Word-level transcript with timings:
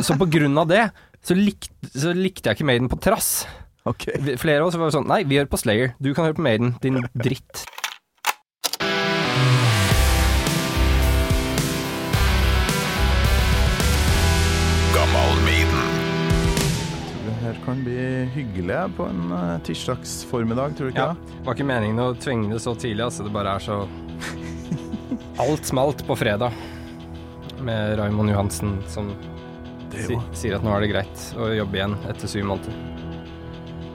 så 0.00 0.16
på 0.18 0.28
grunn 0.30 0.58
av 0.60 0.68
det, 0.70 0.84
så, 1.24 1.34
likt, 1.34 1.72
så 1.94 2.12
likte 2.16 2.50
jeg 2.50 2.58
ikke 2.58 2.68
Maiden 2.68 2.90
på 2.92 3.00
trass. 3.02 3.46
Okay. 3.88 4.36
Flere 4.40 4.62
av 4.62 4.68
oss 4.68 4.76
var 4.76 4.92
sånn 4.92 5.08
Nei, 5.08 5.22
vi 5.24 5.38
hører 5.40 5.48
på 5.50 5.60
Slayer. 5.60 5.94
Du 6.02 6.12
kan 6.12 6.28
høre 6.28 6.36
på 6.38 6.44
Maiden, 6.44 6.76
din 6.84 7.02
dritt. 7.16 7.64
Kan 17.68 17.82
bli 17.84 18.24
hyggelig 18.32 18.76
på 18.96 19.04
en 19.04 19.32
uh, 19.32 19.58
tirsdagsformiddag, 19.60 20.72
tror 20.76 20.88
du 20.88 20.92
ikke 20.94 21.04
Ja. 21.04 21.12
det? 21.12 21.34
Var 21.44 21.56
ikke 21.56 21.66
meningen 21.68 21.98
å 22.00 22.14
tvinge 22.16 22.54
det 22.54 22.62
så 22.64 22.72
tidlig, 22.72 23.04
altså. 23.04 23.26
Det 23.26 23.32
bare 23.34 23.56
er 23.56 23.60
så 23.60 23.76
Alt 25.44 25.68
smalt 25.68 26.00
på 26.08 26.16
fredag. 26.16 26.56
Med 27.60 27.98
Raymond 28.00 28.32
Johansen 28.32 28.78
som 28.88 29.10
jo 30.04 30.18
sier 30.36 30.56
at 30.58 30.64
nå 30.64 30.72
er 30.74 30.84
det 30.84 30.90
greit 30.92 31.26
å 31.38 31.50
jobbe 31.56 31.80
igjen 31.80 31.94
etter 32.10 32.30
syv 32.30 32.48
måneder. 32.50 32.74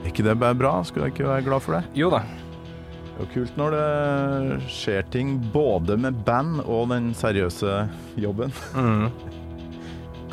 Er 0.04 0.10
ikke 0.10 0.26
det 0.26 0.34
bare 0.40 0.56
bra? 0.58 0.72
Skulle 0.84 1.08
jeg 1.08 1.16
ikke 1.16 1.28
være 1.30 1.46
glad 1.46 1.64
for 1.64 1.78
det? 1.78 1.84
Jo 1.96 2.10
da. 2.12 2.22
Det 2.24 3.14
er 3.14 3.22
jo 3.22 3.30
kult 3.30 3.58
når 3.60 3.76
det 3.76 4.58
skjer 4.74 5.06
ting 5.14 5.36
både 5.54 5.96
med 6.02 6.18
band 6.26 6.64
og 6.64 6.90
den 6.90 7.12
seriøse 7.16 7.84
jobben. 8.20 8.52
Mm. 8.74 9.08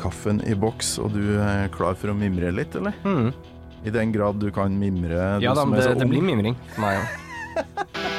Kaffen 0.02 0.42
i 0.50 0.56
boks, 0.58 0.96
og 0.98 1.14
du 1.14 1.36
er 1.38 1.70
klar 1.74 1.94
for 1.98 2.10
å 2.10 2.16
mimre 2.18 2.50
litt, 2.52 2.74
eller? 2.78 2.96
Mm. 3.06 3.30
I 3.86 3.94
den 3.94 4.14
grad 4.14 4.42
du 4.42 4.50
kan 4.54 4.74
mimre, 4.78 5.38
Ja 5.42 5.54
da, 5.54 5.66
det, 5.70 5.94
det 6.02 6.10
blir 6.10 6.26
mimring 6.26 6.58
for 6.74 6.84
meg 6.84 7.02
òg. 7.02 8.08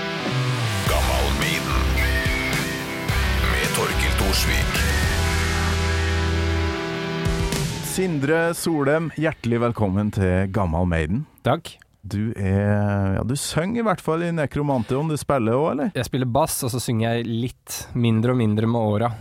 Sindre 7.94 8.54
Solem, 8.58 9.12
hjertelig 9.22 9.60
velkommen 9.68 10.10
til 10.16 10.48
Gammal 10.54 10.88
Maiden. 10.90 11.26
Takk. 11.46 11.76
Du 12.04 12.34
er 12.36 13.20
Ja, 13.20 13.22
du 13.24 13.36
synger 13.40 13.84
i 13.84 13.86
hvert 13.86 14.02
fall 14.02 14.24
i 14.26 14.32
Nekromantion. 14.34 15.12
Du 15.12 15.18
spiller 15.20 15.54
òg, 15.56 15.68
eller? 15.76 15.92
Jeg 15.96 16.08
spiller 16.10 16.26
bass, 16.34 16.58
og 16.66 16.72
så 16.74 16.82
synger 16.82 17.20
jeg 17.20 17.28
litt 17.30 17.78
mindre 17.94 18.34
og 18.34 18.40
mindre 18.42 18.68
med 18.68 18.82
åra. 18.82 19.12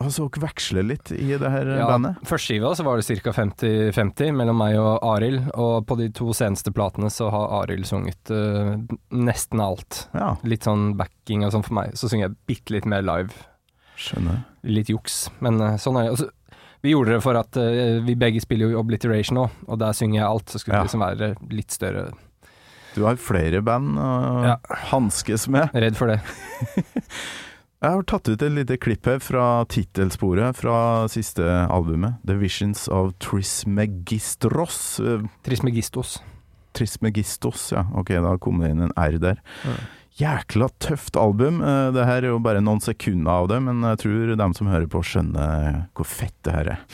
Altså, 0.00 0.28
dere 0.32 0.44
veksler 0.46 0.84
litt 0.86 1.10
i 1.12 1.32
det 1.36 1.50
her 1.52 1.66
Ja, 1.76 1.86
bandet? 1.88 2.20
Første 2.28 2.46
skiva 2.52 2.70
så 2.76 2.84
var 2.86 3.00
det 3.00 3.18
ca. 3.24 3.32
50-50 3.36 4.36
mellom 4.36 4.56
meg 4.56 4.76
og 4.80 5.00
Arild, 5.14 5.50
og 5.56 5.86
på 5.88 5.96
de 6.00 6.08
to 6.16 6.30
seneste 6.36 6.72
platene 6.76 7.10
så 7.12 7.28
har 7.32 7.52
Arild 7.62 7.88
sunget 7.88 8.32
uh, 8.32 8.76
nesten 9.12 9.60
alt. 9.64 10.06
Ja, 10.16 10.34
Litt 10.44 10.64
sånn 10.68 10.92
backing 11.00 11.44
og 11.48 11.52
sånn 11.56 11.64
for 11.66 11.76
meg. 11.80 11.96
Så 11.96 12.08
synger 12.12 12.28
jeg 12.28 12.38
bitte 12.48 12.76
litt 12.76 12.88
mer 12.88 13.02
live. 13.04 13.32
skjønner. 14.00 14.44
Litt 14.64 14.88
juks, 14.92 15.30
men 15.40 15.60
uh, 15.60 15.76
sånn 15.80 15.96
er 16.00 16.12
det. 16.12 16.30
Vi 16.82 16.94
gjorde 16.94 17.12
det 17.16 17.22
for 17.22 17.36
at 17.36 17.56
uh, 17.60 18.00
vi 18.06 18.14
begge 18.16 18.40
spiller 18.40 18.70
jo 18.72 18.80
Obliteration 18.80 19.36
nå, 19.36 19.46
og 19.68 19.78
der 19.82 19.92
synger 19.92 20.20
jeg 20.22 20.28
alt. 20.30 20.48
Så 20.48 20.58
skulle 20.62 20.76
Ja. 20.78 20.82
det 20.82 20.88
liksom 20.90 21.04
være 21.04 21.34
litt 21.50 21.70
større. 21.70 22.10
Du 22.94 23.04
har 23.04 23.16
flere 23.16 23.60
band 23.62 23.98
å 23.98 24.44
Ja. 24.46 24.56
hanskes 24.90 25.46
med. 25.48 25.70
Redd 25.74 25.96
for 25.96 26.06
det. 26.08 26.20
Jeg 27.80 27.94
har 27.96 28.02
tatt 28.04 28.28
ut 28.28 28.42
et 28.42 28.52
lite 28.52 28.76
klipp 28.76 29.06
her 29.08 29.18
fra 29.24 29.64
tittelsporet 29.64 30.54
fra 30.58 31.06
siste 31.08 31.40
albumet, 31.70 32.18
'The 32.26 32.34
Visions 32.36 32.88
of 32.92 33.14
Trismegistros'. 33.18 35.00
Trismegistos. 35.42 36.18
Trismegistos, 36.76 37.72
ja. 37.72 37.86
Ok, 37.96 38.08
da 38.20 38.36
kom 38.38 38.60
det 38.60 38.70
inn 38.74 38.82
en 38.82 38.92
R 38.96 39.16
der. 39.18 39.40
Jækla 40.20 40.68
tøft 40.84 41.16
album. 41.16 41.62
Eh, 41.64 41.90
Det 41.96 42.04
her 42.04 42.22
er 42.24 42.28
jo 42.34 42.38
bare 42.44 42.60
noen 42.60 42.80
sekunder 42.84 43.30
av 43.40 43.48
det, 43.48 43.60
men 43.64 43.80
jeg 43.88 44.02
tror 44.04 44.36
dem 44.36 44.54
som 44.54 44.68
hører 44.68 44.86
på, 44.90 45.00
skjønner 45.06 45.86
hvor 45.96 46.04
fett 46.08 46.36
det 46.44 46.52
her 46.52 46.72
er. 46.76 46.84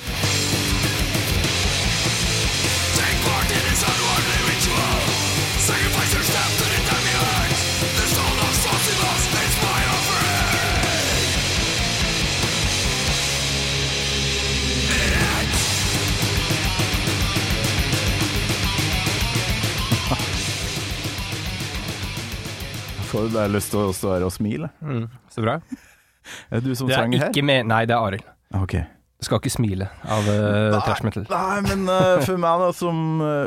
Får 23.16 23.30
du 23.32 23.38
har 23.40 23.48
lyst 23.48 23.72
til 23.72 23.80
å 23.80 23.94
stå 23.96 24.10
her 24.12 24.26
og 24.26 24.34
smile? 24.34 24.68
Mm, 24.84 25.06
så 25.32 25.44
bra. 25.44 25.60
Er 26.50 26.60
det 26.60 26.66
du 26.66 26.74
som 26.74 26.88
Det 26.90 26.96
sang 26.98 27.14
her? 27.14 27.30
med 27.46 27.68
Nei, 27.70 27.84
det 27.86 27.94
er 27.94 28.02
Arild. 28.02 28.24
Ok. 28.58 28.74
Du 29.16 29.24
skal 29.24 29.38
ikke 29.40 29.52
smile 29.54 29.86
av 30.04 30.26
uh, 30.28 30.74
trash 30.84 31.04
metal. 31.06 31.24
Nei, 31.30 31.60
men 31.64 31.86
uh, 31.88 32.18
for 32.26 32.36
meg 32.42 32.60
da, 32.60 32.66
som 32.76 33.22
uh, 33.22 33.46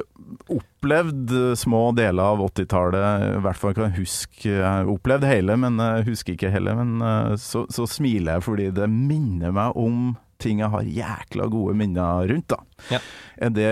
opplevd 0.55 1.35
små 1.59 1.81
deler 1.97 2.31
av 2.31 2.41
80-tallet, 2.47 3.25
i 3.35 3.43
hvert 3.45 3.59
fall 3.59 3.75
kan 3.77 3.91
jeg 3.91 3.99
huske 3.99 4.47
Jeg 4.47 4.63
har 4.65 4.89
opplevd 4.89 5.27
hele, 5.29 5.59
men 5.61 5.77
uh, 5.77 5.99
husker 6.07 6.33
ikke 6.33 6.49
hele. 6.55 6.73
Men 6.79 7.37
så, 7.37 7.67
så 7.69 7.85
smiler 7.89 8.39
jeg 8.39 8.47
fordi 8.47 8.71
det 8.79 8.89
minner 8.89 9.53
meg 9.53 9.77
om 9.77 10.15
ting 10.41 10.63
jeg 10.63 10.71
har 10.71 10.87
jækla 10.87 11.49
gode 11.51 11.75
minner 11.77 12.25
rundt, 12.31 12.55
da. 12.55 12.63
Ja. 12.95 13.03
Er 13.43 13.53
det 13.53 13.71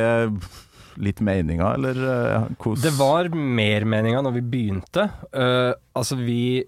litt 1.03 1.22
meninga, 1.24 1.74
eller 1.78 2.00
uh, 2.02 2.47
hvordan 2.58 2.84
Det 2.84 2.96
var 2.97 3.30
mer 3.35 3.85
meninga 3.90 4.24
når 4.25 4.40
vi 4.40 4.47
begynte. 4.56 5.09
Uh, 5.34 5.74
altså, 5.97 6.18
vi 6.19 6.66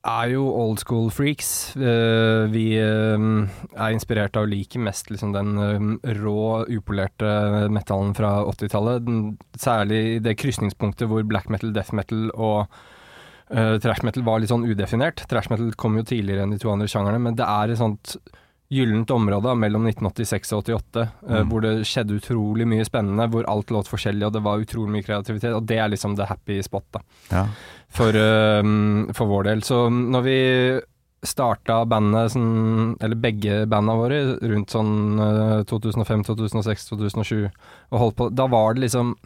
er 0.00 0.30
jo 0.32 0.46
old 0.56 0.80
school 0.80 1.10
freaks. 1.12 1.76
Uh, 1.76 2.48
vi 2.52 2.72
uh, 2.80 3.48
er 3.76 3.96
inspirert 3.96 4.38
av 4.38 4.46
å 4.46 4.50
like 4.50 4.80
mest 4.80 5.10
liksom 5.12 5.34
den 5.36 5.58
uh, 5.60 6.14
rå, 6.22 6.64
upolerte 6.72 7.34
metallen 7.72 8.14
fra 8.16 8.38
80-tallet. 8.48 9.10
Særlig 9.60 10.22
det 10.24 10.38
krysningspunktet 10.40 11.10
hvor 11.10 11.26
black 11.28 11.50
metal, 11.52 11.74
death 11.76 11.92
metal 11.96 12.30
og 12.32 12.64
eh, 13.50 13.76
trash 13.82 14.04
metal 14.06 14.24
var 14.26 14.40
litt 14.40 14.52
sånn 14.52 14.66
udefinert. 14.68 15.24
Trash 15.30 15.50
metal 15.52 15.72
kom 15.78 15.98
jo 15.98 16.06
tidligere 16.06 16.46
enn 16.46 16.54
de 16.54 16.60
to 16.62 16.70
andre 16.72 16.88
sjangerne, 16.90 17.20
men 17.22 17.36
det 17.38 17.46
er 17.46 17.72
et 17.72 17.80
sånt 17.80 18.16
gyllent 18.70 19.10
område 19.10 19.52
mellom 19.58 19.82
1986 19.88 20.52
og 20.54 20.60
88, 20.64 21.02
eh, 21.02 21.40
Mm. 21.40 21.48
hvor 21.50 21.60
det 21.64 21.72
skjedde 21.86 22.20
utrolig 22.20 22.66
mye 22.70 22.84
spennende, 22.86 23.26
hvor 23.30 23.44
alt 23.50 23.66
låt 23.74 23.88
forskjellig, 23.90 24.26
og 24.26 24.32
det 24.32 24.42
var 24.44 24.60
utrolig 24.62 24.92
mye 24.94 25.02
kreativitet, 25.06 25.54
og 25.56 25.66
det 25.66 25.78
er 25.78 25.88
liksom 25.90 26.14
the 26.16 26.24
happy 26.26 26.60
spot, 26.62 26.84
da, 26.92 27.00
Ja. 27.32 27.46
for, 27.88 28.10
uh, 28.10 29.12
for 29.12 29.26
vår 29.26 29.44
del. 29.44 29.60
Så 29.62 29.88
når 29.90 30.22
vi 30.22 30.80
starta 31.22 31.84
bandet, 31.86 32.30
sånn, 32.32 32.96
eller 33.02 33.16
begge 33.16 33.66
banda 33.68 33.92
våre, 33.92 34.38
rundt 34.40 34.70
sånn 34.70 35.18
uh, 35.20 35.62
2005, 35.64 36.22
2006, 36.24 36.88
2007, 36.88 37.50
og 37.92 37.98
holdt 37.98 38.16
på, 38.16 38.30
da 38.34 38.46
var 38.46 38.74
det 38.74 38.82
liksom 38.88 39.16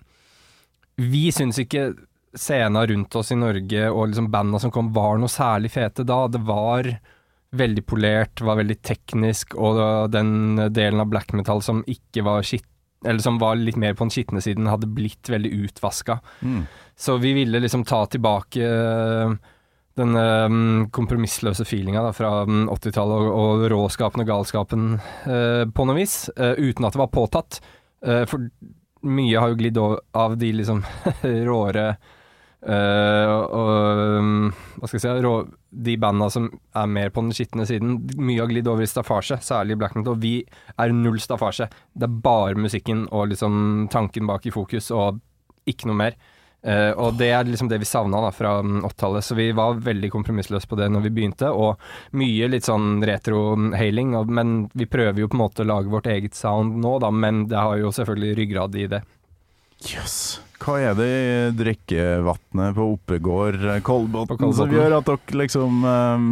Vi 0.97 1.31
syns 1.31 1.59
ikke 1.59 1.97
scena 2.34 2.87
rundt 2.87 3.15
oss 3.16 3.31
i 3.32 3.34
Norge 3.34 3.93
og 3.93 4.09
liksom 4.09 4.31
banda 4.31 4.59
som 4.61 4.71
kom, 4.71 4.93
var 4.93 5.19
noe 5.19 5.28
særlig 5.28 5.71
fete 5.71 6.05
da. 6.06 6.26
Det 6.28 6.41
var 6.47 6.84
veldig 7.55 7.85
polert, 7.87 8.43
var 8.45 8.59
veldig 8.61 8.77
teknisk, 8.83 9.55
og 9.55 9.81
den 10.13 10.59
delen 10.75 11.03
av 11.03 11.11
black 11.13 11.35
metal 11.37 11.63
som 11.65 11.83
ikke 11.91 12.25
var 12.27 12.47
skitt 12.47 12.69
eller 13.05 13.21
som 13.21 13.37
var 13.37 13.59
litt 13.61 13.77
mer 13.77 13.93
på 13.93 14.07
den 14.07 14.15
skitne 14.15 14.41
siden, 14.41 14.69
hadde 14.71 14.89
blitt 14.89 15.29
veldig 15.29 15.51
utvaska. 15.67 16.19
Mm. 16.41 16.63
Så 16.97 17.19
vi 17.21 17.35
ville 17.37 17.61
liksom 17.61 17.85
ta 17.85 18.07
tilbake 18.09 18.65
denne 18.65 19.37
den 19.95 20.17
øh, 20.19 20.89
kompromissløse 20.91 21.63
feelinga 21.69 22.09
fra 22.17 22.41
mm, 22.49 22.65
80-tallet 22.73 23.29
og, 23.29 23.29
og 23.39 23.67
råskapen 23.71 24.25
og 24.25 24.27
galskapen 24.27 24.87
eh, 24.99 25.63
på 25.71 25.87
noe 25.87 25.99
vis, 26.01 26.17
eh, 26.35 26.57
uten 26.59 26.89
at 26.89 26.97
det 26.97 27.03
var 27.05 27.13
påtatt. 27.15 27.61
Eh, 28.03 28.25
for 28.27 28.49
mye 29.07 29.39
har 29.39 29.53
jo 29.53 29.61
glidd 29.61 29.79
av 29.79 30.35
de 30.41 30.51
liksom 30.59 30.83
råere 31.51 31.93
øh, 32.67 33.33
og 33.55 34.19
um, 34.19 34.53
si 34.89 34.99
De 35.85 35.97
banda 35.97 36.29
som 36.31 36.51
er 36.75 36.87
mer 36.87 37.11
på 37.11 37.25
den 37.25 37.33
skitne 37.37 37.67
siden. 37.67 37.97
Mye 38.17 38.41
har 38.41 38.51
glidd 38.51 38.69
over 38.69 38.85
i 38.85 38.91
staffasje, 38.91 39.41
særlig 39.43 39.79
black 39.79 39.97
metal. 39.97 40.19
Vi 40.21 40.45
er 40.79 40.93
null 40.93 41.21
staffasje. 41.21 41.69
Det 41.93 42.09
er 42.09 42.21
bare 42.25 42.55
musikken 42.55 43.09
og 43.11 43.33
liksom 43.33 43.88
tanken 43.93 44.27
bak 44.27 44.47
i 44.47 44.55
fokus, 44.55 44.91
og 44.94 45.21
ikke 45.67 45.91
noe 45.91 46.00
mer. 46.00 46.17
Uh, 46.65 46.97
og 46.97 47.19
det 47.21 47.29
er 47.29 47.44
liksom 47.44 47.69
det 47.69 47.77
vi 47.83 47.88
savna 47.88 48.23
da, 48.25 48.31
fra 48.33 48.55
mm, 48.65 48.87
80-tallet, 48.88 49.25
så 49.25 49.35
vi 49.37 49.50
var 49.53 49.83
veldig 49.85 50.09
kompromissløse 50.15 50.69
på 50.71 50.79
det 50.81 50.88
når 50.93 51.05
vi 51.05 51.12
begynte. 51.19 51.50
Og 51.53 51.77
mye 52.17 52.49
litt 52.49 52.65
sånn 52.65 53.05
retro-hailing, 53.05 54.15
men 54.33 54.55
vi 54.73 54.88
prøver 54.88 55.21
jo 55.21 55.29
på 55.29 55.37
en 55.37 55.44
måte 55.44 55.67
å 55.67 55.69
lage 55.69 55.93
vårt 55.93 56.09
eget 56.09 56.38
sound 56.38 56.79
nå, 56.81 56.97
da, 57.05 57.12
men 57.12 57.44
det 57.50 57.61
har 57.61 57.77
jo 57.83 57.93
selvfølgelig 57.93 58.38
ryggrad 58.41 58.81
i 58.81 58.88
det. 58.97 59.03
Jøss. 59.85 60.19
Hva 60.65 60.79
er 60.81 60.95
det 60.97 61.07
i 61.07 61.33
drikkevannet 61.59 62.77
på 62.77 62.85
Oppegård, 62.95 63.59
eh, 63.69 63.83
Kolbotn, 63.85 64.53
som 64.57 64.71
gjør 64.73 64.97
at 64.97 65.11
dere 65.11 65.41
liksom 65.43 65.83
um, 65.91 66.31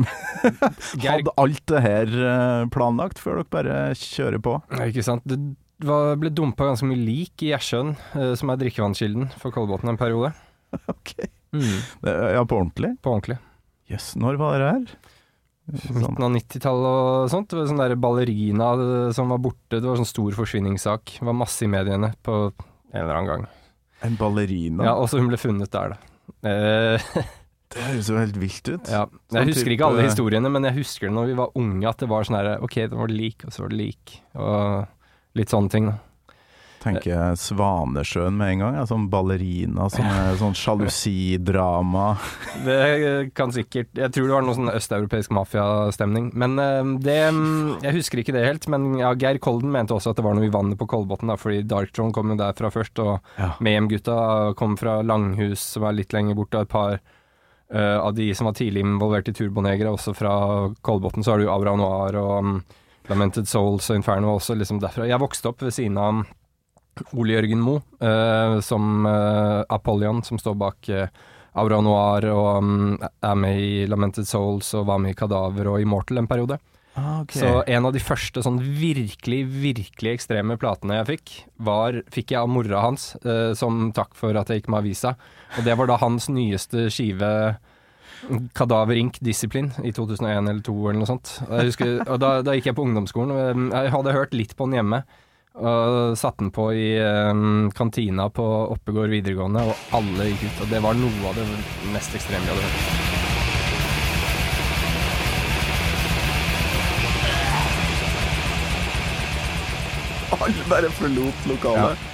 hadde 1.03 1.35
alt 1.43 1.65
det 1.69 1.83
her 1.85 2.15
eh, 2.31 2.63
planlagt 2.73 3.21
før 3.21 3.43
dere 3.43 3.51
bare 3.53 3.77
kjører 3.99 4.41
på? 4.43 4.57
Nei, 4.73 4.89
Ikke 4.89 5.05
sant. 5.05 5.27
Det 5.29 5.37
var, 5.85 6.17
ble 6.23 6.33
dumpa 6.33 6.71
ganske 6.71 6.89
mye 6.89 7.03
lik 7.03 7.45
i 7.45 7.51
Gjersjøen, 7.51 7.93
eh, 8.17 8.33
som 8.39 8.55
er 8.55 8.63
drikkevannskilden 8.63 9.29
for 9.43 9.55
Kolbotn 9.55 9.93
en 9.93 10.01
periode. 10.01 10.33
Ok. 10.89 11.19
Det, 11.53 12.13
ja, 12.33 12.41
på 12.49 12.57
ordentlig? 12.57 12.95
På 13.05 13.11
ordentlig. 13.13 13.35
Jøss, 13.93 14.15
når 14.17 14.39
var 14.41 14.55
det 14.57 14.71
her? 14.71 14.87
Midten 15.93 16.25
av 16.25 16.33
90-tallet 16.33 16.87
og 16.89 17.29
sånt. 17.29 17.51
Det 17.51 17.59
var 17.59 17.69
sånn 17.69 17.83
der 17.83 17.93
ballerina 18.01 18.71
som 19.13 19.29
var 19.29 19.43
borte. 19.45 19.77
Det 19.77 19.85
var 19.85 20.01
sånn 20.01 20.09
stor 20.09 20.39
forsvinningssak. 20.39 21.19
Det 21.19 21.29
var 21.29 21.37
masse 21.37 21.67
i 21.67 21.69
mediene 21.69 22.15
på 22.25 22.39
en 22.93 23.01
eller 23.03 23.17
annen 23.21 23.31
gang. 23.33 23.47
En 24.03 24.17
ballerina. 24.19 24.85
Ja, 24.85 24.95
Også 24.99 25.19
hun 25.21 25.29
ble 25.31 25.39
funnet 25.39 25.71
der, 25.71 25.95
da. 25.95 25.97
Eh, 26.49 26.99
Det 27.73 27.81
høres 27.87 28.09
jo 28.11 28.19
helt 28.19 28.37
vilt 28.37 28.69
ut. 28.69 28.89
ja. 28.93 29.07
Sånn 29.33 29.39
Jeg 29.39 29.49
husker 29.49 29.65
type- 29.65 29.75
ikke 29.79 29.87
alle 29.89 30.03
historiene, 30.05 30.51
men 30.53 30.67
jeg 30.69 30.75
husker 30.83 31.09
det 31.09 31.15
når 31.17 31.27
vi 31.31 31.37
var 31.39 31.55
unge, 31.57 31.89
at 31.89 32.03
det 32.03 32.09
var 32.11 32.27
sånn 32.29 32.37
her 32.37 32.51
Ok, 32.61 32.75
det 32.85 32.99
var 32.99 33.09
lik, 33.09 33.47
og 33.49 33.53
så 33.55 33.63
var 33.65 33.73
det 33.73 33.79
lik. 33.81 34.17
Og 34.37 34.89
litt 35.41 35.49
sånne 35.55 35.71
ting. 35.73 35.87
da. 35.89 35.95
Tenker 36.83 37.37
Svanesjøen 37.39 38.35
med 38.35 38.57
en 38.57 38.65
gang. 38.65 38.77
Ja, 38.81 38.87
sånn 38.91 39.07
ballerina 39.13 39.87
som 39.93 40.09
er 40.11 40.35
sånn 40.43 40.57
sjalusidrama. 40.59 42.09
Det 42.67 43.31
kan 43.39 43.55
sikkert 43.55 43.95
Jeg 43.95 44.11
tror 44.17 44.27
det 44.27 44.35
var 44.35 44.47
noe 44.49 44.59
sånn 44.59 44.73
østeuropeisk 44.75 45.31
mafiastemning. 45.39 46.33
Men 46.35 46.59
eh, 46.59 46.93
det 47.07 47.19
Jeg 47.87 47.97
husker 48.01 48.25
ikke 48.25 48.35
det 48.35 48.45
helt. 48.49 48.67
Men 48.73 48.93
ja, 48.99 49.15
Geir 49.15 49.39
Kolden 49.43 49.71
mente 49.73 49.95
også 49.95 50.11
at 50.13 50.19
det 50.19 50.27
var 50.27 50.35
noe 50.35 50.51
i 50.51 50.53
vannet 50.53 50.81
på 50.81 50.91
Kolbotn, 50.91 51.31
fordi 51.39 51.53
fordi 51.53 51.69
Darktron 51.69 52.13
kom 52.13 52.31
jo 52.33 52.37
derfra 52.41 52.71
først. 52.73 52.99
Og 52.99 53.21
Ja. 53.39 53.53
Mayhem-gutta 53.61 54.55
kom 54.57 54.77
fra 54.77 55.03
Langhus, 55.03 55.61
som 55.61 55.85
er 55.85 55.93
litt 55.93 56.13
lenger 56.13 56.35
borte. 56.35 56.57
Og 56.57 56.63
et 56.63 56.69
par 56.69 57.01
uh, 57.75 57.99
av 58.01 58.15
de 58.15 58.35
som 58.35 58.47
var 58.47 58.55
tidlig 58.55 58.81
involvert 58.81 59.29
i 59.29 59.33
Turbonegere, 59.33 59.93
også 59.93 60.15
fra 60.15 60.73
Kolbotn. 60.83 61.23
Så 61.23 61.33
har 61.33 61.39
du 61.39 61.49
Aura 61.49 61.77
Noir 61.77 62.17
og 62.17 62.39
um, 62.39 62.63
Lamented 63.09 63.49
Souls 63.49 63.91
og 63.91 63.97
Inferno 63.97 64.37
også 64.37 64.55
liksom 64.57 64.81
derfra. 64.81 65.07
Jeg 65.07 65.21
vokste 65.21 65.49
opp 65.49 65.63
ved 65.63 65.73
siden 65.73 65.99
av 65.99 66.25
Ole 67.17 67.37
Jørgen 67.37 67.63
Moe, 67.65 67.83
eh, 68.01 68.59
som 68.65 69.07
eh, 69.09 69.61
Apollyon, 69.73 70.23
som 70.27 70.41
står 70.41 70.59
bak 70.61 70.91
eh, 70.93 71.09
Aura 71.61 71.81
Noir 71.85 72.27
og 72.33 72.51
um, 72.65 72.99
er 73.03 73.35
med 73.37 73.61
i 73.61 73.73
Lamented 73.89 74.29
Souls 74.29 74.71
og 74.79 74.87
var 74.89 75.01
med 75.03 75.13
i 75.13 75.19
Kadaver 75.19 75.69
og 75.75 75.83
Immortal 75.83 76.23
en 76.23 76.31
periode. 76.31 76.59
Ah, 76.95 77.23
ok. 77.23 77.33
Så 77.33 77.51
en 77.73 77.89
av 77.89 77.95
de 77.95 78.01
første 78.05 78.43
sånn 78.45 78.59
virkelig, 78.61 79.41
virkelig 79.49 80.17
ekstreme 80.19 80.59
platene 80.61 80.99
jeg 80.99 81.09
fikk, 81.09 81.35
var, 81.65 82.03
fikk 82.13 82.35
jeg 82.35 82.43
av 82.43 82.51
mora 82.53 82.83
hans, 82.85 83.15
eh, 83.25 83.53
som 83.57 83.87
takk 83.97 84.13
for 84.19 84.37
at 84.37 84.53
jeg 84.53 84.61
gikk 84.61 84.73
med 84.73 84.83
avisa. 84.83 85.15
Og 85.57 85.69
det 85.69 85.77
var 85.81 85.89
da 85.89 86.01
hans 86.03 86.29
nyeste 86.33 86.89
skive, 86.93 87.33
Kadaver 88.55 89.01
Ink 89.01 89.17
Discipline, 89.25 89.73
i 89.83 89.91
2001 89.91 90.45
eller 90.53 90.61
2002 90.63 90.77
eller 90.91 91.01
noe 91.01 91.11
sånt. 91.11 91.33
Og, 91.49 91.57
husker, 91.71 91.97
og 92.05 92.21
da, 92.23 92.35
da 92.45 92.55
gikk 92.57 92.71
jeg 92.71 92.79
på 92.79 92.85
ungdomsskolen, 92.85 93.33
og 93.35 93.43
eh, 93.73 93.85
jeg 93.87 93.95
hadde 93.97 94.17
hørt 94.19 94.37
litt 94.37 94.57
på 94.57 94.69
den 94.69 94.81
hjemme. 94.81 95.03
Og 95.53 96.17
satte 96.17 96.41
den 96.41 96.51
på 96.55 96.71
i 96.73 96.87
um, 97.31 97.69
kantina 97.77 98.31
på 98.33 98.45
Oppegård 98.73 99.13
videregående, 99.13 99.67
og 99.69 99.99
alle 99.99 100.31
gikk 100.31 100.47
ut. 100.49 100.63
Og 100.65 100.71
det 100.73 100.81
var 100.85 100.97
noe 100.97 101.29
av 101.29 101.37
det 101.37 101.45
mest 101.93 102.17
ekstreme 102.17 102.47
jeg 102.49 102.57
hadde 102.57 102.71
hørt. 102.71 103.11
Alle 110.43 110.65
bare 110.71 110.91
forlot 110.97 111.45
lokalet. 111.51 112.09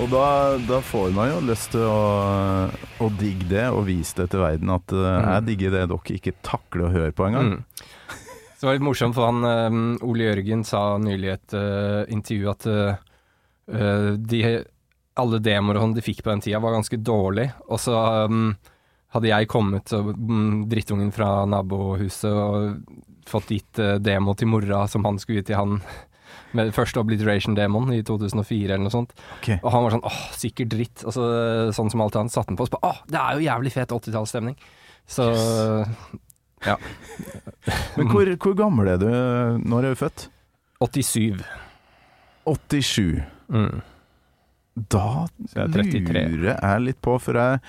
Og 0.00 0.06
da, 0.12 0.24
da 0.68 0.78
får 0.86 1.10
man 1.14 1.32
jo 1.32 1.40
lyst 1.44 1.72
til 1.74 1.82
å, 1.84 2.70
å 3.02 3.08
digge 3.18 3.48
det 3.50 3.66
og 3.74 3.84
vise 3.88 4.16
det 4.20 4.28
til 4.32 4.42
verden 4.44 4.70
at 4.72 4.94
eh, 4.94 5.08
Mm. 5.20 5.26
jeg 5.34 5.46
digger 5.50 5.74
det 5.74 5.82
dere 5.90 6.14
ikke 6.16 6.32
takler 6.46 6.86
å 6.86 6.92
høre 6.94 7.12
på 7.14 7.26
engang. 7.26 7.50
Mm. 7.50 7.88
Så 8.60 8.66
det 8.66 8.68
var 8.68 8.76
litt 8.76 8.84
morsomt, 8.84 9.14
for 9.16 9.24
han 9.24 9.44
um, 9.72 9.84
Ole 10.04 10.26
Jørgen 10.26 10.66
sa 10.68 10.98
nylig 11.00 11.30
i 11.30 11.32
et 11.32 11.54
uh, 11.56 12.02
intervju 12.12 12.50
at 12.52 12.66
eh, 12.68 14.10
de, 14.20 14.40
alle 15.16 15.40
demoene 15.40 15.80
sånn 15.80 15.94
de 15.96 16.04
fikk 16.04 16.20
på 16.26 16.28
den 16.28 16.44
tida, 16.44 16.60
var 16.60 16.76
ganske 16.76 16.98
dårlig. 17.00 17.46
Og 17.72 17.80
så 17.80 17.96
um, 18.28 18.52
hadde 19.16 19.32
jeg 19.32 19.48
kommet, 19.48 19.88
og, 19.96 20.12
um, 20.12 20.68
drittungen 20.68 21.08
fra 21.16 21.46
nabohuset, 21.48 22.28
og 22.28 23.24
fått 23.32 23.56
gitt 23.56 23.80
uh, 23.80 23.94
demo 23.96 24.36
til 24.36 24.52
mora 24.52 24.84
som 24.92 25.08
han 25.08 25.16
skulle 25.16 25.40
gi 25.40 25.54
til 25.54 25.62
han. 25.62 25.80
Med 26.60 26.76
første 26.76 27.00
Obliteration-demoen 27.00 27.96
i 27.96 28.04
2004 28.04 28.74
eller 28.74 28.84
noe 28.90 28.92
sånt. 28.92 29.16
Okay. 29.40 29.56
Og 29.62 29.72
han 29.72 29.86
var 29.86 29.96
sånn 29.96 30.08
åh, 30.12 30.24
sikkert 30.36 30.76
dritt. 30.76 31.08
Og 31.08 31.16
så, 31.16 31.24
sånn 31.72 31.88
som 31.96 32.04
alt 32.04 32.20
annet, 32.20 32.36
satte 32.36 32.52
han 32.52 32.60
på 32.60 32.68
og 32.68 32.76
på 32.76 32.84
åh, 32.84 33.06
det 33.08 33.24
er 33.24 33.38
jo 33.38 33.48
jævlig 33.48 33.72
fet 33.80 34.00
80-tallsstemning. 34.02 34.60
Så 35.08 35.32
ja. 36.66 36.76
Men 37.96 38.10
hvor, 38.12 38.28
hvor 38.40 38.54
gammel 38.58 38.88
er 38.94 39.00
du? 39.02 39.08
Når 39.64 39.84
er 39.90 39.94
du 39.96 40.00
født? 40.04 40.26
87. 40.80 41.42
87. 42.48 43.22
Mm. 43.52 43.80
Da 44.90 45.06
jeg 45.52 45.64
er 45.66 45.74
33. 45.74 46.12
lurer 46.14 46.54
jeg 46.54 46.86
litt 46.86 47.00
på, 47.04 47.18
for 47.20 47.36
jeg 47.40 47.60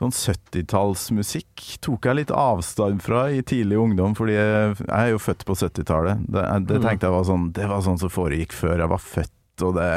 Sånn 0.00 0.14
70-tallsmusikk 0.16 1.64
tok 1.84 2.06
jeg 2.08 2.16
litt 2.22 2.30
avstand 2.32 3.02
fra 3.04 3.26
i 3.36 3.42
tidlig 3.44 3.76
ungdom, 3.82 4.14
fordi 4.16 4.32
jeg, 4.32 4.70
jeg 4.80 4.94
er 4.96 5.10
jo 5.12 5.18
født 5.20 5.42
på 5.44 5.56
70-tallet. 5.60 6.22
Det, 6.24 6.44
det 6.70 6.78
Mm. 6.78 6.86
tenkte 6.86 7.06
jeg 7.10 7.12
var 7.18 7.26
sånn 7.28 7.44
Det 7.52 7.66
var 7.68 7.82
sånn 7.84 7.98
som 8.00 8.08
foregikk 8.08 8.54
før 8.56 8.80
jeg 8.80 8.88
var 8.94 9.02
født, 9.04 9.64
og 9.66 9.74
det 9.76 9.90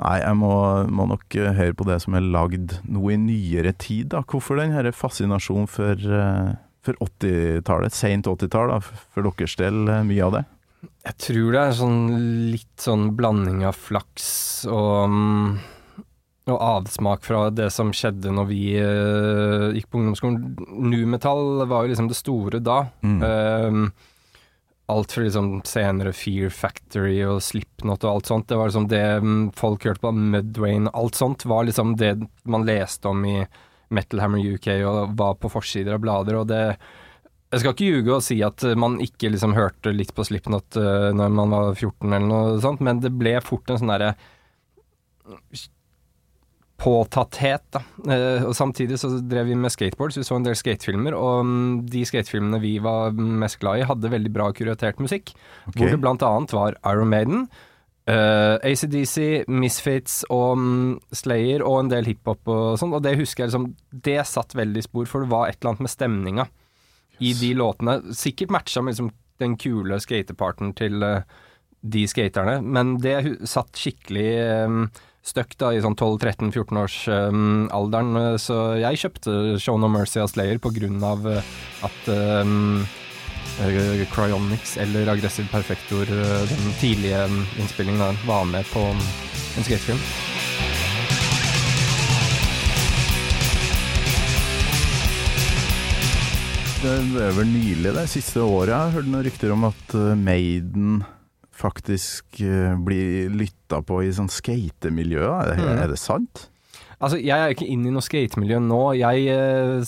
Nei, 0.00 0.14
jeg 0.22 0.36
må, 0.40 0.52
må 0.92 1.06
nok 1.12 1.36
eh, 1.40 1.52
høre 1.56 1.76
på 1.76 1.84
det 1.88 1.98
som 2.06 2.16
er 2.16 2.24
lagd 2.24 2.74
noe 2.88 3.12
i 3.12 3.20
nyere 3.20 3.72
tid, 3.80 4.10
da. 4.12 4.20
Hvorfor 4.28 4.56
den 4.60 4.72
her 4.72 4.88
fascinasjonen 4.92 5.68
for, 5.72 5.92
eh, 5.96 6.50
for 6.86 6.98
80-tallet, 7.06 7.94
seint 7.94 8.28
80-tall, 8.30 8.74
for 8.82 9.26
deres 9.26 9.56
del, 9.60 9.86
eh, 9.92 10.04
mye 10.06 10.26
av 10.26 10.36
det? 10.38 10.44
Jeg 11.06 11.18
tror 11.22 11.54
det 11.54 11.62
er 11.62 11.78
sånn 11.78 12.02
litt 12.52 12.82
sånn 12.82 13.08
blanding 13.18 13.64
av 13.66 13.78
flaks 13.78 14.28
og, 14.70 15.10
mm, 15.10 16.04
og 16.52 16.56
avsmak 16.56 17.24
fra 17.26 17.46
det 17.50 17.68
som 17.74 17.92
skjedde 17.94 18.32
når 18.34 18.48
vi 18.50 18.60
uh, 18.78 19.70
gikk 19.74 19.88
på 19.90 20.00
ungdomsskolen. 20.00 20.58
Nu-metall 20.90 21.64
var 21.66 21.86
jo 21.86 21.92
liksom 21.92 22.10
det 22.10 22.18
store 22.18 22.60
da. 22.62 22.84
Mm. 23.02 23.22
Uh, 23.22 24.12
alt 24.86 25.12
fra 25.12 25.24
liksom 25.24 25.62
senere 25.66 26.12
Fear 26.14 26.50
Factory 26.54 27.18
og 27.26 27.40
Slipknot 27.42 28.04
og 28.06 28.10
alt 28.10 28.30
sånt. 28.30 28.48
Det 28.48 28.58
var 28.58 28.70
liksom 28.70 28.86
det 28.90 29.04
mm, 29.22 29.40
folk 29.58 29.86
hørte 29.88 30.04
på. 30.04 30.12
Mudwain 30.14 30.86
og 30.90 31.00
alt 31.02 31.18
sånt 31.18 31.46
var 31.50 31.66
liksom 31.66 31.96
det 31.98 32.14
man 32.46 32.66
leste 32.68 33.10
om 33.10 33.24
i 33.26 33.40
Metal 33.94 34.22
Hammer 34.22 34.42
UK 34.56 34.70
og 34.88 35.16
var 35.18 35.36
på 35.40 35.50
forsider 35.52 35.96
av 35.96 36.02
blader. 36.02 36.40
Og 36.40 36.48
det 36.50 36.62
Jeg 37.52 37.62
skal 37.62 37.74
ikke 37.74 37.90
ljuge 37.92 38.16
og 38.16 38.24
si 38.26 38.40
at 38.42 38.64
man 38.78 38.98
ikke 39.02 39.30
liksom 39.30 39.54
hørte 39.56 39.94
litt 39.94 40.14
på 40.16 40.26
Slipknot 40.26 40.78
uh, 40.80 41.12
når 41.14 41.32
man 41.38 41.54
var 41.54 41.72
14 41.74 42.10
eller 42.10 42.26
noe 42.26 42.60
sånt, 42.64 42.82
men 42.82 43.00
det 43.04 43.14
ble 43.14 43.38
fort 43.44 43.70
en 43.70 43.80
sånn 43.80 43.94
derre 43.94 44.14
påtatthet, 46.76 47.62
da. 47.72 47.80
Uh, 48.04 48.48
og 48.50 48.56
samtidig 48.56 48.98
så 49.00 49.08
drev 49.24 49.48
vi 49.48 49.56
med 49.58 49.72
skateboard, 49.72 50.12
så 50.12 50.20
vi 50.20 50.28
så 50.28 50.36
en 50.36 50.44
del 50.46 50.58
skatefilmer, 50.58 51.16
og 51.16 51.46
mm, 51.46 51.70
de 51.92 52.02
skatefilmene 52.08 52.60
vi 52.62 52.76
var 52.84 53.16
mest 53.16 53.60
glad 53.62 53.80
i, 53.80 53.86
hadde 53.88 54.12
veldig 54.12 54.32
bra 54.34 54.50
kuratert 54.56 55.00
musikk. 55.02 55.32
okay. 55.64 55.78
Hvor 55.78 55.94
det 55.94 56.02
blant 56.02 56.26
annet 56.26 56.52
var 56.56 56.76
Iron 56.92 57.10
Maiden, 57.14 57.46
eh, 58.10 58.54
ACDC, 58.70 59.46
Misfits 59.52 60.20
og 60.32 60.58
um, 60.58 60.68
Slayer 61.14 61.64
og 61.66 61.82
en 61.82 61.92
del 61.92 62.08
hiphop 62.10 62.52
og 62.52 62.78
sånn, 62.80 62.94
og 62.96 63.02
det 63.04 63.16
husker 63.20 63.44
jeg 63.44 63.52
liksom 63.52 63.68
Det 63.90 64.20
satt 64.28 64.56
veldig 64.58 64.84
spor, 64.86 65.08
for 65.10 65.24
det 65.24 65.32
var 65.32 65.48
et 65.48 65.60
eller 65.60 65.74
annet 65.74 65.86
med 65.86 65.94
stemninga 65.94 66.48
i 67.24 67.32
de 67.32 67.54
låtene. 67.56 68.00
Sikkert 68.12 68.52
matcha 68.52 68.82
med 68.84 68.92
liksom 68.92 69.12
den 69.40 69.56
kule 69.60 69.98
skateparten 70.00 70.74
til 70.76 71.02
uh, 71.04 71.22
de 71.86 72.06
skaterne, 72.08 72.60
men 72.64 72.96
det 73.02 73.16
satt 73.48 73.76
skikkelig 73.78 74.30
um, 74.66 74.86
støkk 75.26 75.56
da 75.60 75.72
i 75.74 75.80
sånn 75.82 75.96
12-13-14 75.98 76.80
års 76.80 76.98
um, 77.10 77.66
alderen, 77.74 78.12
eh, 78.20 78.36
så 78.38 78.76
jeg 78.78 79.00
kjøpte 79.02 79.32
Show 79.62 79.78
No 79.82 79.90
Mercy 79.90 80.20
av 80.22 80.30
Slayer 80.30 80.60
på 80.62 80.70
grunn 80.76 81.02
av 81.04 81.26
uh, 81.26 81.56
at 81.86 82.10
um, 82.12 82.84
Cryonics 84.12 84.76
eller 84.76 85.08
Aggressive 85.08 85.48
Perfector, 85.48 86.02
eh, 86.02 86.48
den 86.50 86.72
tidlige 86.80 87.24
um, 87.24 87.46
innspillingen 87.58 88.00
der, 88.00 88.16
var 88.28 88.44
med 88.44 88.64
på 88.72 88.80
um, 88.90 89.00
en 89.56 89.64
skatefilm. 89.64 89.98
Det 96.82 97.22
er 97.24 97.32
vel 97.34 97.48
nylig, 97.50 97.90
det 97.96 98.04
siste 98.12 98.42
året, 98.44 98.70
jeg 98.70 98.92
hørte 98.94 99.10
noen 99.10 99.24
rykter 99.26 99.52
om 99.54 99.64
at 99.66 99.94
eh, 99.96 100.10
Maiden 100.20 100.98
faktisk 101.56 102.42
eh, 102.44 102.74
blir 102.84 103.32
lytta 103.32 103.80
på 103.88 104.02
i 104.04 104.10
sånn 104.14 104.28
skatemiljø. 104.30 105.24
Er, 105.24 105.48
det- 105.54 105.64
Mhm. 105.64 105.78
er 105.82 105.88
det 105.94 105.98
sant? 105.98 106.48
Altså, 107.00 107.18
jeg 107.18 107.36
er 107.36 107.50
ikke 107.52 107.66
inne 107.68 107.88
i 107.88 107.94
noe 107.96 108.04
skatemiljø 108.04 108.60
nå. 108.60 108.82
Jeg 108.96 109.26
eh, 109.32 109.82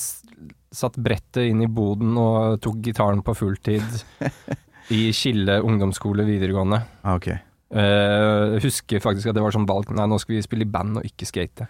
satt 0.75 0.97
brettet 1.01 1.49
inn 1.49 1.63
i 1.65 1.69
boden 1.71 2.17
og 2.21 2.59
tok 2.65 2.81
gitaren 2.85 3.23
på 3.25 3.35
fulltid 3.39 3.85
i 4.97 5.09
Skille 5.17 5.61
ungdomsskole 5.65 6.25
videregående. 6.29 6.83
Ah, 7.03 7.17
ok. 7.17 7.29
Uh, 7.69 8.57
husker 8.65 9.03
faktisk 9.05 9.29
at 9.29 9.37
det 9.37 9.43
var 9.45 9.53
sånn 9.53 9.67
valg 9.69 9.91
Nei, 9.93 10.07
nå 10.09 10.17
skal 10.17 10.39
vi 10.39 10.45
spille 10.47 10.65
i 10.65 10.71
band 10.73 11.01
og 11.03 11.05
ikke 11.09 11.27
skate. 11.29 11.67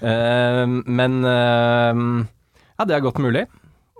Uh, 0.00 0.64
men 0.88 1.18
uh, 1.28 1.92
ja, 2.78 2.86
det 2.88 2.96
er 2.96 3.04
godt 3.04 3.20
mulig. 3.20 3.44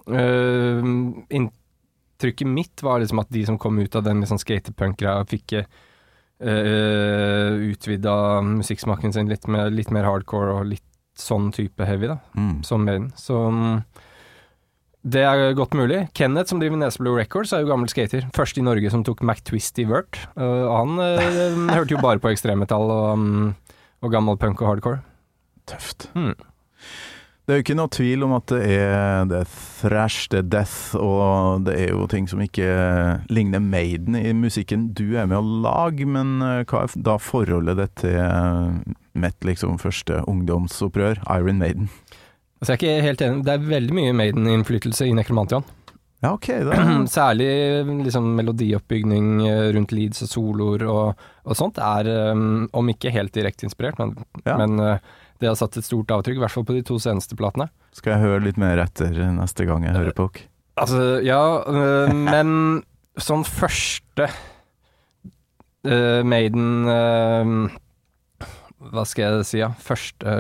Uh, 0.09 0.81
inntrykket 1.29 2.49
mitt 2.49 2.83
var 2.83 3.03
liksom 3.03 3.21
at 3.23 3.29
de 3.33 3.45
som 3.47 3.59
kom 3.61 3.77
ut 3.83 3.99
av 4.01 4.07
den 4.07 4.25
liksom 4.25 4.41
skatepunk-greia, 4.41 5.27
fikk 5.29 5.59
uh, 5.61 7.53
utvida 7.69 8.15
musikksmaken 8.49 9.13
sin 9.15 9.29
litt, 9.31 9.45
med, 9.47 9.77
litt 9.77 9.93
mer 9.95 10.09
hardcore 10.09 10.57
og 10.57 10.71
litt 10.73 10.89
sånn 11.19 11.51
type 11.53 11.85
heavy, 11.85 12.09
da 12.09 12.17
Mm. 12.39 12.63
som 12.65 12.85
Maiden. 12.89 13.11
Så 13.21 13.37
mm, 13.53 13.83
Det 15.03 15.23
er 15.27 15.57
godt 15.59 15.75
mulig. 15.75 16.05
Kenneth, 16.15 16.53
som 16.53 16.61
driver 16.63 16.79
Nesblue 16.79 17.19
Records, 17.19 17.53
er 17.53 17.65
jo 17.65 17.73
gammel 17.73 17.91
skater. 17.91 18.29
Først 18.37 18.59
i 18.59 18.63
Norge 18.63 18.91
som 18.93 19.03
tok 19.03 19.25
McTwist 19.27 19.81
i 19.83 19.87
vert. 19.89 20.21
Uh, 20.37 20.71
han 20.71 20.95
uh, 21.01 21.73
hørte 21.77 21.97
jo 21.97 22.03
bare 22.03 22.23
på 22.23 22.31
ekstremmetall 22.31 22.87
og, 22.87 23.09
um, 23.19 23.51
og 24.03 24.15
gammel 24.15 24.39
punk 24.39 24.63
og 24.63 24.71
hardcore. 24.71 25.03
Tøft. 25.67 26.07
Hmm. 26.15 26.37
Det 27.43 27.51
er 27.51 27.59
jo 27.59 27.63
ikke 27.65 27.75
noe 27.75 27.91
tvil 27.91 28.23
om 28.23 28.33
at 28.37 28.53
det 28.53 28.61
er, 28.71 29.25
det 29.27 29.39
er 29.43 29.55
thrash, 29.81 30.29
det 30.31 30.39
er 30.45 30.51
death, 30.53 30.95
og 30.95 31.65
det 31.67 31.75
er 31.75 31.89
jo 31.91 32.05
ting 32.07 32.29
som 32.31 32.39
ikke 32.45 32.69
ligner 33.35 33.59
Maiden 33.59 34.15
i 34.15 34.31
musikken 34.31 34.93
du 34.95 35.17
er 35.19 35.27
med 35.27 35.41
å 35.41 35.57
lage, 35.65 36.07
men 36.07 36.37
eh, 36.39 36.63
hva 36.71 36.85
er 36.87 36.95
da 36.95 37.17
forholdet 37.19 37.81
ditt 37.81 37.97
til 38.05 38.15
eh, 38.23 38.95
mitt 39.19 39.43
liksom 39.43 39.81
første 39.83 40.23
ungdomsopprør, 40.31 41.19
Iron 41.35 41.59
Maiden? 41.59 41.91
Så 42.63 42.73
jeg 42.73 42.77
er 42.77 42.81
ikke 42.81 43.07
helt 43.09 43.23
enig. 43.27 43.45
Det 43.47 43.55
er 43.57 43.71
veldig 43.73 43.95
mye 43.97 44.13
Maiden-innflytelse 44.15 45.09
i 45.11 45.15
Nekromantian. 45.19 45.65
Ja, 46.23 46.31
ok, 46.37 46.47
da. 46.69 46.77
Særlig 47.11 47.49
liksom 48.05 48.29
melodioppbygning 48.39 49.41
eh, 49.49 49.65
rundt 49.75 49.91
leads 49.95 50.23
og 50.23 50.31
soloer 50.31 50.85
og, 50.87 51.25
og 51.43 51.59
sånt 51.59 51.81
er, 51.83 52.07
um, 52.31 52.69
om 52.79 52.93
ikke 52.93 53.11
helt 53.11 53.35
direkte 53.35 53.67
inspirert, 53.67 53.99
men, 53.99 54.15
Ja. 54.47 54.55
men 54.61 54.79
uh, 54.79 55.19
det 55.43 55.51
har 55.51 55.59
satt 55.59 55.75
et 55.81 55.87
stort 55.87 56.13
avtrykk, 56.15 56.39
i 56.39 56.43
hvert 56.45 56.55
fall 56.55 56.67
på 56.69 56.77
de 56.77 56.85
to 56.87 57.01
seneste 57.03 57.35
platene. 57.35 57.67
Skal 57.99 58.15
jeg 58.15 58.23
høre 58.23 58.45
litt 58.45 58.61
mer 58.63 58.79
etter 58.85 59.11
neste 59.35 59.67
gang 59.67 59.83
jeg 59.83 59.97
hører 59.99 60.15
på 60.15 60.29
dere? 60.31 60.47
Altså, 60.79 61.01
ja, 61.27 61.43
øh, 61.67 62.15
men 62.31 62.55
sånn 63.19 63.43
første 63.45 64.31
uh, 65.91 66.23
Maiden 66.23 66.87
Hva 68.93 69.05
skal 69.11 69.27
jeg 69.27 69.51
si, 69.51 69.59
ja? 69.61 69.73
Første 69.83 70.39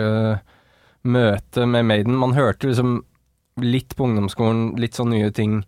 møte 1.04 1.66
med 1.66 1.84
Maiden. 1.88 2.14
Man 2.18 2.34
hørte 2.36 2.68
liksom 2.70 3.00
litt 3.60 3.96
på 3.98 4.04
ungdomsskolen, 4.06 4.76
litt 4.80 4.94
sånn 4.96 5.10
nye 5.12 5.30
ting 5.34 5.58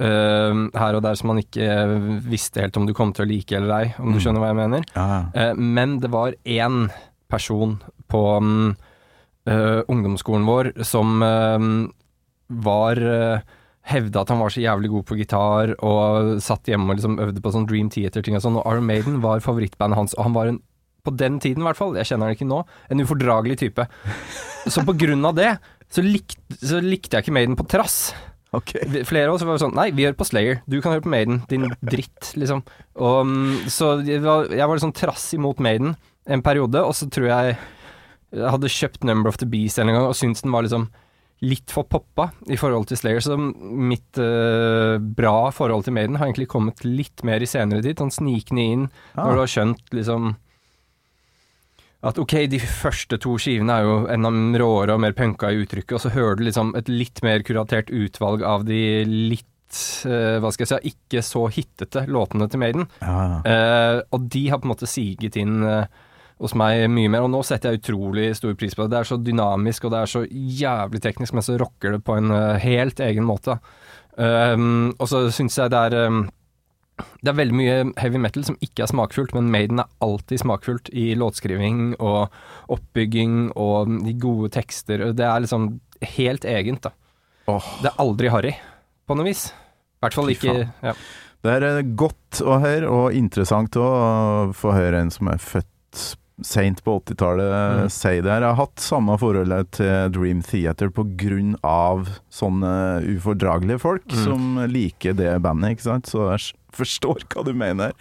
uh, 0.00 0.54
her 0.76 0.96
og 0.96 1.02
der 1.04 1.16
som 1.18 1.28
man 1.32 1.40
ikke 1.42 1.66
visste 2.28 2.62
helt 2.62 2.76
om 2.80 2.86
du 2.88 2.94
kom 2.96 3.12
til 3.16 3.26
å 3.26 3.28
like 3.30 3.56
eller 3.58 3.74
ei, 3.80 3.94
om 3.98 4.12
du 4.12 4.18
Mm. 4.18 4.22
skjønner 4.24 4.40
hva 4.44 4.52
jeg 4.52 4.60
mener. 4.62 4.84
Ja, 4.94 5.06
Uh, 5.34 5.54
men 5.54 5.98
det 6.00 6.10
var 6.10 6.32
én 6.44 6.90
person 7.28 7.78
på 8.08 8.22
um, 8.38 8.76
uh, 9.48 9.82
ungdomsskolen 9.90 10.46
vår 10.46 10.72
som 10.86 11.18
var 12.48 12.96
Hevda 13.86 14.20
at 14.22 14.28
han 14.32 14.40
var 14.42 14.50
så 14.50 14.62
jævlig 14.62 14.88
god 14.90 15.04
på 15.06 15.16
gitar, 15.18 15.74
og 15.82 16.40
satt 16.42 16.66
hjemme 16.66 16.90
og 16.90 16.96
liksom 16.98 17.18
øvde 17.22 17.42
på 17.42 17.52
sånn 17.54 17.66
Dream 17.70 17.88
Theater-ting 17.90 18.34
og 18.34 18.42
sånn. 18.42 18.56
Og 18.58 18.66
Arm 18.66 18.86
Maiden 18.86 19.20
var 19.22 19.38
favorittbandet 19.44 19.96
hans, 19.98 20.14
og 20.18 20.24
han 20.26 20.34
var 20.34 20.46
en 20.50 20.58
på 21.06 21.14
den 21.16 21.40
tiden 21.42 21.62
i 21.62 21.68
hvert 21.68 21.78
fall, 21.78 21.96
jeg 21.98 22.10
kjenner 22.10 22.28
han 22.30 22.36
ikke 22.36 22.48
nå, 22.50 22.62
en 22.90 23.02
ufordragelig 23.02 23.60
type. 23.62 23.86
Så 24.66 24.82
på 24.86 24.96
grunn 24.98 25.24
av 25.28 25.36
det, 25.38 25.52
så, 25.92 26.02
likt, 26.02 26.40
så 26.58 26.82
likte 26.82 27.16
jeg 27.16 27.26
ikke 27.26 27.36
Maiden 27.36 27.58
på 27.58 27.68
trass. 27.70 28.10
Okay. 28.56 29.04
Flere 29.06 29.28
av 29.28 29.36
oss 29.36 29.44
var 29.44 29.58
sånn 29.60 29.74
Nei, 29.76 29.90
vi 29.94 30.06
hører 30.06 30.16
på 30.16 30.26
Slayer. 30.26 30.60
Du 30.70 30.78
kan 30.80 30.94
høre 30.94 31.04
på 31.04 31.12
Maiden. 31.12 31.42
Din 31.50 31.66
dritt, 31.84 32.30
liksom. 32.38 32.62
Og, 32.94 33.18
mm, 33.28 33.66
så 33.72 33.96
jeg 34.06 34.22
var, 34.24 34.48
jeg 34.50 34.66
var 34.66 34.78
liksom 34.78 34.94
trass 34.96 35.28
imot 35.36 35.62
Maiden 35.62 35.96
en 36.26 36.42
periode, 36.42 36.82
og 36.82 36.94
så 36.98 37.08
tror 37.12 37.28
jeg 37.30 37.56
jeg 38.36 38.50
hadde 38.50 38.70
kjøpt 38.72 39.04
Number 39.06 39.30
of 39.30 39.38
the 39.40 39.46
Beast 39.48 39.78
en 39.78 39.92
gang 39.92 40.02
og 40.02 40.16
syntes 40.18 40.42
den 40.42 40.54
var 40.54 40.66
liksom 40.66 40.88
litt 41.44 41.70
for 41.72 41.86
poppa 41.88 42.30
i 42.50 42.56
forhold 42.58 42.88
til 42.88 42.98
Slayer. 42.98 43.22
Så 43.22 43.36
mitt 43.36 44.18
uh, 44.18 44.96
bra 44.98 45.50
forhold 45.54 45.84
til 45.86 45.94
Maiden 45.96 46.16
har 46.16 46.30
egentlig 46.30 46.48
kommet 46.52 46.80
litt 46.86 47.22
mer 47.28 47.44
i 47.44 47.48
senere 47.48 47.84
tid. 47.84 48.00
Sånn 48.00 48.14
snikende 48.14 48.64
inn 48.64 48.86
når 49.14 49.36
du 49.36 49.36
Ah, 49.36 49.42
har 49.44 49.52
skjønt 49.52 49.96
liksom 49.96 50.34
at 52.06 52.20
ok, 52.22 52.36
de 52.50 52.60
første 52.60 53.18
to 53.22 53.34
skivene 53.40 53.74
er 53.74 53.86
jo 53.86 53.98
enda 54.12 54.30
råere 54.62 54.96
og 54.96 55.02
mer 55.02 55.16
punka 55.16 55.50
i 55.50 55.60
uttrykket, 55.64 55.96
og 55.98 56.02
så 56.04 56.14
hører 56.14 56.38
du 56.38 56.46
liksom 56.46 56.72
et 56.78 56.90
litt 56.92 57.22
mer 57.26 57.44
kuratert 57.46 57.90
utvalg 57.90 58.44
av 58.46 58.66
de 58.68 58.80
litt, 59.06 59.80
eh, 60.06 60.38
hva 60.42 60.52
skal 60.54 60.66
jeg 60.66 60.72
si, 60.72 60.94
ikke 60.94 61.24
så 61.26 61.46
hittete 61.52 62.06
låtene 62.06 62.48
til 62.50 62.62
Maiden. 62.62 62.90
ja, 63.02 63.16
ja. 63.30 63.38
Eh, 63.52 64.02
og 64.14 64.28
de 64.32 64.48
har 64.50 64.62
på 64.62 64.68
en 64.68 64.74
måte 64.74 64.90
siget 64.90 65.38
inn 65.40 65.62
eh, 65.66 65.88
hos 66.42 66.54
meg 66.58 66.84
mye 66.92 67.10
mer, 67.10 67.24
og 67.24 67.32
nå 67.32 67.42
setter 67.46 67.72
jeg 67.72 67.82
utrolig 67.82 68.30
stor 68.36 68.54
pris 68.58 68.76
på 68.76 68.84
det. 68.84 68.92
Det 68.92 69.00
er 69.00 69.10
så 69.10 69.20
dynamisk, 69.20 69.86
og 69.86 69.94
det 69.94 70.00
er 70.02 70.12
så 70.12 70.24
jævlig 70.28 71.02
teknisk, 71.04 71.36
men 71.36 71.46
så 71.46 71.56
rocker 71.60 71.96
det 71.96 72.02
på 72.04 72.18
en 72.18 72.32
eh, 72.34 72.64
helt 72.66 73.00
egen 73.00 73.26
måte. 73.26 73.58
Um, 74.16 74.94
og 74.96 75.10
så 75.10 75.26
syns 75.28 75.58
jeg 75.60 75.68
det 75.74 75.80
er 75.90 76.08
um, 76.08 76.22
det 76.96 77.28
er 77.28 77.36
veldig 77.36 77.56
mye 77.56 77.76
heavy 78.00 78.20
metal 78.22 78.44
som 78.46 78.56
ikke 78.64 78.84
er 78.84 78.90
smakfullt, 78.90 79.34
men 79.36 79.50
Maiden 79.52 79.82
er 79.82 79.90
alltid 80.04 80.40
smakfullt 80.40 80.88
i 80.96 81.10
låtskriving 81.18 81.98
og 82.00 82.32
oppbygging 82.72 83.50
og 83.52 83.92
de 84.06 84.14
gode 84.20 84.52
tekster. 84.56 85.04
Det 85.16 85.26
er 85.26 85.44
liksom 85.44 85.74
helt 86.16 86.46
egent, 86.48 86.88
da. 86.88 86.94
Oh. 87.52 87.68
Det 87.82 87.92
er 87.92 88.02
aldri 88.02 88.32
harry, 88.32 88.54
på 89.06 89.16
noe 89.18 89.28
vis. 89.28 89.48
I 89.96 90.06
hvert 90.06 90.16
fall 90.16 90.32
ikke 90.32 90.56
ja. 90.64 90.96
Det 91.44 91.52
er 91.52 91.66
eh, 91.68 91.88
godt 91.98 92.40
å 92.42 92.56
høre, 92.62 92.88
og 92.90 93.16
interessant 93.16 93.76
å 93.78 93.88
få 94.56 94.72
høre 94.74 95.04
en 95.04 95.12
som 95.14 95.28
er 95.30 95.42
født 95.42 96.02
seint 96.44 96.82
på 96.84 96.98
80-tallet 97.00 97.52
Mm. 97.86 97.88
si 97.90 98.20
det 98.20 98.30
her. 98.30 98.40
Jeg 98.44 98.54
har 98.54 98.66
hatt 98.66 98.76
samme 98.82 99.16
forholdet 99.18 99.70
til 99.72 100.10
Dream 100.12 100.42
Theater 100.42 100.90
av 101.64 102.08
sånne 102.30 103.00
ufordragelige 103.16 103.80
folk 103.80 104.04
Mm. 104.06 104.24
som 104.24 104.58
liker 104.68 105.14
det 105.16 105.40
bandet, 105.42 105.72
ikke 105.78 105.82
sant. 105.82 106.06
Så 106.06 106.30
jeg 106.30 106.52
forstår 106.72 107.24
hva 107.32 107.44
du 107.44 107.52
mener. 107.54 107.92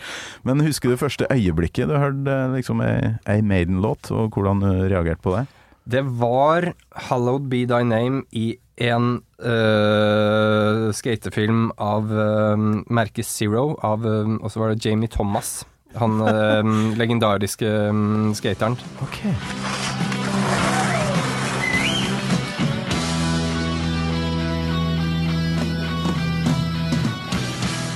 Men 0.44 0.60
husker 0.60 0.90
du 0.90 0.98
første 0.98 1.26
øyeblikket 1.32 1.88
du 1.88 1.96
hørte 1.96 2.54
liksom 2.56 2.82
ei, 2.82 3.16
ei 3.26 3.42
Maiden-låt, 3.42 4.12
og 4.12 4.32
hvordan 4.36 4.60
du 4.60 4.90
reagerte 4.90 5.22
på 5.22 5.38
det? 5.38 5.48
Det 5.88 6.04
var 6.04 6.74
'Hallowed 6.94 7.48
Be 7.50 7.66
Thy 7.66 7.84
Name' 7.84 8.24
i 8.34 8.58
en 8.78 9.22
øh, 9.40 10.92
skatefilm 10.92 11.72
av 11.78 12.12
øh, 12.12 12.58
merket 12.90 13.26
Zero, 13.26 13.78
av, 13.84 14.04
øh, 14.06 14.38
og 14.42 14.52
så 14.52 14.60
var 14.60 14.74
det 14.74 14.86
Jamie 14.86 15.08
Thomas. 15.08 15.64
Han 15.98 16.22
øh, 16.22 16.98
legendariske 16.98 17.90
um, 17.90 18.34
skateren. 18.34 18.80
Okay. 19.02 19.34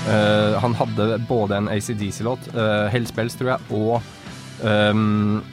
Øh, 0.09 0.55
han 0.61 0.73
hadde 0.75 1.25
både 1.27 1.57
en 1.57 1.67
ACDC-låt, 1.69 2.39
uh, 2.53 2.85
Hellspells 2.91 3.35
tror 3.35 3.47
jeg, 3.47 3.59
og 3.69 4.01
øhm, 4.63 5.43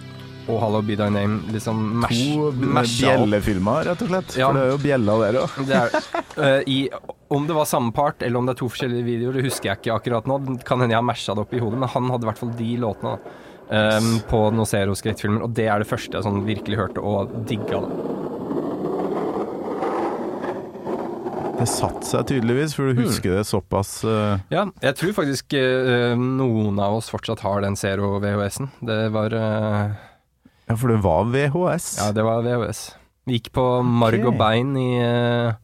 og 0.46 0.60
'Hallo 0.62 0.82
Be 0.82 0.96
Thy 0.98 1.10
Name'. 1.10 1.40
Liksom 1.52 1.82
mash, 2.02 2.22
To 2.34 2.52
bjellefilmer, 2.54 3.84
rett 3.90 4.02
og 4.02 4.12
slett. 4.12 4.36
Ja. 4.38 4.48
For 4.48 4.58
det 4.58 4.64
er 4.64 4.72
jo 4.72 4.80
bjella 4.84 5.18
der 5.24 5.40
òg. 5.42 6.62
I, 6.66 6.78
om 7.28 7.46
det 7.46 7.56
var 7.56 7.66
samme 7.66 7.92
part, 7.92 8.22
eller 8.22 8.38
om 8.38 8.46
det 8.46 8.56
er 8.56 8.60
to 8.60 8.70
forskjellige 8.70 9.06
videoer, 9.06 9.38
det 9.38 9.46
husker 9.48 9.70
jeg 9.70 9.80
ikke 9.80 9.96
akkurat 9.96 10.30
nå. 10.30 10.38
Kan 10.66 10.82
hende 10.82 10.94
jeg 10.94 11.02
har 11.02 11.06
masha 11.06 11.34
det 11.34 11.46
opp 11.46 11.54
i 11.54 11.62
hodet, 11.62 11.80
men 11.82 11.90
han 11.90 12.10
hadde 12.12 12.26
i 12.26 12.30
hvert 12.30 12.42
fall 12.42 12.54
de 12.58 12.70
låtene 12.82 13.16
da, 13.16 13.98
um, 13.98 14.12
på 14.30 14.44
noen 14.54 14.68
Zero 14.70 14.94
og 14.94 15.50
det 15.56 15.66
er 15.66 15.82
det 15.82 15.90
første 15.90 16.18
jeg 16.18 16.26
sånn 16.26 16.46
virkelig 16.46 16.78
hørte 16.78 17.02
og 17.02 17.34
digga 17.48 17.82
det. 17.82 18.24
Det 21.56 21.64
satte 21.72 22.04
seg 22.04 22.26
tydeligvis, 22.28 22.74
for 22.76 22.92
du 22.92 23.00
husker 23.00 23.38
det 23.38 23.46
såpass 23.48 24.02
uh... 24.04 24.36
Ja, 24.52 24.66
jeg 24.84 24.96
tror 24.98 25.14
faktisk 25.16 25.56
uh, 25.56 26.12
noen 26.12 26.76
av 26.82 26.98
oss 26.98 27.08
fortsatt 27.10 27.40
har 27.46 27.64
den 27.64 27.78
Zero 27.80 28.18
VHS-en. 28.20 28.68
Det 28.84 28.98
var 29.14 29.34
øh, 29.34 29.94
Ja, 30.66 30.74
for 30.74 30.90
det 30.90 30.98
var 31.04 31.28
VHS. 31.30 31.88
Ja, 32.00 32.10
det 32.14 32.24
var 32.26 32.42
VHS. 32.42 32.82
Vi 33.26 33.38
gikk 33.38 33.52
på 33.54 33.64
Marg 33.86 34.22
og 34.26 34.36
Bein 34.38 34.74
i 34.78 34.88
eh, 35.02 35.54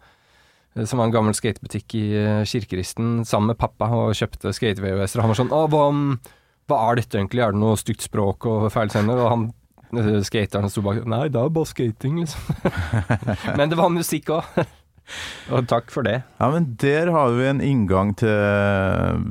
som 0.87 1.01
var 1.01 1.09
en 1.09 1.15
gammel 1.15 1.35
skatebutikk 1.37 1.97
i 1.99 2.05
eh, 2.17 2.45
Kirkeristen, 2.49 3.25
sammen 3.29 3.53
med 3.53 3.61
pappa, 3.61 3.91
og 3.93 4.15
kjøpte 4.17 4.55
skate-VHS-er. 4.57 5.21
Og 5.21 5.27
han 5.27 5.33
var 5.33 5.41
sånn 5.41 5.53
Å, 5.53 5.65
hva, 5.73 5.89
hva 6.71 6.79
er 6.89 7.01
dette 7.03 7.19
egentlig? 7.19 7.43
Er 7.45 7.55
det 7.55 7.63
noe 7.63 7.81
stygt 7.81 8.07
språk 8.07 8.49
og 8.51 8.69
feil 8.75 8.93
sender? 8.95 9.21
Og 9.21 9.33
han 9.33 9.49
eh, 9.99 10.21
skateren 10.27 10.73
sto 10.73 10.85
bak 10.87 11.03
Nei, 11.05 11.27
det 11.33 11.43
er 11.43 11.57
bare 11.59 11.71
skating, 11.71 12.23
liksom. 12.23 12.63
Men 13.59 13.73
det 13.73 13.81
var 13.81 13.93
musikk 13.93 14.33
òg. 14.39 14.63
og 15.53 15.67
takk 15.69 15.91
for 15.93 16.07
det. 16.07 16.23
Ja, 16.39 16.49
men 16.55 16.73
der 16.81 17.11
har 17.13 17.35
vi 17.35 17.49
en 17.51 17.61
inngang 17.61 18.15
til, 18.17 19.27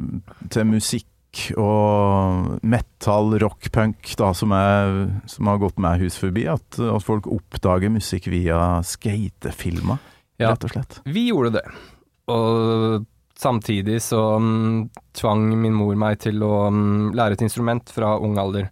til 0.51 0.67
musikk 0.67 1.07
og 1.57 2.57
metal, 2.67 3.37
rock, 3.39 3.69
punk, 3.71 4.09
da, 4.19 4.31
som, 4.35 4.51
er, 4.55 4.97
som 5.31 5.47
har 5.47 5.61
gått 5.61 5.79
meg 5.81 6.03
hus 6.03 6.17
forbi. 6.19 6.43
At, 6.51 6.79
at 6.79 7.05
folk 7.05 7.29
oppdager 7.31 7.91
musikk 7.93 8.27
via 8.33 8.81
skatefilmer, 8.85 10.01
Ja. 10.41 10.51
rett 10.51 10.65
og 10.67 10.73
slett. 10.73 10.99
Vi 11.05 11.27
gjorde 11.29 11.53
det. 11.59 11.65
Og 12.31 13.05
samtidig 13.41 14.01
så 14.05 14.19
um, 14.37 14.89
tvang 15.17 15.47
min 15.57 15.73
mor 15.73 15.95
meg 15.97 16.19
til 16.21 16.43
å 16.45 16.67
um, 16.69 17.09
lære 17.17 17.37
et 17.39 17.45
instrument 17.47 17.89
fra 17.89 18.13
ung 18.21 18.37
alder. 18.41 18.69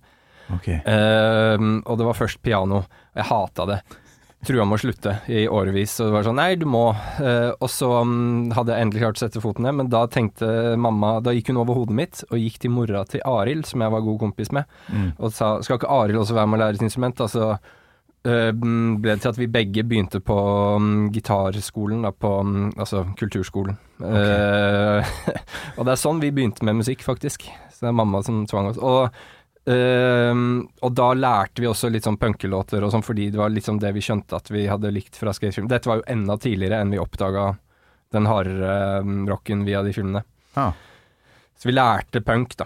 Okay. 0.60 0.80
Uh, 0.86 1.80
og 1.86 1.98
det 2.00 2.08
var 2.08 2.18
først 2.18 2.42
piano. 2.46 2.84
Jeg 3.18 3.28
hata 3.30 3.66
det. 3.70 3.80
Trua 4.48 4.64
med 4.64 4.78
å 4.78 4.80
slutte 4.80 5.18
i 5.28 5.42
årevis. 5.52 5.98
Og 6.00 6.08
det 6.08 6.14
var 6.16 6.28
sånn 6.30 6.38
nei, 6.40 6.54
du 6.56 6.64
må. 6.70 6.86
Uh, 7.20 7.52
og 7.60 7.68
så 7.74 7.90
um, 8.06 8.48
hadde 8.56 8.72
jeg 8.72 8.86
endelig 8.88 9.02
klart 9.04 9.20
å 9.20 9.24
sette 9.26 9.42
foten 9.44 9.68
ned, 9.68 9.76
men 9.82 9.90
da 9.92 10.06
tenkte 10.08 10.78
mamma 10.80 11.18
Da 11.26 11.34
gikk 11.36 11.52
hun 11.52 11.60
over 11.60 11.76
hodet 11.82 11.98
mitt 11.98 12.22
og 12.30 12.40
gikk 12.40 12.62
til 12.64 12.72
mora 12.72 13.04
til 13.10 13.26
Arild, 13.28 13.68
som 13.68 13.84
jeg 13.84 13.92
var 13.96 14.06
god 14.06 14.22
kompis 14.24 14.54
med, 14.56 14.70
Mm. 14.90 15.12
og 15.20 15.34
sa 15.36 15.58
skal 15.62 15.78
ikke 15.78 15.92
Arild 15.92 16.22
også 16.22 16.38
være 16.38 16.48
med 16.48 16.60
å 16.60 16.64
lære 16.64 16.80
et 16.80 16.88
instrument? 16.88 17.20
Altså 17.22 17.58
ble 18.24 19.14
det 19.14 19.22
til 19.24 19.30
at 19.32 19.38
vi 19.40 19.48
begge 19.48 19.84
begynte 19.88 20.20
på 20.20 20.36
um, 20.76 21.08
gitarskolen, 21.14 22.02
da, 22.04 22.12
på 22.12 22.32
um, 22.44 22.66
altså 22.76 23.06
kulturskolen. 23.18 23.78
Eh, 24.04 25.14
og 25.78 25.86
det 25.88 25.94
er 25.94 26.02
sånn 26.02 26.20
vi 26.20 26.32
begynte 26.36 26.66
med 26.68 26.82
musikk, 26.82 27.06
faktisk. 27.06 27.48
Så 27.72 27.86
det 27.86 27.92
er 27.94 27.96
mamma 27.96 28.22
som 28.26 28.42
tvang 28.50 28.74
oss. 28.74 28.80
Og, 28.84 29.08
eh, 29.70 30.42
og 30.86 30.94
da 30.98 31.08
lærte 31.16 31.64
vi 31.64 31.70
også 31.70 31.92
litt 31.94 32.08
sånn 32.08 32.20
punkelåter 32.22 32.84
og 32.84 32.94
sånn, 32.94 33.06
fordi 33.06 33.30
det 33.34 33.42
var 33.42 33.54
liksom 33.54 33.80
det 33.82 33.94
vi 33.96 34.04
skjønte 34.04 34.40
at 34.40 34.52
vi 34.54 34.68
hadde 34.70 34.94
likt 34.96 35.20
fra 35.20 35.34
skatefilm. 35.36 35.70
Dette 35.72 35.92
var 35.92 36.02
jo 36.02 36.08
enda 36.12 36.38
tidligere 36.42 36.82
enn 36.84 36.94
vi 36.94 37.02
oppdaga 37.02 37.54
den 38.14 38.30
hardere 38.30 39.02
mm, 39.06 39.26
rocken 39.30 39.66
via 39.68 39.84
de 39.86 39.94
filmene. 39.94 40.24
Ja. 40.56 40.72
Så 41.60 41.68
vi 41.68 41.76
lærte 41.76 42.22
punk, 42.24 42.56
da. 42.58 42.66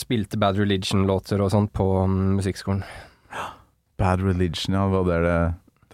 Spilte 0.00 0.38
Bad 0.40 0.58
Religion-låter 0.58 1.42
og 1.44 1.52
sånn 1.52 1.68
på 1.68 1.86
mm, 2.08 2.22
musikkskolen. 2.40 2.82
Bad 4.00 4.24
Religion, 4.24 4.74
ja. 4.74 4.86
Var 4.90 5.04
det, 5.10 5.18
det, 5.26 5.36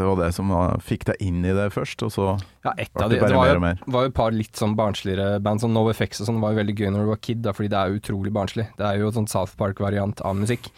det 0.00 0.06
var 0.08 0.16
det 0.22 0.30
som 0.36 0.50
fikk 0.84 1.04
deg 1.10 1.20
inn 1.28 1.42
i 1.44 1.52
det 1.56 1.68
først, 1.74 2.02
og 2.06 2.14
så 2.14 2.28
Ja, 2.64 2.72
ett 2.76 2.92
ble 2.96 3.04
av 3.04 3.10
det 3.12 3.18
de. 3.18 3.22
bare 3.22 3.30
Det 3.34 3.36
var 3.38 3.50
mer 3.50 3.60
og 3.60 3.64
mer. 3.66 3.82
Det 3.84 3.92
var 3.94 4.06
jo 4.06 4.12
et 4.12 4.16
par 4.16 4.32
litt 4.36 4.56
sånn 4.56 4.74
barnsligere 4.78 5.28
band, 5.44 5.60
som 5.62 5.74
No 5.76 5.84
Effects 5.92 6.22
og 6.24 6.30
sånn, 6.30 6.40
var 6.42 6.54
jo 6.56 6.62
veldig 6.62 6.76
gøy 6.80 6.88
når 6.94 7.04
du 7.04 7.10
var 7.12 7.20
kid, 7.28 7.42
da, 7.44 7.52
fordi 7.56 7.70
det 7.72 7.78
er 7.82 7.92
jo 7.92 8.00
utrolig 8.00 8.32
barnslig. 8.34 8.66
Det 8.80 8.88
er 8.88 8.98
jo 9.02 9.12
et 9.12 9.20
sånn 9.20 9.28
South 9.30 9.54
Park-variant 9.60 10.24
av 10.24 10.34
musikk. 10.40 10.72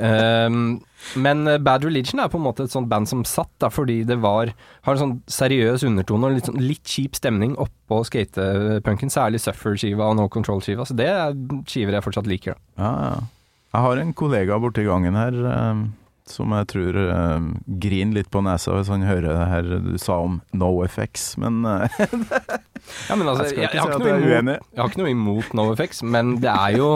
Um, 0.00 0.80
men 1.18 1.40
eh, 1.50 1.58
Bad 1.58 1.82
Religion 1.82 2.20
er 2.22 2.28
på 2.30 2.38
en 2.38 2.44
måte 2.44 2.62
et 2.62 2.70
sånt 2.70 2.86
band 2.88 3.08
som 3.10 3.24
satt, 3.26 3.50
da, 3.58 3.66
fordi 3.74 4.04
det 4.06 4.20
var 4.22 4.52
Har 4.86 4.94
en 4.94 5.00
sånn 5.00 5.14
seriøs 5.26 5.82
undertone 5.88 6.28
og 6.28 6.36
litt, 6.36 6.46
sånn, 6.46 6.60
litt 6.62 6.86
kjip 6.86 7.18
stemning 7.18 7.56
oppå 7.58 7.98
skatepunken, 8.06 9.10
særlig 9.10 9.42
Suffer-skiva 9.42 10.06
og 10.12 10.14
No 10.20 10.28
Control-skiva, 10.30 10.86
så 10.86 10.94
det 10.94 11.08
er 11.10 11.34
skiver 11.66 11.98
jeg 11.98 12.06
fortsatt 12.06 12.30
liker, 12.30 12.54
da. 12.54 12.84
Ja, 12.84 12.92
ja. 13.10 13.20
Jeg 13.70 13.86
har 13.86 14.00
en 14.02 14.14
kollega 14.18 14.56
borti 14.62 14.82
gangen 14.86 15.18
her 15.18 15.36
eh, 15.50 15.82
som 16.32 16.52
jeg 16.56 16.68
tror 16.72 16.96
uh, 16.96 17.50
griner 17.82 18.20
litt 18.20 18.30
på 18.32 18.42
nesa 18.46 18.76
hvis 18.76 18.90
han 18.92 19.06
hører 19.06 19.28
det 19.28 19.48
her 19.50 19.70
du 19.84 19.94
sa 20.00 20.20
om 20.24 20.40
no 20.56 20.72
effects, 20.86 21.32
men 21.40 21.64
uh, 21.66 21.86
Ja, 23.08 23.16
men 23.16 23.28
altså, 23.28 23.44
jeg 23.44 23.58
jeg, 23.58 23.70
jeg, 23.74 23.82
har 23.82 23.92
si 23.92 24.10
imot, 24.10 24.68
jeg 24.72 24.80
har 24.80 24.90
ikke 24.90 25.02
noe 25.02 25.12
imot 25.12 25.54
NoFX, 25.56 26.02
men 26.06 26.36
det 26.42 26.50
er 26.52 26.76
jo 26.78 26.90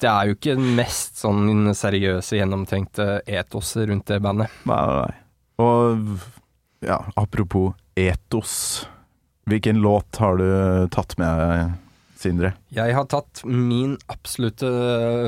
Det 0.00 0.10
er 0.10 0.28
jo 0.28 0.36
ikke 0.36 0.56
den 0.58 0.74
mest 0.78 1.20
sånn 1.22 1.70
seriøse, 1.76 2.38
gjennomtenkte 2.40 3.20
etoset 3.22 3.86
rundt 3.90 4.08
det 4.10 4.18
bandet. 4.24 4.54
Nei, 4.66 4.78
nei, 4.90 4.96
nei. 5.04 5.18
Og 5.62 6.08
ja, 6.86 6.98
apropos 7.18 7.76
etos. 7.98 8.88
Hvilken 9.48 9.78
låt 9.84 10.18
har 10.20 10.36
du 10.38 10.88
tatt 10.94 11.14
med, 11.22 11.78
Sindre? 12.18 12.52
Jeg 12.74 12.96
har 12.96 13.04
tatt 13.06 13.44
min 13.46 13.94
absolutte 14.10 14.66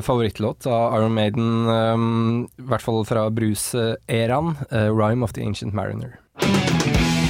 favorittlåt 0.03 0.67
av 0.67 0.97
Iron 0.99 1.15
Maiden, 1.15 1.69
um, 1.71 2.49
i 2.59 2.67
hvert 2.67 2.83
fall 2.83 3.05
fra 3.07 3.29
Bruce-æraen, 3.31 4.57
uh, 4.73 4.91
'Rhyme 4.91 5.23
of 5.23 5.33
the 5.39 5.47
Ancient 5.47 5.75
Mariner'. 5.75 6.19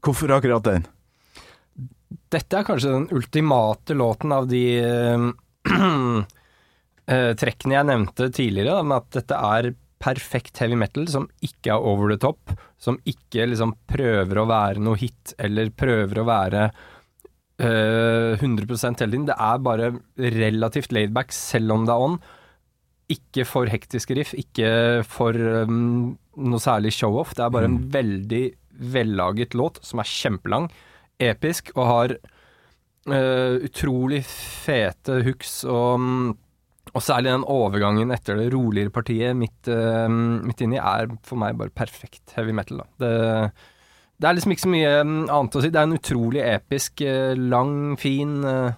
Hvorfor 0.00 0.30
akkurat 0.32 0.64
den? 0.64 0.86
Dette 2.30 2.60
er 2.60 2.66
kanskje 2.66 2.92
den 2.94 3.08
ultimate 3.16 3.96
låten 3.98 4.34
av 4.34 4.46
de 4.50 4.64
eh, 4.78 5.24
eh, 7.10 7.30
trekkene 7.40 7.78
jeg 7.78 7.88
nevnte 7.90 8.30
tidligere, 8.30 8.76
da, 8.78 8.86
med 8.86 9.00
at 9.00 9.16
dette 9.18 9.40
er 9.50 9.72
perfekt 10.00 10.62
heavy 10.62 10.78
metal 10.80 11.08
som 11.12 11.26
ikke 11.44 11.74
er 11.74 11.86
over 11.90 12.12
the 12.12 12.18
top, 12.20 12.54
som 12.80 12.96
ikke 13.08 13.50
liksom 13.50 13.74
prøver 13.90 14.40
å 14.40 14.48
være 14.48 14.82
noe 14.82 14.98
hit, 15.00 15.34
eller 15.38 15.72
prøver 15.76 16.22
å 16.22 16.26
være 16.28 16.62
uh, 17.60 18.32
100 18.40 18.64
hele 18.64 18.96
tiden. 18.96 19.26
Det 19.28 19.36
er 19.36 19.64
bare 19.66 19.90
relativt 20.40 20.94
laidback, 20.96 21.34
selv 21.36 21.76
om 21.76 21.84
det 21.84 21.92
er 21.92 22.06
on. 22.06 22.16
Ikke 23.12 23.44
for 23.44 23.68
hektiske 23.68 24.16
riff, 24.16 24.32
ikke 24.38 24.70
for 25.04 25.36
um, 25.36 26.14
noe 26.40 26.62
særlig 26.62 26.94
show-off. 26.96 27.34
Det 27.36 27.44
er 27.44 27.52
bare 27.52 27.68
en 27.68 27.82
veldig 27.92 28.44
vellaget 28.96 29.58
låt 29.58 29.82
som 29.84 30.00
er 30.00 30.08
kjempelang, 30.08 30.70
episk 31.20 31.72
og 31.76 31.84
har 31.88 32.14
uh, 32.18 33.56
utrolig 33.66 34.22
fete 34.26 35.20
hooks 35.26 35.60
og, 35.68 36.00
mm, 36.00 36.30
og 36.90 37.04
særlig 37.04 37.34
den 37.34 37.48
overgangen 37.48 38.14
etter 38.14 38.40
det 38.40 38.50
roligere 38.54 38.94
partiet 38.94 39.36
midt, 39.38 39.70
uh, 39.70 40.08
midt 40.10 40.64
inni 40.64 40.80
er 40.80 41.12
for 41.26 41.40
meg 41.40 41.58
bare 41.60 41.74
perfekt 41.74 42.36
heavy 42.36 42.56
metal. 42.56 42.82
Det, 43.00 43.12
det 44.20 44.28
er 44.28 44.36
liksom 44.36 44.52
ikke 44.52 44.66
så 44.66 44.74
mye 44.74 44.92
mm, 45.00 45.20
annet 45.32 45.56
å 45.56 45.62
si. 45.64 45.70
Det 45.72 45.80
er 45.80 45.88
en 45.88 45.96
utrolig 45.96 46.42
episk, 46.44 47.00
eh, 47.08 47.32
lang, 47.38 47.74
fin 48.00 48.34
eh, 48.44 48.74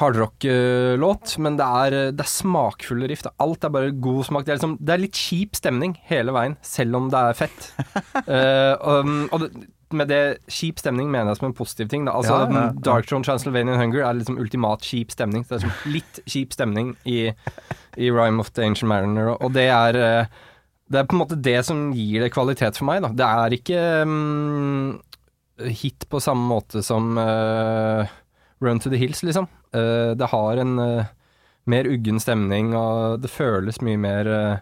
hardrock-låt, 0.00 1.34
men 1.44 1.58
det 1.60 1.66
er, 1.66 1.98
det 2.16 2.24
er 2.24 2.30
smakfulle 2.30 3.10
riff. 3.10 3.26
Alt 3.40 3.66
er 3.66 3.74
bare 3.74 3.92
god 3.92 4.24
smak. 4.28 4.46
Det 4.46 4.54
er, 4.54 4.60
liksom, 4.60 4.78
det 4.80 4.94
er 4.94 5.04
litt 5.04 5.20
kjip 5.20 5.58
stemning 5.58 5.98
hele 6.10 6.34
veien, 6.36 6.56
selv 6.66 6.98
om 6.98 7.10
det 7.12 7.20
er 7.20 7.38
fett. 7.38 7.68
uh, 8.26 8.74
og 8.90 9.12
og 9.30 9.44
det, 9.44 9.50
med 9.90 10.06
det 10.06 10.22
kjip 10.50 10.78
stemning 10.78 11.08
mener 11.10 11.32
jeg 11.32 11.40
som 11.40 11.48
en 11.48 11.56
positiv 11.56 11.88
ting. 11.90 12.04
Da. 12.06 12.14
Altså, 12.14 12.36
Ja, 12.38 12.46
ja, 12.46 12.66
ja. 12.68 12.82
Dark 12.86 13.08
Throne 13.10 13.26
Transylvanian 13.26 13.80
Hunger 13.80 14.04
er 14.06 14.18
liksom 14.20 14.38
ultimat 14.38 14.86
kjip 14.86 15.10
stemning. 15.10 15.42
Så 15.44 15.56
det 15.56 15.58
er 15.58 15.66
liksom 15.66 15.92
litt 15.96 16.20
kjip 16.30 16.54
stemning 16.54 16.94
i, 17.10 17.18
i 17.98 18.12
Rhyme 18.14 18.40
of 18.42 18.52
the 18.54 18.66
Ancient 18.66 18.88
Mariner, 18.88 19.34
og 19.34 19.52
det 19.56 19.66
er 19.74 19.98
uh, 19.98 20.40
det 20.90 20.98
er 20.98 21.06
på 21.06 21.14
en 21.14 21.20
måte 21.22 21.38
det 21.38 21.60
som 21.66 21.90
gir 21.94 22.24
det 22.24 22.32
kvalitet 22.34 22.78
for 22.80 22.88
meg. 22.88 23.04
Da. 23.04 23.12
Det 23.14 23.26
er 23.26 23.54
ikke 23.54 23.82
um, 24.02 24.96
hit 25.70 26.06
på 26.10 26.20
samme 26.22 26.48
måte 26.50 26.82
som 26.82 27.12
eh, 27.20 28.10
Run 28.60 28.80
to 28.80 28.90
the 28.90 28.96
Hills, 29.00 29.22
liksom. 29.22 29.48
Uh, 29.74 30.12
det 30.16 30.28
har 30.32 30.60
en 30.60 30.78
uh, 30.78 31.04
mer 31.70 31.88
uggen 31.88 32.20
stemning, 32.20 32.74
og 32.76 33.20
det 33.22 33.30
føles 33.32 33.80
mye 33.84 34.00
mer 34.00 34.30
øh, 34.34 34.60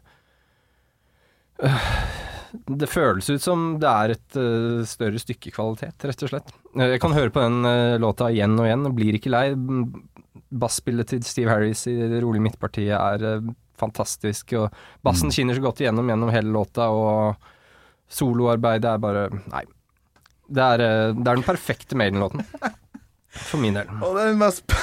Det 2.80 2.88
føles 2.88 3.28
ut 3.28 3.42
som 3.44 3.64
det 3.80 3.88
er 3.88 4.12
et 4.14 4.36
større 4.88 5.20
stykke 5.20 5.50
kvalitet, 5.52 6.04
rett 6.08 6.22
og 6.24 6.30
slett. 6.30 6.52
Jeg 6.80 7.00
kan 7.02 7.12
høre 7.12 7.32
på 7.32 7.42
den 7.44 8.00
låta 8.00 8.30
igjen 8.32 8.54
og 8.56 8.64
igjen, 8.64 8.86
og 8.88 8.94
blir 8.96 9.18
ikke 9.18 9.32
lei. 9.34 9.50
Basspillet 10.48 11.10
til 11.12 11.20
Steve 11.28 11.52
Harris 11.52 11.84
i 11.92 11.96
det 12.08 12.22
rolige 12.24 12.46
midtpartiet 12.46 12.96
er 12.96 13.42
fantastisk, 13.76 14.56
og 14.56 14.72
bassen 15.04 15.28
skinner 15.34 15.58
så 15.58 15.66
godt 15.66 15.84
igjennom 15.84 16.08
gjennom 16.08 16.32
hele 16.32 16.54
låta, 16.56 16.88
og 16.88 17.36
soloarbeidet 18.08 18.94
er 18.94 19.04
bare 19.04 19.28
Nei. 19.52 19.66
Det 20.48 20.64
er, 20.64 20.86
det 21.12 21.28
er 21.28 21.36
den 21.36 21.44
perfekte 21.44 22.00
Maiden-låten. 22.00 22.48
For 23.48 23.62
min 23.62 23.78
del. 23.78 23.90
Og 24.02 24.16
det 24.16 24.24
er 24.24 24.32
den 24.32 24.40
mest 24.40 24.64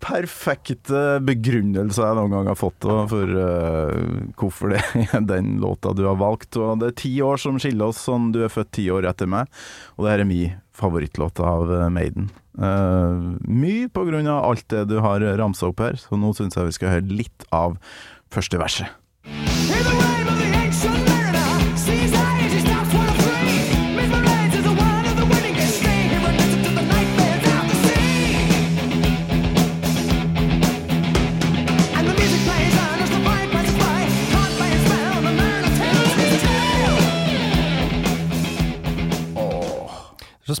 perfekte 0.00 1.20
begrunnelse 1.26 2.00
jeg 2.00 2.16
noen 2.16 2.32
gang 2.32 2.48
har 2.48 2.58
fått 2.58 2.78
da, 2.86 3.02
for 3.10 3.34
uh, 3.36 4.30
hvorfor 4.40 4.74
det 4.74 4.80
er 5.16 5.26
den 5.28 5.58
låta 5.62 5.92
du 5.96 6.06
har 6.08 6.20
valgt. 6.20 6.56
Og 6.56 6.80
det 6.80 6.92
er 6.92 6.98
ti 7.02 7.12
år 7.24 7.40
som 7.42 7.60
skiller 7.60 7.92
oss, 7.92 8.02
sånn 8.08 8.30
du 8.34 8.42
er 8.46 8.52
født 8.52 8.72
ti 8.78 8.88
år 8.92 9.08
etter 9.10 9.30
meg, 9.30 9.50
og 9.96 10.06
det 10.06 10.14
her 10.14 10.24
er 10.24 10.30
min 10.30 10.58
favorittlåt 10.80 11.42
av 11.44 11.68
eh, 11.76 11.88
Maiden. 11.92 12.30
Uh, 12.56 13.36
mye 13.44 13.90
på 13.92 14.06
grunn 14.08 14.30
av 14.32 14.46
alt 14.48 14.64
det 14.72 14.86
du 14.88 14.96
har 15.04 15.20
ramsa 15.36 15.68
opp 15.68 15.82
her, 15.84 16.00
så 16.00 16.16
nå 16.16 16.32
syns 16.38 16.56
jeg 16.56 16.70
vi 16.70 16.78
skal 16.78 16.94
høre 16.96 17.18
litt 17.20 17.44
av 17.52 17.76
første 18.32 18.62
verset. 18.62 18.88
In 19.26 19.84
the 19.84 19.90
rhyme 19.90 20.59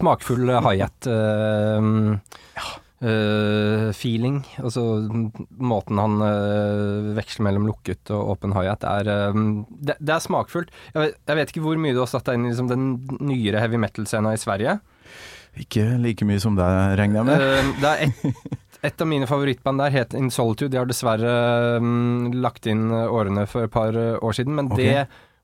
Så 0.00 0.02
smakfull 0.04 0.50
uh, 0.50 2.16
hi-hat-feeling. 3.00 4.42
altså 4.60 4.82
måten 5.56 6.00
han 6.02 6.14
uh, 6.20 7.14
veksler 7.16 7.46
mellom 7.48 7.64
lukket 7.70 8.12
og 8.16 8.34
åpen 8.34 8.52
high-hat, 8.56 8.82
er 8.84 9.08
eh, 9.08 9.34
det, 9.70 9.96
det 10.00 10.14
er 10.16 10.22
smakfullt. 10.24 10.70
Jeg 10.94 11.00
vet, 11.04 11.14
jeg 11.28 11.36
vet 11.38 11.48
ikke 11.54 11.64
hvor 11.64 11.78
mye 11.80 11.94
du 11.96 12.02
har 12.02 12.10
satt 12.10 12.26
deg 12.28 12.34
inn 12.38 12.46
i 12.48 12.50
liksom, 12.52 12.68
den 12.72 12.82
nyere 13.24 13.62
heavy 13.62 13.78
metal-scena 13.80 14.28
i 14.36 14.40
Sverige. 14.40 14.72
Ikke 15.58 15.82
like 15.98 16.22
mye 16.28 16.38
som 16.42 16.56
deg, 16.58 16.98
regner 17.00 17.16
jeg 17.20 17.26
med. 17.28 17.36
Eh, 17.42 17.70
det 17.80 17.88
er 17.90 17.96
et, 18.04 18.16
et 18.90 19.02
av 19.02 19.08
mine 19.10 19.26
favorittband 19.30 19.78
der, 19.82 19.90
het 19.94 20.10
In 20.18 20.30
Solitude. 20.32 20.72
De 20.72 20.78
har 20.80 20.88
dessverre 20.88 21.32
um, 21.82 22.30
lagt 22.40 22.64
inn 22.70 22.82
eh, 22.94 23.10
årene 23.10 23.42
for 23.50 23.60
et 23.66 23.74
par 23.74 23.92
eh, 23.96 24.22
år 24.22 24.32
siden, 24.38 24.54
men 24.58 24.66
okay. 24.70 24.86
det 24.86 25.00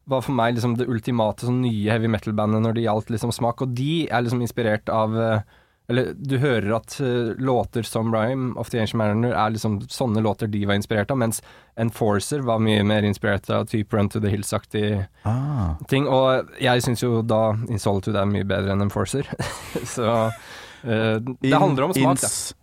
var 0.06 0.22
for 0.22 0.32
meg 0.38 0.54
liksom 0.56 0.76
det 0.78 0.86
ultimate 0.88 1.46
sånn 1.48 1.62
nye 1.64 1.90
heavy 1.90 2.08
metal-bandet 2.12 2.62
når 2.62 2.74
det 2.78 2.84
gjaldt 2.86 3.08
liksom 3.10 3.32
smak, 3.34 3.62
og 3.66 3.72
de 3.78 4.06
er 4.06 4.22
liksom 4.26 4.42
inspirert 4.44 4.88
av 4.92 5.16
eh, 5.18 5.40
Eller 5.88 6.08
du 6.18 6.36
hører 6.42 6.72
at 6.80 6.96
eh, 7.00 7.34
låter 7.38 7.82
som 7.86 8.08
Rhyme 8.14 8.56
of 8.58 8.70
the 8.70 8.80
Ancient 8.82 8.98
Mariner 8.98 9.34
er 9.38 9.52
liksom 9.54 9.80
sånne 9.86 10.22
låter 10.22 10.46
de 10.50 10.64
var 10.66 10.74
inspirert 10.74 11.10
av, 11.14 11.18
mens 11.22 11.38
Enforcer 11.78 12.40
var 12.42 12.58
mye 12.58 12.82
mer 12.82 13.02
inspirert 13.06 13.46
av 13.50 13.66
type 13.70 13.94
Run 13.94 14.08
to 14.10 14.18
the 14.20 14.30
Hills-aktig 14.32 15.04
Ah, 15.22 15.76
ting. 15.88 16.08
Og 16.10 16.50
jeg 16.62 16.82
syns 16.82 17.02
jo 17.04 17.20
da 17.22 17.52
In 17.68 17.78
Solitude 17.78 18.18
er 18.18 18.26
mye 18.26 18.42
bedre 18.46 18.72
enn 18.74 18.82
Enforcer. 18.82 19.26
Så 19.94 20.06
uh, 20.06 21.18
det 21.42 21.54
handler 21.54 21.84
om 21.90 21.94
smak, 21.94 22.18
da. 22.22 22.26
ins- 22.26 22.54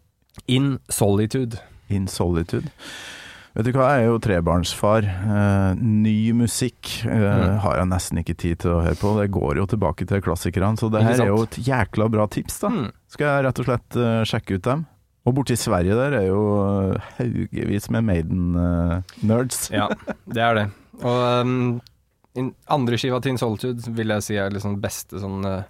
In 0.47 0.79
Solitude. 0.89 1.59
In 1.89 2.07
solitude. 2.07 2.71
Vet 3.53 3.67
du 3.67 3.75
hva, 3.75 3.91
jeg 3.93 4.07
er 4.07 4.07
jo 4.09 4.17
trebarnsfar. 4.23 5.05
Eh, 5.05 5.75
ny 5.77 6.31
musikk 6.33 7.03
eh, 7.05 7.11
Mm. 7.13 7.59
har 7.61 7.75
jeg 7.77 7.89
nesten 7.91 8.17
ikke 8.23 8.33
tid 8.35 8.59
til 8.63 8.71
å 8.73 8.79
høre 8.81 8.97
på. 8.97 9.11
Det 9.21 9.27
går 9.35 9.59
jo 9.61 9.65
tilbake 9.69 10.07
til 10.09 10.23
klassikerne, 10.25 10.73
så 10.79 10.89
det 10.89 11.03
her 11.05 11.21
er 11.21 11.29
jo 11.29 11.43
et 11.45 11.59
jækla 11.61 12.07
bra 12.09 12.25
tips, 12.33 12.57
da. 12.63 12.71
Hmm. 12.73 12.89
Skal 13.13 13.27
jeg 13.29 13.45
rett 13.45 13.59
og 13.61 13.65
slett 13.69 13.95
eh, 14.01 14.23
sjekke 14.25 14.57
ut 14.57 14.65
dem. 14.65 14.85
Og 15.23 15.35
borti 15.37 15.55
Sverige 15.55 15.95
der 15.95 16.17
er 16.17 16.25
jo 16.27 16.41
haugevis 17.19 17.89
med 17.93 18.03
Maiden-nerds. 18.09 19.69
Ja, 19.77 19.85
det 20.25 20.41
er 20.43 20.57
det. 20.57 20.65
Og 21.05 21.21
um, 21.45 21.81
andre 22.73 22.97
skiva 22.99 23.21
til 23.23 23.31
In 23.35 23.39
Solitude 23.39 23.93
vil 23.95 24.11
jeg 24.17 24.25
si 24.25 24.35
er 24.41 24.49
liksom 24.51 24.81
beste 24.83 25.21
sånn 25.21 25.45
uh, 25.45 25.63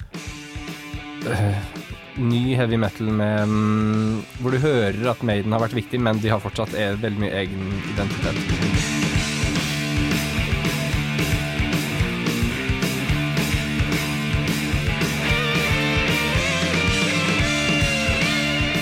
ny 2.17 2.55
heavy 2.55 2.77
metal 2.77 3.09
med 3.11 3.43
um, 3.43 4.23
Hvor 4.41 4.53
du 4.53 4.59
hører 4.61 5.09
at 5.11 5.23
Maiden 5.25 5.53
har 5.53 5.63
vært 5.63 5.77
viktig, 5.77 5.99
men 6.01 6.19
de 6.21 6.31
har 6.31 6.41
fortsatt 6.43 6.75
er, 6.77 6.99
veldig 7.01 7.23
mye 7.23 7.33
egen 7.43 7.71
identitet. 7.93 8.37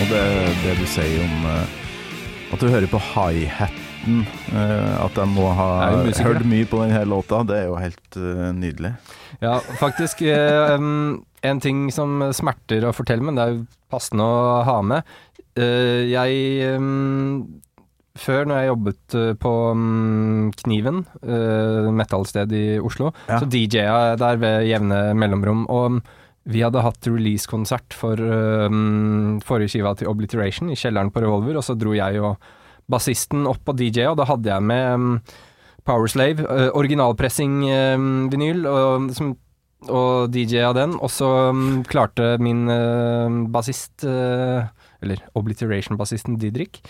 Og 0.02 0.10
det, 0.10 0.26
det 0.66 0.76
du 0.82 0.86
sier 0.90 1.24
om 1.24 1.48
uh, 1.48 1.80
at 2.52 2.60
du 2.60 2.68
hører 2.68 2.90
på 2.92 3.00
hi-haten, 3.14 4.24
uh, 4.52 5.06
at 5.06 5.16
de 5.16 5.28
må 5.30 5.48
ha 5.56 5.72
hørt 6.04 6.44
mye 6.50 6.68
på 6.68 6.84
denne 6.84 7.06
låta, 7.08 7.46
det 7.48 7.62
er 7.62 7.70
jo 7.70 7.80
helt 7.80 8.18
uh, 8.20 8.50
nydelig. 8.58 8.96
Ja, 9.40 9.60
faktisk 9.80 10.22
eh, 10.28 10.76
En 11.42 11.60
ting 11.64 11.88
som 11.96 12.20
smerter 12.36 12.84
å 12.86 12.94
fortelle, 12.94 13.24
men 13.26 13.36
det 13.40 13.44
er 13.46 13.54
jo 13.56 13.66
passende 13.92 14.26
å 14.28 14.64
ha 14.68 14.78
med. 14.86 15.04
Eh, 15.58 16.06
jeg 16.12 16.68
Før, 18.22 18.44
når 18.46 18.58
jeg 18.60 18.68
jobbet 18.70 19.16
eh, 19.16 19.34
på 19.40 19.52
Kniven, 20.62 21.06
eh, 21.24 21.88
metallsted 21.96 22.52
i 22.52 22.66
Oslo, 22.84 23.14
Ja. 23.30 23.40
så 23.40 23.48
DJ-a 23.48 24.12
jeg 24.12 24.20
der 24.20 24.38
ved 24.42 24.68
jevne 24.68 25.00
mellomrom. 25.16 25.64
Og 25.72 26.02
vi 26.44 26.62
hadde 26.66 26.82
hatt 26.84 27.08
release-konsert 27.08 27.94
for 27.94 28.18
um, 28.20 29.40
forrige 29.46 29.70
skiva 29.76 29.94
til 29.96 30.10
Obliteration 30.10 30.72
i 30.74 30.76
kjelleren 30.76 31.12
på 31.14 31.22
Revolver, 31.22 31.60
og 31.60 31.64
så 31.64 31.76
dro 31.78 31.94
jeg 31.94 32.20
og 32.20 32.36
bassisten 32.92 33.46
opp 33.48 33.62
på 33.64 33.76
DJ-a, 33.78 34.10
og 34.12 34.18
da 34.20 34.26
hadde 34.28 34.50
jeg 34.50 34.66
med 34.66 34.94
um, 34.98 35.22
Powerslave, 35.88 36.44
uh, 36.46 36.70
originalpressing-vinyl, 36.78 38.66
og, 38.70 39.12
som- 39.18 39.38
og 39.90 40.30
DJ 40.34 40.62
av 40.68 40.76
den. 40.78 40.94
Og 41.02 41.10
så 41.10 41.30
um, 41.50 41.84
klarte 41.90 42.36
min 42.40 42.68
uh, 42.70 43.48
bassist, 43.50 44.04
uh, 44.06 44.68
eller 45.02 45.24
Obliteration-bassisten 45.36 46.38
Didrik, 46.38 46.84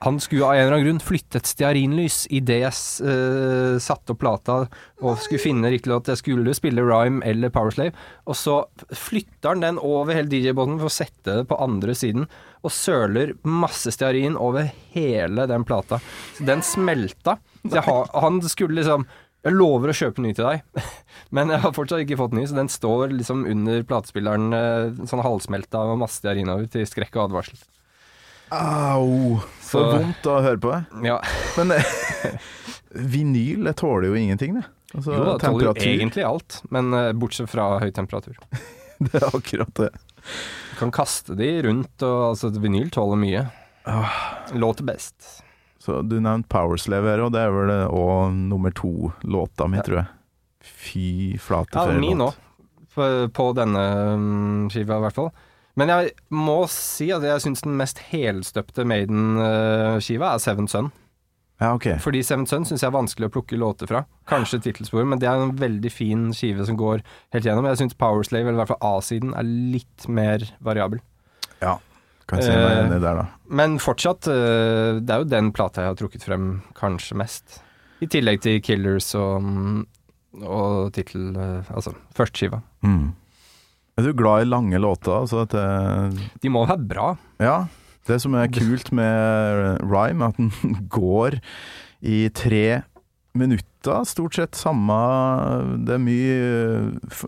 han 0.00 0.20
skulle 0.22 0.46
av 0.46 0.54
en 0.54 0.60
eller 0.62 0.76
annen 0.76 0.84
grunn 0.86 1.00
flytte 1.02 1.40
et 1.40 1.48
stearinlys 1.50 2.20
idet 2.30 2.60
jeg 2.62 2.76
uh, 3.02 3.78
satte 3.82 4.14
opp 4.14 4.20
plata 4.22 4.58
og 5.02 5.18
skulle 5.18 5.42
finne 5.42 5.72
riktig 5.72 5.90
låt. 5.90 6.06
Jeg 6.12 6.20
skulle 6.20 6.54
spille 6.54 6.84
Rhyme 6.86 7.18
eller 7.26 7.50
Powerslave, 7.50 7.90
og 8.30 8.38
så 8.38 8.60
flytter 8.94 9.50
han 9.56 9.64
den 9.64 9.80
over 9.82 10.14
hele 10.14 10.30
DJ-båten 10.30 10.78
for 10.78 10.86
å 10.86 10.94
sette 11.00 11.40
det 11.40 11.48
på 11.50 11.58
andre 11.58 11.96
siden, 11.98 12.28
og 12.62 12.74
søler 12.74 13.34
masse 13.42 13.90
stearin 13.94 14.38
over 14.38 14.70
hele 14.94 15.48
den 15.50 15.66
plata. 15.66 15.98
Så 16.38 16.46
den 16.46 16.62
smelta. 16.62 17.40
Så 17.68 17.80
jeg 17.80 17.86
har, 17.86 18.10
han 18.24 18.38
skulle 18.48 18.78
liksom 18.80 19.06
Jeg 19.46 19.54
lover 19.54 19.92
å 19.92 19.96
kjøpe 19.96 20.22
ny 20.24 20.32
til 20.34 20.48
deg, 20.48 20.84
men 21.36 21.52
jeg 21.54 21.62
har 21.62 21.74
fortsatt 21.76 22.02
ikke 22.02 22.18
fått 22.18 22.34
ny, 22.34 22.42
så 22.50 22.56
den 22.58 22.70
står 22.72 23.14
liksom 23.14 23.44
under 23.48 23.84
platespilleren 23.86 24.54
eh, 24.56 25.04
sånn 25.08 25.22
halvsmelta 25.22 25.84
og 25.92 26.00
masse 26.02 26.18
stearin 26.18 26.50
over 26.50 26.66
til 26.72 26.86
skrekk 26.88 27.14
og 27.16 27.28
advarsel. 27.28 27.60
Au! 28.50 29.38
Så 29.62 29.82
vondt 29.92 30.26
å 30.26 30.38
høre 30.44 30.60
på. 30.62 30.72
Ja, 31.04 31.20
Men 31.58 31.76
eh, 31.76 31.94
vinyl 33.14 33.68
det 33.68 33.76
tåler 33.78 34.10
jo 34.10 34.18
ingenting, 34.18 34.58
det. 34.58 34.66
Altså, 34.96 35.12
jo, 35.12 35.24
det 35.28 35.38
tåler 35.44 35.68
jo 35.68 35.74
egentlig 35.84 36.24
alt, 36.24 36.60
men 36.74 36.94
eh, 36.96 37.10
bortsett 37.16 37.50
fra 37.52 37.74
høy 37.82 37.90
temperatur. 37.94 38.38
det 39.04 39.20
er 39.20 39.28
akkurat 39.28 39.74
det. 39.78 39.90
Du 40.72 40.78
kan 40.80 40.94
kaste 40.94 41.36
de 41.38 41.50
rundt, 41.68 41.94
og 42.02 42.30
altså, 42.32 42.50
vinyl 42.58 42.90
tåler 42.94 43.20
mye. 43.20 43.44
Låter 44.56 44.88
best. 44.88 45.44
Så 45.88 46.02
du 46.04 46.18
nevnte 46.20 46.50
Powerslave 46.52 47.08
her, 47.14 47.22
og 47.24 47.32
det 47.32 47.40
er 47.40 47.52
vel 47.54 47.70
òg 47.88 48.34
nummer 48.50 48.74
to-låta 48.76 49.64
mi, 49.72 49.78
Ja. 49.80 49.86
tror 49.86 49.96
jeg. 50.02 50.08
Fy 50.68 51.38
flate 51.40 51.80
Ja, 51.80 51.96
min 51.96 52.20
òg. 52.20 52.36
På, 52.92 53.06
på 53.32 53.44
denne 53.56 53.84
mm, 54.20 54.68
skiva, 54.74 54.98
i 54.98 55.04
hvert 55.06 55.16
fall. 55.16 55.30
Men 55.78 55.88
jeg 55.92 56.10
må 56.34 56.58
si 56.68 57.06
at 57.14 57.22
jeg 57.22 57.40
syns 57.44 57.62
den 57.62 57.76
mest 57.78 58.00
helstøpte 58.10 58.84
Maiden-skiva 58.84 60.32
er 60.34 60.42
Seven 60.42 60.66
Sun. 60.68 60.90
Ja, 61.62 61.72
okay. 61.74 61.96
Fordi 62.02 62.20
Seven 62.26 62.44
Sun 62.50 62.66
syns 62.68 62.82
jeg 62.82 62.90
er 62.90 62.94
vanskelig 62.98 63.30
å 63.30 63.34
plukke 63.34 63.56
låter 63.58 63.88
fra. 63.90 64.04
Kanskje 64.30 64.60
tittelspor, 64.66 65.06
men 65.08 65.18
det 65.22 65.30
er 65.30 65.40
en 65.40 65.54
veldig 65.58 65.90
fin 65.94 66.28
skive 66.36 66.66
som 66.68 66.76
går 66.78 67.00
helt 67.34 67.46
gjennom. 67.48 67.66
Jeg 67.70 67.80
syns 67.80 67.96
Powerslave, 67.98 68.50
eller 68.50 68.58
i 68.58 68.62
hvert 68.64 68.74
fall 68.74 68.98
A-siden, 68.98 69.32
er 69.38 69.46
litt 69.48 70.08
mer 70.10 70.44
variabel. 70.60 71.00
Kan 72.28 72.42
si 72.44 72.50
meg 72.52 72.64
Eh, 72.70 72.80
enig 72.86 73.00
der, 73.00 73.22
da. 73.22 73.26
Men 73.48 73.78
fortsatt, 73.80 74.28
eh, 74.28 74.98
det 75.00 75.10
er 75.14 75.22
jo 75.22 75.28
den 75.32 75.52
plata 75.56 75.82
jeg 75.84 75.92
har 75.94 75.98
trukket 76.00 76.26
frem 76.28 76.48
kanskje 76.76 77.16
mest. 77.16 77.60
I 78.04 78.06
tillegg 78.06 78.42
til 78.44 78.60
Killers 78.62 79.08
og, 79.18 79.42
mm, 79.42 79.80
og 80.44 80.92
tittel 80.94 81.32
eh, 81.34 81.72
Altså 81.74 81.94
førsteskiva. 82.14 82.60
Mm. 82.84 83.14
Er 83.98 84.06
du 84.06 84.12
glad 84.14 84.44
i 84.44 84.50
lange 84.50 84.78
låter? 84.78 85.16
Altså 85.24 85.42
at 85.42 85.50
det, 85.56 86.28
De 86.44 86.48
må 86.52 86.66
være 86.68 86.84
bra. 86.86 87.16
ja. 87.40 87.66
Det 88.08 88.16
som 88.22 88.32
er 88.40 88.48
kult 88.48 88.88
med 88.96 89.82
Rhyme, 89.84 90.24
er 90.24 90.28
at 90.32 90.36
den 90.38 90.86
går 90.88 91.34
i 92.00 92.30
tre 92.32 92.82
minutter, 93.36 93.67
stort 94.08 94.36
sett 94.36 94.58
samme 94.58 94.96
Det 95.86 95.94
er 95.96 96.02
mye 96.02 96.38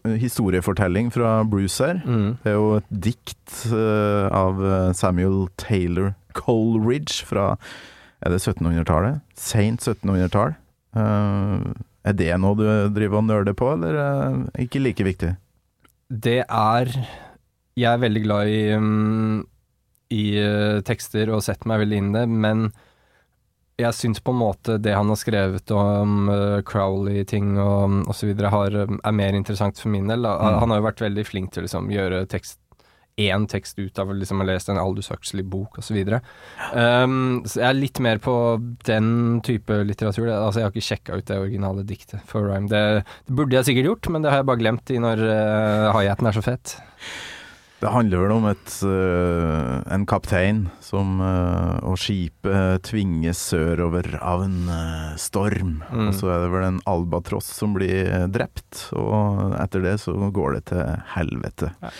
eh, 0.04 0.16
historiefortelling 0.20 1.10
fra 1.14 1.40
Bruce 1.48 1.84
her. 1.84 2.00
Mm. 2.04 2.38
Det 2.42 2.52
er 2.52 2.56
jo 2.58 2.72
et 2.78 2.90
dikt 3.08 3.54
eh, 3.70 4.26
av 4.34 4.60
eh, 4.64 4.90
Samuel 4.96 5.46
Taylor 5.60 6.14
Coleridge 6.36 7.26
fra 7.26 7.54
Er 8.20 8.34
det 8.34 8.42
1700-tallet? 8.42 9.22
Seint 9.38 9.80
1700-tall. 9.80 10.56
Eh, 10.96 11.70
er 12.10 12.16
det 12.16 12.32
noe 12.40 12.56
du 12.56 12.66
driver 12.96 13.20
og 13.20 13.26
nøler 13.28 13.56
på, 13.56 13.72
eller 13.76 14.44
ikke 14.60 14.80
like 14.80 15.04
viktig? 15.04 15.34
Det 16.10 16.40
er 16.42 16.88
Jeg 17.76 17.90
er 17.92 18.00
veldig 18.02 18.22
glad 18.24 18.48
i, 18.50 18.62
mm, 18.76 19.42
i 20.16 20.24
tekster 20.84 21.30
og 21.30 21.44
setter 21.44 21.68
meg 21.70 21.84
veldig 21.84 22.00
inn 22.00 22.08
i 22.10 22.16
det, 22.18 22.24
men 22.28 22.70
jeg 23.80 23.96
syns 23.96 24.22
på 24.24 24.34
en 24.34 24.40
måte 24.40 24.78
det 24.82 24.94
han 24.96 25.10
har 25.10 25.18
skrevet 25.18 25.74
om 25.74 26.30
uh, 26.30 26.60
Crowley-ting 26.66 27.54
og, 27.60 28.00
osv. 28.12 28.32
um, 28.36 28.98
er 29.02 29.16
mer 29.16 29.36
interessant 29.38 29.80
for 29.80 29.92
min 29.92 30.10
del. 30.10 30.26
Mm. 30.26 30.60
Han 30.62 30.74
har 30.74 30.82
jo 30.82 30.88
vært 30.90 31.04
veldig 31.06 31.26
flink 31.28 31.54
til 31.54 31.64
å 31.64 31.68
liksom, 31.68 31.92
gjøre 31.94 32.24
tekst 32.30 32.60
én 33.20 33.46
tekst 33.50 33.78
ut 33.78 33.98
av 34.00 34.10
å 34.10 34.14
liksom, 34.16 34.40
ha 34.40 34.46
lest 34.48 34.70
en 34.70 34.78
Aldous 34.80 35.10
Huxley-bok 35.12 35.80
osv. 35.82 35.98
Um, 36.72 37.42
så 37.44 37.60
jeg 37.60 37.66
er 37.68 37.76
litt 37.78 38.00
mer 38.02 38.20
på 38.22 38.34
den 38.86 39.40
type 39.46 39.80
litteratur. 39.84 40.30
Altså, 40.30 40.60
jeg 40.60 40.68
har 40.68 40.74
ikke 40.74 40.86
sjekka 40.86 41.18
ut 41.18 41.28
det 41.28 41.40
originale 41.40 41.84
diktet 41.86 42.24
for 42.30 42.48
Rhyme. 42.48 42.70
Det, 42.70 43.02
det 43.26 43.36
burde 43.36 43.58
jeg 43.58 43.70
sikkert 43.70 43.90
gjort, 43.90 44.12
men 44.14 44.24
det 44.24 44.32
har 44.32 44.42
jeg 44.42 44.50
bare 44.52 44.62
glemt 44.62 44.94
i 44.94 45.02
når 45.02 45.24
uh, 45.26 45.90
high-haten 45.96 46.30
er 46.30 46.38
så 46.38 46.44
fet. 46.46 46.78
Det 47.80 47.88
handler 47.88 48.20
vel 48.20 48.32
om 48.34 48.46
et, 48.50 48.72
uh, 48.84 49.80
en 49.88 50.04
kaptein 50.08 50.66
som 50.84 51.16
uh, 51.24 51.80
og 51.88 51.96
skipet 52.00 52.84
tvinges 52.84 53.40
sørover 53.52 54.18
av 54.20 54.44
en 54.44 54.58
uh, 54.68 55.14
storm. 55.20 55.78
Mm. 55.88 56.10
Og 56.10 56.18
så 56.18 56.28
er 56.28 56.44
det 56.44 56.50
vel 56.52 56.66
en 56.66 56.82
albatross 56.90 57.48
som 57.56 57.72
blir 57.76 58.04
eh, 58.04 58.26
drept, 58.28 58.90
og 58.96 59.54
etter 59.60 59.84
det 59.86 59.96
så 60.02 60.12
går 60.12 60.58
det 60.58 60.62
til 60.72 60.84
helvete. 61.14 61.72
Ja. 61.80 61.94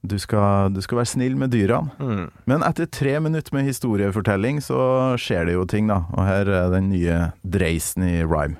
Du 0.00 0.16
skal, 0.16 0.72
du 0.72 0.80
skal 0.80 1.02
være 1.02 1.12
snill 1.12 1.36
med 1.36 1.52
dyrene. 1.52 1.92
Mm. 2.00 2.24
Men 2.48 2.64
etter 2.64 2.88
tre 2.88 3.18
minutter 3.20 3.52
med 3.58 3.68
historiefortelling 3.68 4.62
så 4.64 4.80
skjer 5.20 5.50
det 5.50 5.58
jo 5.58 5.68
ting, 5.68 5.92
da. 5.92 6.06
Og 6.16 6.24
her 6.24 6.48
er 6.48 6.72
den 6.72 6.88
nye 6.94 7.20
dreisen 7.44 8.08
i 8.08 8.16
rhyme. 8.24 8.56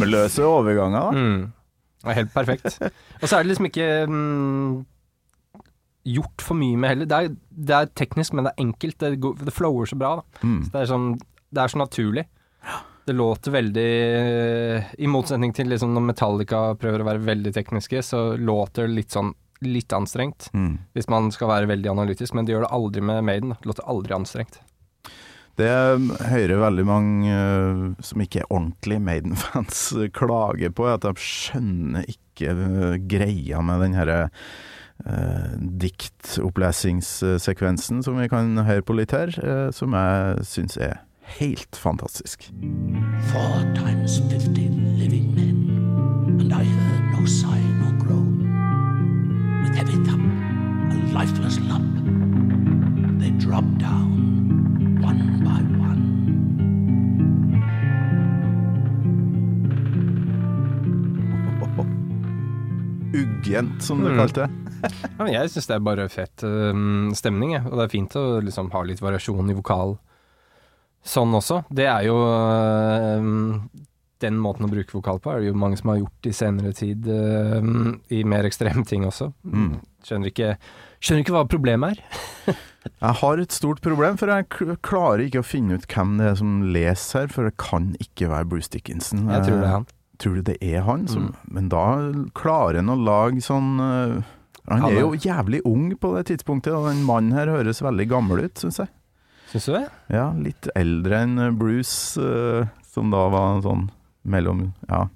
Sømløse 0.00 0.48
overganger, 0.48 1.06
da. 1.10 1.10
Mm. 1.20 1.52
Det 2.04 2.10
er 2.12 2.18
helt 2.20 2.34
perfekt. 2.34 2.80
Og 3.22 3.28
så 3.28 3.36
er 3.36 3.44
det 3.44 3.50
liksom 3.52 3.68
ikke 3.70 3.88
mm, 4.10 4.72
gjort 6.14 6.44
for 6.44 6.60
mye 6.60 6.80
med 6.80 6.92
heller. 6.92 7.08
Det 7.08 7.20
er, 7.20 7.36
det 7.70 7.76
er 7.78 7.92
teknisk, 7.96 8.34
men 8.34 8.46
det 8.46 8.52
er 8.52 8.66
enkelt. 8.66 8.98
Det, 9.00 9.12
går, 9.20 9.38
det 9.40 9.54
flower 9.56 9.88
så 9.88 9.98
bra. 10.00 10.16
Da. 10.20 10.42
Mm. 10.44 10.58
Det, 10.66 10.82
er 10.82 10.90
sånn, 10.90 11.06
det 11.54 11.62
er 11.62 11.72
så 11.72 11.80
naturlig. 11.80 12.26
Det 13.04 13.12
låter 13.12 13.52
veldig 13.52 13.88
I 14.96 15.08
motsetning 15.12 15.52
til 15.52 15.68
liksom 15.68 15.90
når 15.92 16.06
Metallica 16.06 16.60
prøver 16.80 17.02
å 17.02 17.08
være 17.10 17.24
veldig 17.26 17.52
tekniske, 17.52 18.00
så 18.04 18.22
låter 18.40 18.86
det 18.86 18.98
litt 19.00 19.16
sånn 19.16 19.34
litt 19.64 19.92
anstrengt. 19.96 20.50
Mm. 20.52 20.78
Hvis 20.96 21.08
man 21.08 21.30
skal 21.32 21.48
være 21.48 21.68
veldig 21.70 21.88
analytisk, 21.92 22.34
men 22.36 22.44
det 22.44 22.52
gjør 22.52 22.66
det 22.66 22.72
aldri 22.76 23.04
med 23.04 23.24
Maiden. 23.24 23.54
Det 23.60 23.70
låter 23.70 23.86
aldri 23.88 24.16
anstrengt. 24.16 24.58
Det 25.54 25.70
hører 26.32 26.58
veldig 26.58 26.84
mange 26.88 27.30
eh, 27.30 27.82
som 28.02 28.18
ikke 28.24 28.40
er 28.42 28.50
ordentlig 28.50 28.98
Maiden-fans 29.06 29.92
eh, 29.94 30.10
klage 30.18 30.66
på, 30.74 30.82
at 30.90 31.06
de 31.06 31.14
skjønner 31.20 32.02
ikke 32.10 32.50
eh, 32.50 32.98
greia 33.06 33.62
med 33.62 33.78
den 33.84 33.94
herre 33.94 34.30
uh, 35.06 35.54
diktopplesingssekvensen 35.58 38.02
som 38.02 38.18
vi 38.18 38.28
kan 38.28 38.58
høre 38.66 38.82
på 38.82 38.92
litt 38.98 39.12
her, 39.14 39.28
eh, 39.38 39.70
som 39.74 39.92
jeg 39.94 40.44
syns 40.48 40.76
er 40.76 40.98
helt 41.38 41.76
fantastisk. 41.78 42.52
Four 43.30 43.62
times 43.78 44.18
fifteen 44.30 44.98
living 44.98 45.34
men, 45.34 45.70
and 46.40 46.52
I 46.52 46.64
heard 46.64 47.12
no 47.14 47.26
sigh 47.26 47.64
nor 47.78 47.92
groan. 48.02 48.50
With 49.62 49.74
heavy 49.78 49.98
thump, 50.04 50.26
a 50.90 50.94
lifeless 51.14 51.58
lump, 51.60 51.94
they 53.20 53.30
dropped 53.38 53.78
down 53.78 54.13
Uggent, 63.14 63.82
som 63.86 64.00
du 64.02 64.10
Mm. 64.10 64.18
kalte 64.18 64.44
det. 64.46 64.50
Ja, 65.16 65.24
men 65.24 65.32
jeg 65.32 65.48
syns 65.54 65.66
det 65.70 65.74
er 65.78 65.84
bare 65.86 66.08
fet 66.12 66.42
um, 66.44 67.12
stemning, 67.16 67.54
jeg. 67.54 67.62
Og 67.70 67.78
det 67.78 67.84
er 67.86 67.92
fint 67.94 68.16
å 68.20 68.24
liksom 68.44 68.68
ha 68.74 68.82
litt 68.84 69.00
variasjon 69.00 69.48
i 69.50 69.56
vokal 69.56 69.94
sånn 71.04 71.32
også. 71.36 71.62
Det 71.72 71.86
er 71.88 72.04
jo 72.08 72.16
um, 72.18 73.70
Den 74.24 74.36
måten 74.40 74.64
å 74.66 74.70
bruke 74.72 74.94
vokal 74.96 75.18
på 75.20 75.32
er 75.32 75.40
det 75.42 75.48
jo 75.50 75.56
mange 75.58 75.76
som 75.80 75.90
har 75.92 75.98
gjort 76.02 76.28
i 76.28 76.32
senere 76.36 76.72
tid, 76.76 77.08
um, 77.08 77.98
i 78.12 78.22
mer 78.28 78.46
ekstreme 78.48 78.84
ting 78.88 79.04
også. 79.08 79.30
Mm. 79.44 79.74
Skjønner 80.04 80.30
ikke 80.32 80.52
Skjønner 81.04 81.24
ikke 81.24 81.34
hva 81.36 81.42
problemet 81.50 81.98
er. 81.98 82.54
Jeg 83.00 83.16
har 83.22 83.40
et 83.40 83.52
stort 83.52 83.80
problem, 83.84 84.16
for 84.20 84.28
jeg 84.28 84.44
klarer 84.84 85.22
ikke 85.24 85.40
å 85.40 85.44
finne 85.46 85.76
ut 85.80 85.86
hvem 85.88 86.18
det 86.20 86.26
er 86.30 86.34
som 86.36 86.50
leser 86.72 87.22
her, 87.24 87.30
for 87.32 87.48
det 87.48 87.54
kan 87.60 87.90
ikke 88.00 88.28
være 88.28 88.48
Bruce 88.50 88.68
Dickinson. 88.72 89.22
Jeg 89.32 89.46
tror 89.46 89.56
det 89.62 89.68
er 89.68 89.72
han. 89.72 89.86
Tror 90.18 90.36
du 90.38 90.42
det 90.46 90.58
er 90.62 90.82
han? 90.86 91.06
Som, 91.10 91.22
Mm. 91.32 91.34
Men 91.56 91.68
da 91.72 91.84
klarer 92.38 92.76
han 92.82 92.92
å 92.92 92.96
lage 92.98 93.40
sånn 93.42 93.72
eh, 93.82 94.22
Han 94.70 94.84
er 94.88 95.00
jo 95.00 95.14
jævlig 95.18 95.60
ung 95.66 95.90
på 96.00 96.14
det 96.16 96.26
tidspunktet, 96.30 96.72
og 96.72 96.86
den 96.88 97.02
mannen 97.04 97.32
her 97.36 97.50
høres 97.52 97.82
veldig 97.84 98.06
gammel 98.08 98.44
ut, 98.46 98.54
syns 98.62 98.78
jeg. 98.80 98.88
Syns 99.50 99.66
du 99.68 99.72
det? 99.74 99.82
Ja, 100.14 100.28
litt 100.32 100.68
eldre 100.74 101.18
enn 101.26 101.58
Bruce, 101.58 102.16
eh, 102.20 102.66
som 102.94 103.10
da 103.12 103.26
var 103.28 103.60
sånn 103.66 103.90
mellom 104.24 104.72
ja, 104.88 105.08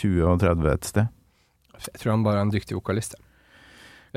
20 0.00 0.24
og 0.32 0.40
30 0.42 0.72
et 0.72 0.84
sted. 0.90 1.08
Jeg 1.76 2.00
tror 2.00 2.14
han 2.16 2.24
bare 2.24 2.40
er 2.40 2.48
en 2.48 2.50
dyktig 2.56 2.74
vokalist. 2.80 3.14
jeg. 3.14 3.22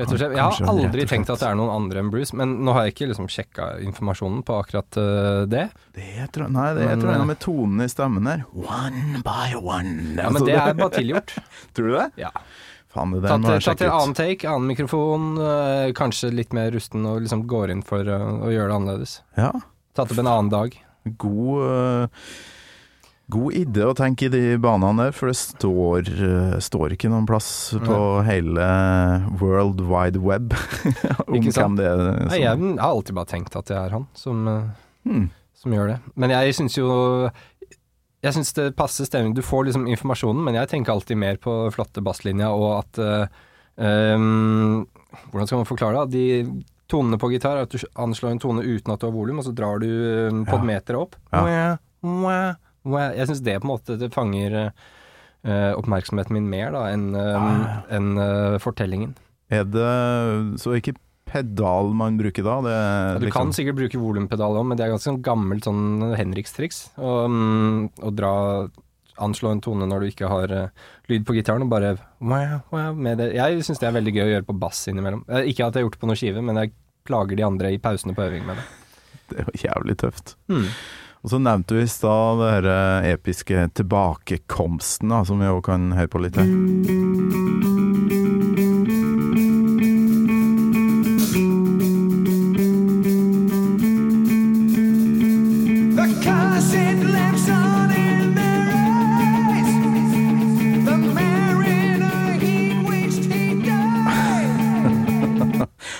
Rett 0.00 0.12
og 0.14 0.20
slett. 0.20 0.34
Jeg 0.36 0.40
har 0.40 0.70
aldri 0.72 1.04
tenkt 1.10 1.30
at 1.32 1.42
det 1.42 1.48
er 1.50 1.58
noen 1.58 1.72
andre 1.74 2.00
enn 2.00 2.10
Bruce, 2.12 2.36
men 2.36 2.54
nå 2.64 2.72
har 2.76 2.86
jeg 2.86 2.94
ikke 2.94 3.10
liksom 3.10 3.28
sjekka 3.32 3.66
informasjonen 3.84 4.40
på 4.48 4.56
akkurat 4.62 4.98
uh, 5.00 5.42
det. 5.50 5.66
Det 5.96 6.06
tror, 6.06 6.24
et 6.24 6.38
eller 6.38 6.46
annet- 6.46 6.56
nei, 6.56 6.68
det 6.78 6.86
er 6.88 7.00
noe 7.02 7.14
eh, 7.18 7.28
med 7.28 7.40
tonen 7.44 7.84
i 7.84 7.88
stemmen 7.92 8.28
her. 8.30 8.44
One 8.56 9.20
by 9.26 9.54
one. 9.60 9.94
Ja, 10.16 10.30
men 10.30 10.40
Altså, 10.40 10.46
det 10.48 10.58
er 10.58 10.78
bare 10.78 10.94
tilgjort. 10.96 11.34
Tror 11.76 11.90
du 11.90 11.96
det? 11.98 12.06
Ja. 12.22 12.32
Faen, 12.90 13.12
det 13.14 13.22
der 13.22 13.38
må 13.38 13.52
jeg 13.54 13.86
annen 13.86 14.16
take, 14.18 14.48
annen 14.50 14.70
mikrofon, 14.72 15.34
øh, 15.38 15.90
kanskje 15.94 16.32
litt 16.34 16.56
mer 16.56 16.72
rusten 16.74 17.04
og 17.06 17.20
liksom 17.22 17.44
går 17.50 17.74
inn 17.76 17.84
for 17.86 18.02
å 18.02 18.48
gjøre 18.50 18.72
det 18.72 18.78
annerledes. 18.80 19.18
Ja, 19.38 19.52
Tatt 19.94 20.10
opp 20.14 20.22
en 20.22 20.30
annen 20.30 20.50
dag. 20.50 20.74
god, 21.20 21.62
eh, 21.66 22.24
god 23.30 23.54
idé 23.60 23.84
å 23.86 23.94
tenke 23.96 24.26
i 24.26 24.32
de 24.32 24.42
banene 24.62 25.06
der, 25.06 25.12
for 25.16 25.30
det 25.30 25.36
står, 25.38 26.10
eh, 26.10 26.56
står 26.62 26.94
ikke 26.96 27.10
noen 27.12 27.26
plass 27.28 27.48
på 27.80 27.98
hele 28.26 28.66
World 29.40 29.80
Wide 29.86 30.20
Web 30.22 30.52
om 31.28 31.38
Ikke 31.38 31.52
sant? 31.54 31.76
hvem 31.76 31.76
det 31.80 31.86
er. 31.88 32.02
som- 32.04 32.28
Nei, 32.32 32.40
jeg 32.42 32.64
har 32.80 32.90
alltid 32.90 33.14
bare 33.20 33.30
tenkt 33.32 33.56
at 33.56 33.66
det 33.70 33.76
er 33.78 33.90
han 33.96 34.06
som, 34.14 34.46
øh, 34.48 34.70
Hmm. 35.06 35.30
som 35.56 35.72
gjør 35.72 35.94
det. 35.94 35.98
Men 36.16 36.30
jeg 36.30 36.52
syns 36.58 36.76
jo 36.76 37.30
Jeg 38.22 38.34
syns 38.36 38.50
det 38.52 38.74
passer 38.76 39.06
stemning. 39.08 39.32
Du 39.32 39.40
får 39.40 39.64
liksom 39.70 39.86
informasjonen, 39.88 40.44
men 40.44 40.52
jeg 40.54 40.68
tenker 40.68 40.92
alltid 40.92 41.16
mer 41.16 41.36
på 41.40 41.54
flotte 41.72 42.02
basslinja 42.04 42.50
og 42.52 42.82
at 42.84 42.98
øhm, 43.80 44.84
Hvordan 45.32 45.46
skal 45.48 45.56
man 45.62 45.66
forklare 45.70 46.02
det? 46.04 46.12
De 46.12 46.64
tonene 46.90 47.16
på 47.18 47.30
gitar 47.32 47.56
er 47.56 47.62
at 47.64 47.70
du 47.72 47.78
anslår 47.96 48.32
en 48.34 48.42
tone 48.42 48.62
uten 48.66 48.92
at 48.92 49.00
du 49.00 49.06
har 49.08 49.14
volum, 49.14 49.38
og 49.40 49.46
så 49.46 49.54
drar 49.54 49.80
du 49.80 49.88
podmeteret 50.50 50.98
opp. 51.00 51.16
Ja. 51.32 51.42
Wah, 51.46 51.76
wah, 52.02 52.54
wah. 52.84 53.10
Jeg 53.16 53.30
syns 53.30 53.44
det 53.46 53.58
på 53.60 53.68
en 53.68 53.72
måte 53.74 53.98
det 54.00 54.12
fanger 54.14 54.56
uh, 54.70 55.72
oppmerksomheten 55.76 56.36
min 56.36 56.48
mer 56.50 56.72
da 56.74 56.86
enn 56.92 57.10
um, 57.14 57.20
Ah. 57.20 57.80
en, 57.90 58.10
uh, 58.18 58.58
fortellingen. 58.62 59.14
Er 59.50 59.64
det 59.66 60.60
så 60.62 60.76
ikke 60.78 60.94
pedal 61.30 61.92
man 61.94 62.18
bruker 62.18 62.42
da? 62.46 62.56
Det 62.62 62.74
Ja, 62.74 63.18
du 63.18 63.26
liksom, 63.26 63.36
kan 63.38 63.52
sikkert 63.54 63.78
bruke 63.78 63.98
volumpedal 64.02 64.58
òg, 64.58 64.66
men 64.66 64.78
det 64.78 64.86
er 64.86 64.92
ganske 64.94 65.10
sånn 65.10 65.22
gammelt 65.22 65.66
sånn 65.66 66.14
Henriks-triks. 66.18 66.90
Å 66.98 67.16
um, 67.26 67.90
dra 68.14 68.68
Anslå 69.20 69.50
en 69.52 69.60
tone 69.60 69.84
når 69.84 70.00
du 70.00 70.06
ikke 70.08 70.28
har 70.32 70.52
uh, 70.54 70.86
lyd 71.10 71.26
på 71.28 71.34
gitaren, 71.36 71.66
og 71.66 71.68
bare 71.68 71.90
wow, 72.24 72.62
wow, 72.72 72.94
med 72.96 73.18
det. 73.20 73.34
Jeg 73.36 73.66
syns 73.66 73.82
det 73.82 73.90
er 73.90 73.98
veldig 73.98 74.14
gøy 74.16 74.22
å 74.24 74.30
gjøre 74.30 74.48
på 74.48 74.56
bass 74.62 74.86
innimellom. 74.88 75.26
Ikke 75.44 75.66
at 75.66 75.76
jeg 75.76 75.82
har 75.82 75.86
gjort 75.88 75.98
det 75.98 76.00
på 76.00 76.08
noen 76.08 76.20
skive, 76.22 76.40
men 76.46 76.56
jeg 76.62 76.72
plager 77.04 77.36
de 77.36 77.44
andre 77.44 77.72
i 77.74 77.80
pausene 77.82 78.14
på 78.16 78.24
øving 78.24 78.46
med 78.48 78.56
det. 78.60 78.64
Det 79.30 79.38
er 79.42 79.50
jo 79.50 79.60
jævlig 79.66 79.96
tøft. 80.00 80.34
Mm. 80.50 80.64
Og 81.20 81.28
så 81.34 81.36
nevnte 81.36 81.76
vi 81.76 81.82
i 81.84 81.90
stad 81.90 82.38
det 82.40 82.52
her 82.54 83.08
episke 83.12 83.66
tilbakekomsten, 83.76 85.10
da, 85.12 85.20
som 85.28 85.42
vi 85.42 85.50
òg 85.52 85.60
kan 85.66 85.90
høre 85.92 86.08
på 86.08 86.22
litt 86.24 86.38
her. 86.40 86.48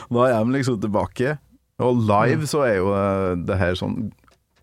Da 0.09 0.24
er 0.30 0.40
de 0.40 0.56
liksom 0.56 0.80
tilbake. 0.80 1.37
Og 1.80 2.00
live 2.09 2.48
så 2.48 2.64
er 2.64 2.74
jo 2.78 2.88
eh, 2.96 3.37
det 3.44 3.61
her 3.61 3.76
sånn 3.76 4.11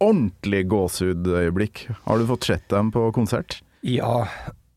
ordentlig 0.03 0.65
gåsehudøyeblikk. 0.71 1.87
Har 2.05 2.19
du 2.19 2.27
fått 2.29 2.47
sett 2.49 2.69
dem 2.71 2.91
på 2.93 3.07
konsert? 3.15 3.59
Ja. 3.85 4.27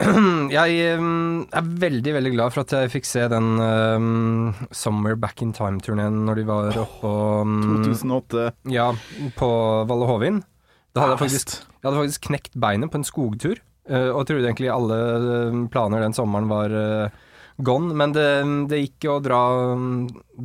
Jeg 0.56 0.76
er 0.80 1.66
veldig, 1.84 2.12
veldig 2.16 2.32
glad 2.32 2.54
for 2.54 2.64
at 2.64 2.72
jeg 2.72 2.92
fikk 2.94 3.08
se 3.08 3.26
den 3.28 3.50
um, 3.60 4.52
Summer 4.72 5.18
Back 5.20 5.42
in 5.44 5.52
Time-turneen 5.56 6.22
når 6.24 6.40
de 6.40 6.44
var 6.48 6.78
oppå 6.86 7.10
um, 7.44 7.58
2008. 7.84 8.46
Ja, 8.72 8.90
på 9.36 9.50
Valle 9.90 10.08
Hovin. 10.08 10.40
Da 10.96 11.04
hadde 11.04 11.18
jeg 11.18 11.22
faktisk, 11.26 11.58
jeg 11.68 11.84
hadde 11.84 12.00
faktisk 12.00 12.30
knekt 12.30 12.56
beinet 12.58 12.90
på 12.90 12.98
en 12.98 13.06
skogtur, 13.06 13.60
uh, 13.92 14.08
og 14.14 14.24
trodde 14.24 14.48
egentlig 14.48 14.72
alle 14.72 15.66
planer 15.72 16.06
den 16.06 16.16
sommeren 16.16 16.48
var 16.50 16.72
uh, 16.72 17.20
gone. 17.60 17.92
Men 17.92 18.16
det, 18.16 18.28
det 18.72 18.80
gikk 18.86 19.10
å 19.12 19.20
dra, 19.20 19.42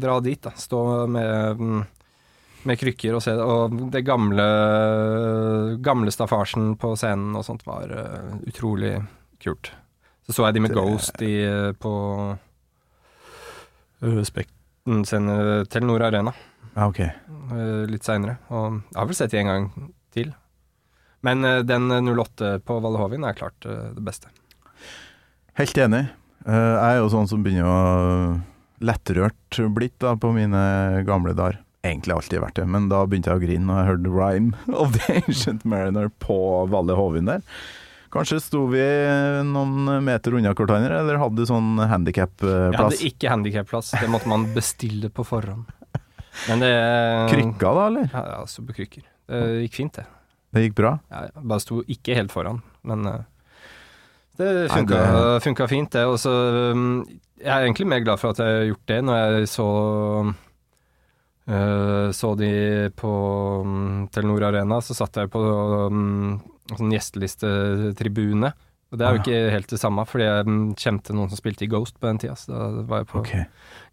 dra 0.03 0.19
dit, 0.25 0.41
da. 0.43 0.51
Stå 0.59 0.81
med, 1.15 1.63
mm, 1.63 1.83
med 2.65 2.79
krykker 2.81 3.15
og 3.17 3.21
se 3.23 3.33
det. 3.37 3.43
Og 3.45 3.75
det 3.93 4.01
gamle, 4.07 4.45
gamle 5.85 6.11
staffasjen 6.13 6.73
på 6.81 6.93
scenen 6.99 7.35
og 7.37 7.45
sånt 7.47 7.65
var 7.67 7.91
uh, 7.91 8.35
utrolig 8.49 8.95
kult. 9.43 9.71
Så 10.25 10.33
så 10.33 10.47
jeg 10.47 10.57
de 10.57 10.63
med 10.65 10.73
Det- 10.73 10.79
Ghost 10.81 11.21
i, 11.21 11.33
eh, 11.45 11.71
på 11.77 11.91
Spekten 14.25 15.03
Telenor 15.69 16.01
Arena 16.03 16.33
Ah, 16.75 16.89
okay. 16.89 17.09
uh, 17.53 17.85
litt 17.87 18.03
seinere. 18.03 18.37
Og 18.51 18.81
jeg 18.91 18.97
har 18.99 19.05
vel 19.07 19.15
sett 19.15 19.31
de 19.31 19.39
en 19.39 19.47
gang 19.47 19.67
til. 20.11 20.33
Men 21.23 21.45
uh, 21.45 21.61
den 21.63 21.87
08 21.87 22.57
på 22.67 22.79
Valle 22.83 22.99
Hovin 22.99 23.23
er 23.23 23.37
klart 23.37 23.55
det 23.63 24.03
beste. 24.03 24.27
Helt 25.55 25.77
enig. 25.79 26.07
Jeg 26.45 26.81
er 26.91 26.97
jo 26.99 27.07
sånn 27.09 27.29
som 27.31 27.41
begynner 27.41 27.65
å 27.71 28.41
lettrørt 28.85 29.57
blitt 29.73 29.95
da, 30.03 30.11
på 30.19 30.29
mine 30.35 30.59
gamle 31.07 31.31
dager. 31.33 31.61
Egentlig 31.85 32.15
alltid 32.15 32.41
vært 32.41 32.57
det, 32.59 32.65
men 32.73 32.87
da 32.89 33.03
begynte 33.05 33.29
jeg 33.31 33.37
å 33.39 33.43
grine 33.45 33.65
når 33.69 33.79
jeg 33.81 33.89
hørte 33.91 34.13
Rhyme 34.15 34.53
of 34.81 34.95
the 34.97 35.17
Ancient 35.21 35.65
Mariner 35.69 36.09
på 36.23 36.37
Valle 36.73 36.95
Hovin 36.97 37.29
der. 37.29 37.43
Kanskje 38.15 38.37
sto 38.39 38.61
vi 38.71 38.81
noen 39.43 39.89
meter 40.05 40.37
unna 40.37 40.53
hverandre, 40.55 41.01
eller 41.01 41.17
hadde 41.19 41.45
sånn 41.49 41.73
Jeg 41.81 41.89
handikap-plass? 41.91 42.77
hadde 42.79 42.99
ikke 43.09 43.31
handikapplass, 43.33 43.89
det 43.99 44.07
måtte 44.13 44.29
man 44.31 44.45
bestille 44.55 45.09
på 45.11 45.25
forhånd. 45.27 45.67
Men 46.49 46.63
det 46.63 46.71
Krykka 47.31 47.73
da, 47.75 47.83
eller? 47.89 48.07
Ja, 48.13 48.23
ja, 48.33 48.39
så 48.47 48.63
på 48.67 48.75
krykker. 48.77 49.03
Det 49.27 49.41
gikk 49.65 49.77
fint, 49.81 49.99
det. 49.99 50.05
Det 50.55 50.63
gikk 50.69 50.77
bra? 50.79 50.93
Ja, 51.11 51.25
jeg 51.27 51.43
bare 51.51 51.63
sto 51.63 51.81
ikke 51.91 52.15
helt 52.15 52.31
foran, 52.31 52.61
men 52.87 53.03
eh, 53.11 53.21
Det 54.39 54.49
funka, 54.71 54.95
det- 55.11 55.43
funka 55.43 55.67
fint, 55.71 55.91
det. 55.95 56.05
Og 56.07 56.15
så 56.19 56.31
um, 56.71 57.03
Jeg 57.39 57.51
er 57.51 57.65
egentlig 57.67 57.87
mer 57.91 58.03
glad 58.05 58.19
for 58.23 58.31
at 58.31 58.39
jeg 58.39 58.47
har 58.61 58.67
gjort 58.71 58.85
det, 58.93 59.01
når 59.09 59.19
jeg 59.19 59.49
så 59.51 59.67
Så 61.45 62.31
de 62.39 62.47
på 62.97 63.09
um, 63.61 64.07
Telenor 64.09 64.47
Arena, 64.47 64.79
så 64.81 64.95
satt 64.97 65.19
jeg 65.21 65.29
på 65.29 65.41
um, 65.93 66.39
sånn 66.73 66.93
gjestelistetribune. 66.95 68.49
Og 68.93 68.97
det 68.99 69.05
er 69.05 69.13
jo 69.15 69.19
Ah. 69.19 69.23
ikke 69.25 69.51
helt 69.53 69.69
det 69.69 69.79
samme, 69.81 70.05
fordi 70.09 70.25
jeg 70.25 70.45
um, 70.47 70.59
kjente 70.77 71.13
noen 71.13 71.29
som 71.29 71.37
spilte 71.37 71.65
i 71.65 71.69
Ghost 71.69 71.99
på 71.99 72.07
den 72.07 72.17
tida, 72.21 72.35
så 72.39 72.53
da 72.53 72.83
var 72.89 73.03
jeg 73.03 73.07
på 73.11 73.19
okay. 73.19 73.45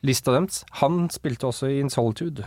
lista 0.04 0.32
deres. 0.32 0.62
Han 0.80 1.08
spilte 1.12 1.48
også 1.48 1.68
i 1.72 1.80
In 1.80 1.90
Solitude. 1.90 2.44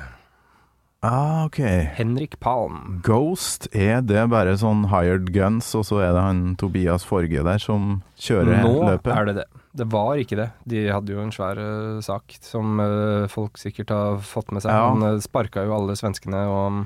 Ah, 1.05 1.45
ok. 1.45 1.59
Henrik 1.99 2.39
Palm. 2.39 3.01
Ghost, 3.05 3.67
er 3.75 4.01
det 4.01 4.23
bare 4.31 4.55
sånn 4.57 4.87
hired 4.89 5.29
guns, 5.35 5.67
og 5.77 5.85
så 5.85 5.99
er 6.01 6.15
det 6.17 6.23
han 6.25 6.55
Tobias 6.57 7.05
Forge 7.05 7.43
der 7.45 7.61
som 7.61 7.99
kjører 8.17 8.63
Nå 8.63 8.73
løpet? 8.89 9.11
er 9.13 9.25
det 9.29 9.35
det. 9.43 9.45
Det 9.75 9.87
var 9.91 10.15
ikke 10.21 10.37
det. 10.39 10.49
De 10.63 10.85
hadde 10.87 11.11
jo 11.11 11.19
en 11.19 11.33
svær 11.35 11.59
uh, 11.59 12.01
sak 12.05 12.37
som 12.41 12.79
uh, 12.79 13.25
folk 13.31 13.59
sikkert 13.59 13.91
har 13.91 14.21
fått 14.23 14.53
med 14.55 14.63
seg. 14.63 14.71
Ja. 14.71 14.91
Han 14.93 15.03
uh, 15.03 15.23
sparka 15.23 15.65
jo 15.67 15.75
alle 15.75 15.97
svenskene 15.99 16.45
og 16.47 16.85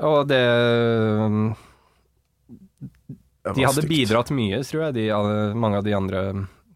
Og 0.00 0.22
det 0.30 0.40
um, 1.20 1.50
De 3.44 3.66
hadde 3.66 3.82
stygt. 3.82 3.90
bidratt 3.92 4.32
mye, 4.32 4.62
tror 4.64 4.86
jeg. 4.88 4.96
De, 4.96 5.04
mange 5.60 5.80
av 5.80 5.84
de 5.84 5.94
andre 5.96 6.22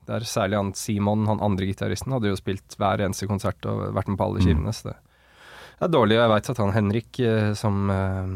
der, 0.05 0.21
Særlig 0.29 0.59
han 0.61 0.75
Simon, 0.77 1.27
han 1.31 1.41
andre 1.41 1.65
gitaristen, 1.71 2.13
hadde 2.13 2.29
jo 2.29 2.37
spilt 2.37 2.77
hver 2.77 3.01
eneste 3.01 3.29
konsert 3.31 3.65
og 3.65 3.87
vært 3.97 4.11
med 4.13 4.19
på 4.21 4.27
alle 4.29 4.45
Mm. 4.45 4.73
Så 4.77 4.91
det 4.91 5.89
er 5.89 5.89
dårlig. 5.89 6.19
Og 6.19 6.23
Jeg 6.23 6.33
veit 6.35 6.51
at 6.51 6.61
han 6.61 6.75
Henrik, 6.77 7.21
eh, 7.21 7.55
som 7.57 7.91
eh, 7.91 8.35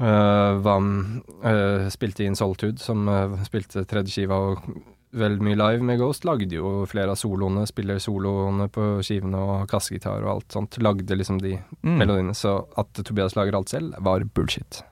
eh, 0.00 0.52
var, 0.64 0.88
eh, 1.44 1.88
spilte 1.92 2.24
i 2.24 2.30
In 2.30 2.36
Solitude, 2.36 2.80
som 2.80 3.04
eh, 3.08 3.36
spilte 3.44 3.84
tredje 3.84 4.16
skiva 4.16 4.40
og 4.48 4.64
veldig 5.12 5.42
mye 5.44 5.56
live 5.60 5.82
med 5.84 5.98
Ghost, 6.00 6.24
lagde 6.24 6.48
jo 6.56 6.86
flere 6.88 7.12
av 7.12 7.18
soloene, 7.20 7.66
spiller 7.68 7.98
soloene 8.00 8.68
på 8.72 8.86
skivene 9.04 9.36
og 9.36 9.66
kassegitar 9.68 10.22
og 10.24 10.30
alt 10.36 10.48
sånt. 10.56 10.78
Lagde 10.82 11.16
liksom 11.18 11.40
de 11.42 11.58
Mm. 11.82 11.98
melodiene. 11.98 12.34
Så 12.34 12.66
at 12.78 12.92
Tobias 13.04 13.34
lager 13.36 13.54
alt 13.54 13.68
selv, 13.68 13.94
var 14.00 14.20
bullshit. 14.24 14.82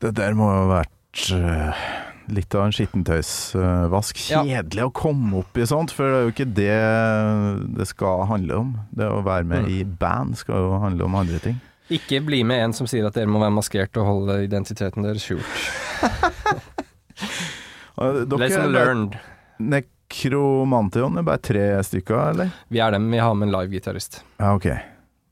Det 0.00 0.14
der 0.14 0.32
må 0.34 0.48
ha 0.48 0.82
vært 0.82 1.30
eh, 1.32 1.84
litt 2.28 2.54
av 2.54 2.64
en 2.64 2.72
skittentøysvask. 2.72 4.30
Ja. 4.30 4.42
Kjedelig 4.42 4.82
å 4.88 4.92
komme 4.92 5.38
opp 5.42 5.56
i 5.60 5.66
sånt, 5.68 5.90
for 5.92 6.04
det 6.04 6.14
er 6.14 6.24
jo 6.24 6.32
ikke 6.32 6.54
det 6.54 7.76
det 7.76 7.86
skal 7.86 8.24
handle 8.26 8.54
om. 8.62 8.74
Det 8.96 9.04
å 9.10 9.22
være 9.22 9.44
med 9.44 9.64
Mm. 9.64 9.70
i 9.80 9.84
band 9.84 10.36
skal 10.36 10.56
jo 10.56 10.78
handle 10.80 11.04
om 11.04 11.14
andre 11.14 11.38
ting. 11.38 11.60
Ikke 11.90 12.24
bli 12.24 12.42
med 12.42 12.62
en 12.64 12.72
som 12.72 12.86
sier 12.86 13.04
at 13.06 13.12
dere 13.12 13.26
må 13.28 13.38
være 13.40 13.52
maskert 13.60 13.94
og 14.00 14.06
holde 14.06 14.48
identiteten 14.48 15.02
deres 15.04 15.22
skjult. 15.22 15.44
Dere 17.96 18.40
Lesson 18.40 18.72
learned. 18.74 19.18
Nekromantion 19.62 21.20
er 21.20 21.26
bare 21.26 21.42
tre 21.42 21.68
stykker, 21.86 22.18
eller? 22.32 22.50
Vi 22.72 22.82
er 22.82 22.96
dem. 22.96 23.06
Vi 23.12 23.22
har 23.22 23.34
med 23.38 23.48
en 23.48 23.54
live-gitarist. 23.54 24.22
Ja, 24.40 24.54
ok. 24.56 24.66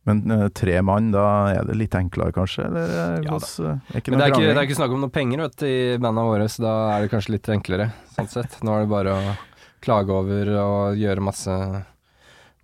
Men 0.09 0.25
eh, 0.31 0.49
tre 0.55 0.81
mann, 0.83 1.13
da 1.15 1.25
er 1.53 1.67
det 1.69 1.77
litt 1.79 1.95
enklere, 1.95 2.35
kanskje? 2.35 2.67
Eller 2.67 2.91
eh, 2.91 3.21
Ja 3.23 3.37
da. 3.37 3.39
hvordan, 3.39 3.79
eh, 3.95 4.01
er 4.01 4.11
Men 4.11 4.19
det 4.19 4.27
er 4.27 4.35
ikke, 4.35 4.49
det 4.49 4.57
er 4.57 4.67
ikke 4.67 4.81
snakk 4.81 4.97
om 4.97 5.05
noe 5.05 5.15
penger 5.15 5.45
vet, 5.45 5.65
i 5.69 5.77
bandene 6.03 6.27
våre, 6.27 6.49
så 6.51 6.65
da 6.65 6.75
er 6.97 7.05
det 7.05 7.13
kanskje 7.13 7.37
litt 7.37 7.51
enklere. 7.55 7.89
Sånn 8.17 8.31
sett. 8.33 8.59
Nå 8.67 8.75
er 8.75 8.85
det 8.87 8.93
bare 8.93 9.15
å 9.15 9.37
klage 9.83 10.15
over 10.15 10.51
og 10.63 10.99
gjøre 10.99 11.23
masse, 11.23 11.55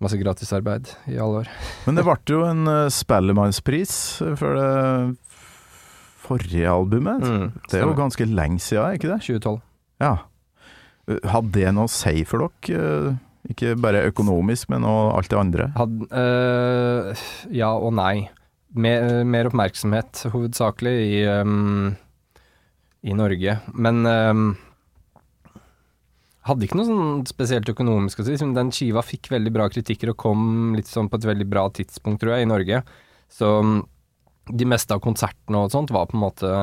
masse 0.03 0.19
gratisarbeid 0.19 0.91
i 1.11 1.15
alle 1.19 1.45
år. 1.45 1.53
Men 1.87 1.99
det 1.99 2.05
ble 2.07 2.19
jo 2.31 2.43
en 2.47 2.67
uh, 2.67 2.91
Spellemannspris 2.91 3.95
for 4.39 4.59
det 4.59 4.69
forrige 6.23 6.69
albumet. 6.71 7.23
Mm, 7.23 7.47
det 7.71 7.79
er 7.79 7.87
jo 7.87 7.95
ganske 7.97 8.27
lenge 8.27 8.61
siden, 8.63 8.99
ikke 8.99 9.11
det? 9.11 9.19
2012. 9.25 9.59
Ja. 9.99 10.13
Hadde 11.09 11.55
det 11.55 11.71
noe 11.73 11.89
å 11.89 11.91
si 11.91 12.23
for 12.27 12.45
dere? 12.45 12.83
Uh, 13.09 13.17
Ikke 13.49 13.73
bare 13.79 14.03
økonomisk, 14.09 14.69
men 14.69 14.85
også 14.85 15.15
alt 15.17 15.31
det 15.31 15.39
andre? 15.39 15.67
Had, 15.77 16.01
øh, 16.11 17.23
ja 17.55 17.71
og 17.73 17.95
nei. 17.97 18.29
Mer, 18.77 19.23
mer 19.25 19.47
oppmerksomhet, 19.49 20.27
hovedsakelig, 20.29 20.95
i, 21.07 21.21
um, 21.25 21.95
i 23.01 23.15
Norge. 23.17 23.55
Men 23.73 24.03
um, 24.05 24.43
hadde 26.45 26.67
ikke 26.67 26.77
noe 26.77 26.89
sånn 26.89 27.23
spesielt 27.29 27.71
økonomisk 27.71 28.21
å 28.21 28.27
si. 28.27 28.37
Den 28.53 28.73
skiva 28.75 29.01
fikk 29.05 29.31
veldig 29.33 29.55
bra 29.55 29.69
kritikker 29.71 30.13
og 30.13 30.19
kom 30.21 30.75
litt 30.77 30.91
sånn 30.91 31.09
på 31.09 31.17
et 31.17 31.29
veldig 31.31 31.47
bra 31.49 31.65
tidspunkt, 31.73 32.21
tror 32.21 32.35
jeg, 32.35 32.45
i 32.45 32.51
Norge. 32.51 32.83
Så 33.31 33.55
de 34.49 34.69
meste 34.69 34.93
av 34.93 35.01
konsertene 35.03 35.63
og 35.63 35.73
sånt 35.73 35.91
var 35.93 36.09
på 36.09 36.17
en 36.17 36.23
måte 36.27 36.53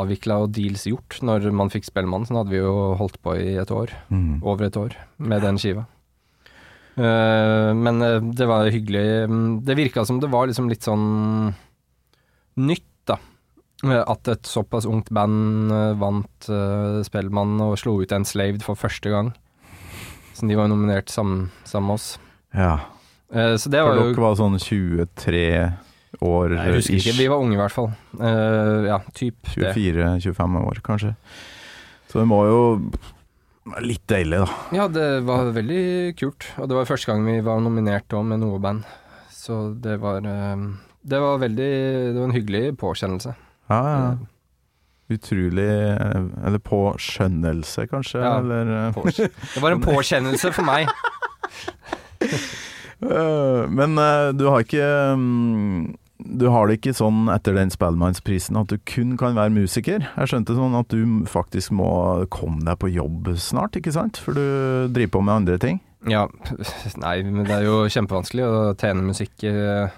avvikla 0.00 0.40
og 0.44 0.52
deals 0.56 0.84
gjort 0.88 1.20
når 1.22 1.50
man 1.52 1.70
fikk 1.72 1.84
Spellemann. 1.88 2.24
Sånn 2.28 2.38
hadde 2.40 2.54
vi 2.54 2.60
jo 2.62 2.94
holdt 2.98 3.18
på 3.22 3.34
i 3.38 3.56
et 3.60 3.70
år 3.70 3.92
Mm. 4.10 4.42
over 4.42 4.66
et 4.66 4.76
år 4.76 4.96
med 5.18 5.42
den 5.42 5.58
skiva. 5.58 5.86
Eh, 6.96 7.72
men 7.74 8.02
eh, 8.04 8.20
det 8.36 8.46
var 8.48 8.68
hyggelig. 8.68 9.04
Mm, 9.28 9.64
Det 9.64 9.76
virka 9.78 10.04
som 10.04 10.20
det 10.20 10.28
var 10.30 10.46
liksom 10.46 10.68
litt 10.68 10.84
sånn 10.84 11.54
nytt, 12.60 12.84
da. 13.08 13.16
Eh, 13.84 14.02
At 14.06 14.28
et 14.28 14.42
såpass 14.44 14.84
ungt 14.86 15.08
band 15.10 15.72
vant 15.98 16.48
uh, 16.50 17.00
Spellemann 17.02 17.56
og 17.64 17.78
slo 17.80 17.96
ut 18.02 18.12
Enslaved 18.12 18.62
for 18.62 18.76
første 18.76 19.08
gang. 19.10 19.32
Så 20.34 20.46
de 20.48 20.54
var 20.56 20.68
jo 20.68 20.74
nominert 20.76 21.08
sammen, 21.08 21.50
sammen 21.64 21.88
med 21.88 21.94
oss. 21.94 22.18
Ja. 22.54 22.78
Så 23.32 23.70
det 23.72 23.80
For 23.80 23.88
var 23.88 23.96
jo 23.96 24.12
dere 24.12 24.20
var 24.26 24.34
sånn 24.36 24.58
23 24.60 25.72
år 26.20 26.54
Jeg 26.58 26.76
husker 26.76 26.98
ikke, 26.98 27.16
vi 27.18 27.30
var 27.32 27.42
unge 27.42 27.56
i 27.56 27.60
hvert 27.60 27.74
fall. 27.74 27.90
Uh, 28.18 28.88
ja, 28.88 28.98
typ 29.16 29.52
24-25 29.54 30.58
år, 30.62 30.80
kanskje. 30.84 31.14
Så 32.10 32.20
det 32.20 32.28
må 32.28 32.42
jo 32.44 32.62
være 33.72 33.84
litt 33.86 34.04
deilig, 34.10 34.42
da. 34.42 34.58
Ja, 34.76 34.88
det 34.92 35.06
var 35.28 35.52
veldig 35.54 35.84
kult. 36.20 36.50
Og 36.60 36.68
det 36.68 36.76
var 36.76 36.90
første 36.90 37.12
gang 37.12 37.24
vi 37.28 37.38
var 37.44 37.62
nominert 37.64 38.12
òg 38.16 38.26
med 38.28 38.42
noe 38.42 38.60
band. 38.62 38.84
Så 39.32 39.62
det 39.82 39.96
var 40.02 40.26
uh, 40.26 40.68
Det 41.02 41.18
var 41.18 41.40
veldig 41.42 41.72
Det 42.12 42.18
var 42.20 42.28
en 42.28 42.36
hyggelig 42.36 42.76
påkjennelse. 42.78 43.34
Ja, 43.72 43.80
ja. 43.88 44.12
Utrolig 45.12 45.68
eh, 45.68 46.24
Eller 46.46 46.58
påskjønnelse, 46.62 47.86
kanskje? 47.90 48.20
Ja, 48.22 48.38
eller 48.38 48.70
eh, 48.88 49.28
Det 49.54 49.62
var 49.62 49.74
en 49.74 49.82
påkjennelse 49.90 50.52
for 50.52 50.64
meg. 50.64 50.88
Øh, 53.02 53.70
Men 53.70 53.98
øh, 53.98 54.30
du 54.38 54.46
har 54.50 54.62
ikke 54.62 54.86
mm, 55.18 55.94
Du 56.38 56.46
har 56.54 56.68
det 56.70 56.78
ikke 56.78 56.94
sånn 56.94 57.26
etter 57.34 57.56
den 57.56 57.72
Spellemannsprisen 57.74 58.56
at 58.60 58.70
du 58.70 58.76
kun 58.86 59.16
kan 59.18 59.34
være 59.34 59.50
musiker. 59.50 60.04
Jeg 60.14 60.30
skjønte 60.30 60.54
sånn 60.54 60.76
at 60.78 60.92
du 60.94 61.24
faktisk 61.26 61.72
må 61.74 61.88
komme 62.30 62.62
deg 62.62 62.78
på 62.78 62.92
jobb 62.94 63.32
snart, 63.42 63.74
ikke 63.80 63.90
sant? 63.94 64.20
For 64.22 64.38
du 64.38 64.44
driver 64.94 65.16
på 65.16 65.22
med 65.26 65.34
andre 65.40 65.58
ting. 65.58 65.80
Ja, 66.06 66.28
nei, 67.04 67.16
men 67.26 67.42
det 67.46 67.56
er 67.56 67.66
jo 67.66 67.82
kjempevanskelig 67.90 68.46
å 68.46 68.62
tjene 68.78 69.02
musikk 69.06 69.42
eh, 69.46 69.90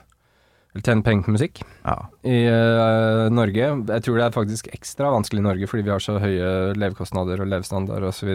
Eller 0.72 0.84
tjene 0.84 1.04
penger 1.04 1.24
på 1.28 1.36
musikk 1.36 1.60
Ja. 1.84 1.94
i 2.24 2.40
uh, 2.48 3.28
Norge. 3.32 3.68
Jeg 3.92 4.04
tror 4.04 4.18
det 4.18 4.24
er 4.26 4.34
faktisk 4.34 4.72
ekstra 4.72 5.12
vanskelig 5.14 5.44
i 5.44 5.46
Norge 5.50 5.68
fordi 5.70 5.84
vi 5.86 5.92
har 5.92 6.02
så 6.04 6.16
høye 6.24 6.72
levekostnader 6.76 7.40
og 7.44 7.52
levestandard 7.52 8.08
osv. 8.08 8.32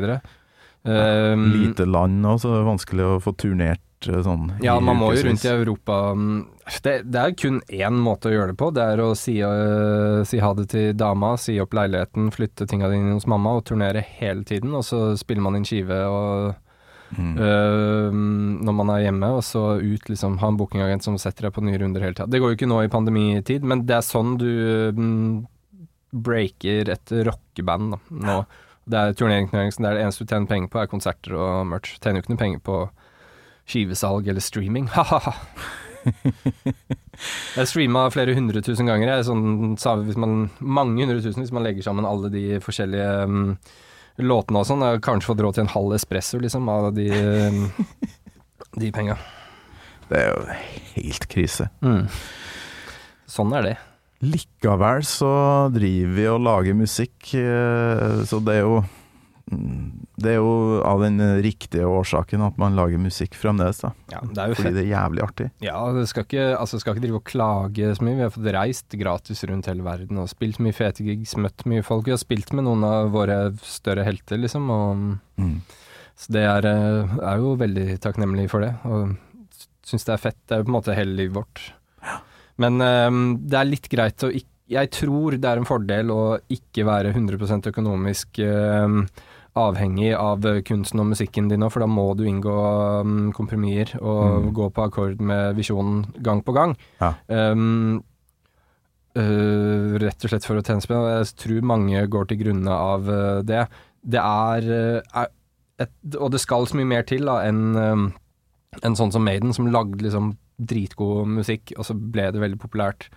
Um, 0.85 1.49
Lite 1.57 1.85
land 1.89 2.21
òg, 2.25 2.37
så 2.39 2.53
det 2.53 2.61
er 2.61 2.69
vanskelig 2.69 3.05
å 3.09 3.19
få 3.25 3.33
turnert 3.37 3.81
øh, 4.07 4.21
sånn 4.23 4.53
Ja, 4.63 4.79
man 4.79 4.97
må 4.97 5.11
jo 5.13 5.25
rundt 5.27 5.43
i 5.43 5.49
Europa. 5.51 6.13
mm, 6.15 6.47
Det, 6.83 6.93
det 7.11 7.19
er 7.19 7.35
kun 7.35 7.59
én 7.67 7.99
måte 7.99 8.29
å 8.29 8.31
gjøre 8.31 8.53
det 8.53 8.57
på. 8.61 8.71
Det 8.71 8.85
er 8.93 9.03
å 9.03 9.09
si, 9.17 9.41
uh, 9.43 10.23
si 10.23 10.39
ha 10.39 10.53
det 10.53 10.69
til 10.69 10.93
dama, 10.95 11.35
si 11.37 11.59
opp 11.59 11.73
leiligheten, 11.73 12.31
flytte 12.31 12.67
tinga 12.69 12.89
dine 12.89 13.17
hos 13.17 13.27
mamma 13.27 13.57
og 13.57 13.65
turnere 13.65 14.05
hele 14.21 14.43
tiden. 14.43 14.73
Og 14.77 14.85
så 14.87 15.17
spiller 15.19 15.41
man 15.43 15.59
inn 15.59 15.67
skive 15.67 16.03
og, 16.07 16.55
Mm. 17.17 17.39
Uh, 17.41 18.13
når 18.61 18.75
man 18.77 18.89
er 18.93 18.99
hjemme, 19.07 19.31
og 19.33 19.41
så 19.41 19.81
ut, 19.81 20.09
liksom, 20.11 20.37
ha 20.37 20.47
en 20.51 20.57
bookingagent 20.59 21.01
som 21.01 21.15
setter 21.17 21.47
deg 21.47 21.55
på 21.55 21.63
nye 21.65 21.79
runder 21.81 22.03
hele 22.05 22.13
tida. 22.13 22.27
Det 22.29 22.37
går 22.37 22.51
jo 22.51 22.57
ikke 22.59 22.69
nå 22.69 22.83
i 22.85 22.91
pandemitid, 22.93 23.65
men 23.65 23.81
det 23.89 23.95
er 23.97 24.05
sånn 24.05 24.35
du 24.37 24.49
um, 24.93 25.47
breaker 26.13 26.91
et 26.93 27.15
rockeband 27.25 27.95
da, 27.95 27.99
nå. 28.09 28.37
Det 28.89 28.97
er 28.97 29.17
turneringsnæringen, 29.17 29.83
det 29.83 29.89
er 29.89 29.97
det 29.97 30.05
eneste 30.05 30.25
du 30.25 30.31
tjener 30.31 30.49
penger 30.49 30.69
på, 30.69 30.79
er 30.81 30.89
konserter 30.89 31.35
og 31.37 31.67
merch. 31.69 31.97
Tjener 32.01 32.21
jo 32.21 32.25
ikke 32.25 32.33
noe 32.33 32.41
penger 32.41 32.61
på 32.65 32.77
skivesalg 33.69 34.27
eller 34.29 34.43
streaming. 34.43 34.89
Ha-ha-ha. 34.97 35.35
Jeg 37.57 37.67
streama 37.67 38.05
flere 38.13 38.33
hundre 38.37 38.61
tusen 38.63 38.87
ganger. 38.87 39.11
Jeg, 39.11 39.27
sånn, 39.27 39.75
hvis 40.07 40.19
man, 40.19 40.47
mange 40.59 41.03
hundre 41.03 41.19
tusen 41.21 41.43
hvis 41.43 41.53
man 41.55 41.65
legger 41.67 41.85
sammen 41.85 42.07
alle 42.07 42.31
de 42.33 42.43
forskjellige 42.63 43.09
um, 43.27 43.41
låtene 44.23 44.61
og 44.61 44.69
sånn. 44.69 44.85
Jeg 44.85 44.97
har 44.97 45.03
kanskje 45.03 45.31
fått 45.33 45.43
råd 45.43 45.57
til 45.57 45.65
en 45.67 45.73
halv 45.73 45.97
espresso, 45.97 46.39
liksom, 46.41 46.71
av 46.71 46.89
de, 46.95 47.09
mm, 47.11 47.59
de 48.79 48.93
penga. 48.95 49.19
Det 50.09 50.23
er 50.23 50.31
jo 50.31 50.59
helt 50.95 51.27
krise. 51.29 51.69
Mm. 51.85 52.07
Sånn 53.29 53.53
er 53.59 53.67
det. 53.67 53.75
Likevel 54.25 55.05
så 55.07 55.33
driver 55.71 56.15
vi 56.17 56.25
og 56.27 56.41
lager 56.43 56.75
musikk, 56.75 57.29
eh, 57.39 58.23
så 58.27 58.41
det 58.43 58.57
er 58.57 58.65
jo 58.65 58.81
Det 59.49 60.29
er 60.33 60.35
jo 60.37 60.81
av 60.85 60.99
den 61.01 61.17
riktige 61.41 61.87
årsaken 61.89 62.43
at 62.45 62.57
man 62.61 62.75
lager 62.77 62.99
musikk 63.01 63.33
fremdeles, 63.39 63.79
da. 63.81 63.89
Ja, 64.11 64.19
det 64.21 64.37
er 64.43 64.51
jo 64.51 64.57
Fordi 64.59 64.73
det 64.75 64.83
er 64.83 64.89
jævlig 64.91 65.23
artig. 65.25 65.47
Ja, 65.65 65.79
det 65.95 66.03
skal 66.11 66.25
ikke, 66.27 66.45
altså, 66.59 66.79
skal 66.81 66.93
ikke 66.95 67.05
drive 67.07 67.19
og 67.21 67.25
klage 67.29 67.93
så 67.97 68.05
mye. 68.05 68.17
Vi 68.19 68.25
har 68.27 68.33
fått 68.35 68.49
reist 68.53 68.97
gratis 68.99 69.43
rundt 69.49 69.69
hele 69.71 69.85
verden 69.87 70.19
og 70.21 70.29
spilt 70.29 70.59
mye 70.61 70.75
fete 70.75 71.05
gigs, 71.07 71.33
møtt 71.39 71.65
mye 71.65 71.85
folk. 71.87 72.05
Vi 72.05 72.13
har 72.13 72.21
spilt 72.21 72.53
med 72.53 72.67
noen 72.67 72.83
av 72.85 73.09
våre 73.15 73.39
større 73.65 74.05
helter, 74.05 74.37
liksom. 74.43 74.69
Og, 74.69 75.17
Mm. 75.39 75.61
så 76.19 76.33
det 76.35 76.43
er, 76.43 76.65
eh, 76.67 77.17
er 77.31 77.37
jo 77.39 77.55
veldig 77.55 77.99
takknemlig 78.03 78.49
for 78.51 78.59
det. 78.61 78.73
Og 78.85 79.15
syns 79.87 80.03
det 80.05 80.13
er 80.13 80.23
fett. 80.27 80.37
Det 80.45 80.55
er 80.57 80.61
jo 80.61 80.67
på 80.67 80.73
en 80.75 80.77
måte 80.81 80.95
hele 80.95 81.15
livet 81.15 81.33
vårt. 81.39 81.61
Men 82.59 82.81
um, 82.81 83.37
det 83.47 83.55
er 83.57 83.65
litt 83.69 83.87
greit 83.89 84.17
å 84.27 84.29
ikke 84.29 84.45
Jeg 84.69 84.91
tror 84.91 85.31
det 85.39 85.45
er 85.49 85.57
en 85.57 85.65
fordel 85.65 86.11
å 86.13 86.37
ikke 86.53 86.83
være 86.85 87.09
100 87.15 87.65
økonomisk 87.71 88.37
eh, 88.37 88.99
avhengig 89.67 90.11
av 90.17 90.45
kunsten 90.67 91.01
og 91.03 91.09
musikken 91.11 91.49
din 91.51 91.63
òg, 91.65 91.71
for 91.73 91.83
da 91.83 91.89
må 91.91 92.05
du 92.17 92.23
inngå 92.29 92.55
um, 93.03 93.31
kompromisser 93.35 93.95
og 94.01 94.45
Mm. 94.45 94.53
gå 94.57 94.69
på 94.73 94.85
akkord 94.85 95.19
med 95.21 95.55
visjonen 95.59 96.05
gang 96.25 96.41
på 96.45 96.55
gang. 96.55 96.75
Ja. 97.01 97.13
Um, 97.27 98.03
uh, 99.17 99.97
rett 100.01 100.23
og 100.25 100.31
slett 100.31 100.47
for 100.47 100.59
å 100.59 100.63
tjene 100.65 100.83
spenn. 100.83 101.05
Jeg 101.09 101.31
tror 101.43 101.65
mange 101.75 102.03
går 102.11 102.29
til 102.29 102.41
grunne 102.43 102.71
av 102.73 103.09
uh, 103.09 103.41
det. 103.45 103.65
Det 104.03 104.21
er, 104.21 104.69
er 105.13 105.27
et, 105.79 105.91
Og 106.19 106.31
det 106.31 106.41
skal 106.43 106.67
så 106.69 106.77
mye 106.79 106.87
mer 106.87 107.03
til 107.07 107.25
da, 107.27 107.41
enn 107.47 107.75
um, 107.75 108.05
en 108.85 108.95
sånn 108.95 109.11
som 109.11 109.25
Maiden, 109.25 109.53
som 109.55 109.67
lagde 109.73 110.03
liksom 110.05 110.35
dritgod 110.59 111.27
musikk, 111.31 111.71
og 111.77 111.87
så 111.87 111.95
ble 111.95 112.29
det 112.35 112.41
veldig 112.41 112.59
populært. 112.61 113.07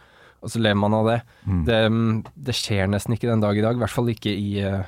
Og 0.43 0.51
så 0.51 0.59
lever 0.62 0.78
man 0.78 0.95
av 0.97 1.07
det. 1.07 1.16
Mm. 1.47 1.64
Det, 1.68 1.80
mm, 1.93 2.14
det 2.49 2.55
skjer 2.59 2.88
nesten 2.90 3.14
ikke 3.14 3.28
den 3.30 3.43
dag 3.43 3.59
i 3.59 3.62
dag. 3.62 3.76
I 3.76 3.82
hvert 3.82 3.95
fall 3.95 4.09
ikke 4.11 4.32
i 4.32 4.62
øh, 4.66 4.80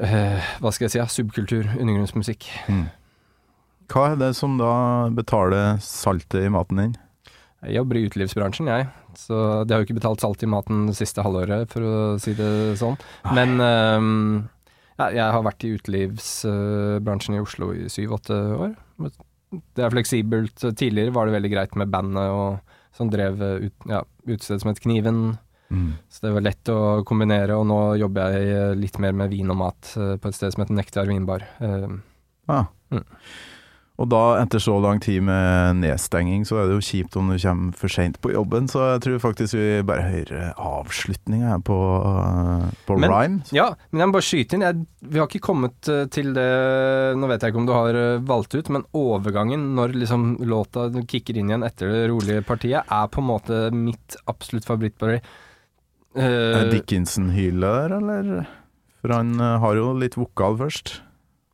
Hva 0.00 0.72
skal 0.72 0.86
jeg 0.86 0.94
si? 0.94 1.04
Subkultur, 1.20 1.68
undergrunnsmusikk. 1.76 2.48
Mm. 2.72 2.88
Hva 3.90 4.12
er 4.12 4.20
det 4.20 4.34
som 4.38 4.54
da 4.60 4.72
betaler 5.14 5.80
saltet 5.82 6.46
i 6.46 6.52
maten 6.52 6.78
din? 6.80 6.92
Jeg 7.60 7.76
jobber 7.76 7.98
i 7.98 8.04
utelivsbransjen, 8.08 8.70
jeg. 8.70 8.86
Så 9.18 9.36
det 9.66 9.74
har 9.74 9.82
jo 9.82 9.88
ikke 9.88 9.98
betalt 9.98 10.22
salt 10.22 10.42
i 10.46 10.48
maten 10.48 10.86
det 10.88 10.96
siste 10.96 11.24
halvåret, 11.24 11.68
for 11.72 11.84
å 11.84 11.96
si 12.22 12.32
det 12.38 12.78
sånn. 12.80 12.96
Men 13.36 13.58
um, 13.60 14.46
ja, 15.00 15.10
jeg 15.16 15.26
har 15.34 15.44
vært 15.44 15.66
i 15.66 15.74
utelivsbransjen 15.76 17.36
i 17.36 17.42
Oslo 17.42 17.72
i 17.76 17.90
syv-åtte 17.92 18.38
år. 18.56 18.72
Det 19.50 19.84
er 19.84 19.92
fleksibelt. 19.92 20.62
Tidligere 20.78 21.14
var 21.16 21.26
det 21.26 21.36
veldig 21.36 21.52
greit 21.52 21.76
med 21.80 21.92
bandet 21.92 22.30
og 22.32 22.76
som 22.96 23.10
drev 23.10 23.42
eh, 23.42 23.68
ut, 23.68 23.88
ja, 23.90 24.02
utestedet 24.28 24.62
som 24.62 24.70
het 24.72 24.82
Kniven. 24.82 25.22
Mm. 25.70 25.92
Så 26.10 26.24
det 26.26 26.32
var 26.34 26.42
lett 26.48 26.72
å 26.74 26.78
kombinere, 27.06 27.54
og 27.56 27.66
nå 27.70 27.80
jobber 28.00 28.34
jeg 28.34 28.50
eh, 28.56 28.74
litt 28.74 28.98
mer 28.98 29.12
med 29.14 29.30
vin 29.30 29.50
og 29.54 29.60
mat 29.62 29.92
eh, 29.96 30.16
på 30.18 30.28
et 30.32 30.34
sted 30.34 30.52
som 30.54 30.64
heter 30.64 30.74
Nektar 30.80 31.06
vinbar. 31.10 31.46
Eh, 31.62 31.88
Ja. 32.50 32.64
Mm. 32.90 33.04
Og 34.00 34.08
da, 34.08 34.40
etter 34.40 34.56
så 34.64 34.78
lang 34.80 34.96
tid 35.04 35.20
med 35.26 35.76
nedstenging, 35.82 36.46
så 36.48 36.56
er 36.56 36.70
det 36.70 36.78
jo 36.78 36.84
kjipt 36.86 37.18
om 37.20 37.26
du 37.28 37.34
kommer 37.38 37.74
for 37.76 37.92
seint 37.92 38.16
på 38.24 38.30
jobben, 38.32 38.64
så 38.72 38.94
jeg 38.94 39.02
tror 39.04 39.18
faktisk 39.20 39.58
vi 39.58 39.82
bare 39.84 40.06
hører 40.08 40.54
avslutninga 40.56 41.50
her 41.52 41.60
på, 41.68 41.76
på 42.88 42.96
Men- 42.96 43.12
Rhyme. 43.12 43.36
Ja, 43.52 43.66
men 43.92 44.00
jeg 44.00 44.08
må 44.08 44.16
bare 44.16 44.24
skyte 44.24 44.56
inn. 44.56 44.64
Jeg, 44.64 44.86
vi 45.04 45.20
har 45.20 45.28
ikke 45.28 45.42
kommet 45.44 45.90
til 46.16 46.32
det 46.32 46.48
Nå 47.20 47.28
vet 47.28 47.44
jeg 47.44 47.52
ikke 47.52 47.60
om 47.60 47.68
du 47.68 47.74
har 47.76 47.98
valgt 48.24 48.56
ut, 48.56 48.72
men 48.72 48.86
overgangen 48.96 49.68
når 49.76 49.92
liksom 50.00 50.26
låta 50.48 50.88
kicker 51.04 51.36
inn 51.36 51.52
igjen 51.52 51.68
etter 51.68 51.92
det 51.92 52.02
rolige 52.10 52.42
partiet, 52.48 52.88
er 52.88 53.12
på 53.12 53.20
en 53.20 53.28
måte 53.34 53.60
mitt 53.74 54.16
absolutt 54.32 54.64
favorittparti. 54.64 55.20
Er 56.16 56.64
Uh, 56.66 56.70
Dickinson-hylet 56.72 57.62
der, 57.62 57.96
eller? 58.00 58.46
For 59.00 59.14
han 59.14 59.36
uh, 59.38 59.60
har 59.62 59.76
jo 59.78 59.92
litt 59.94 60.16
vokal 60.18 60.56
først. 60.58 60.96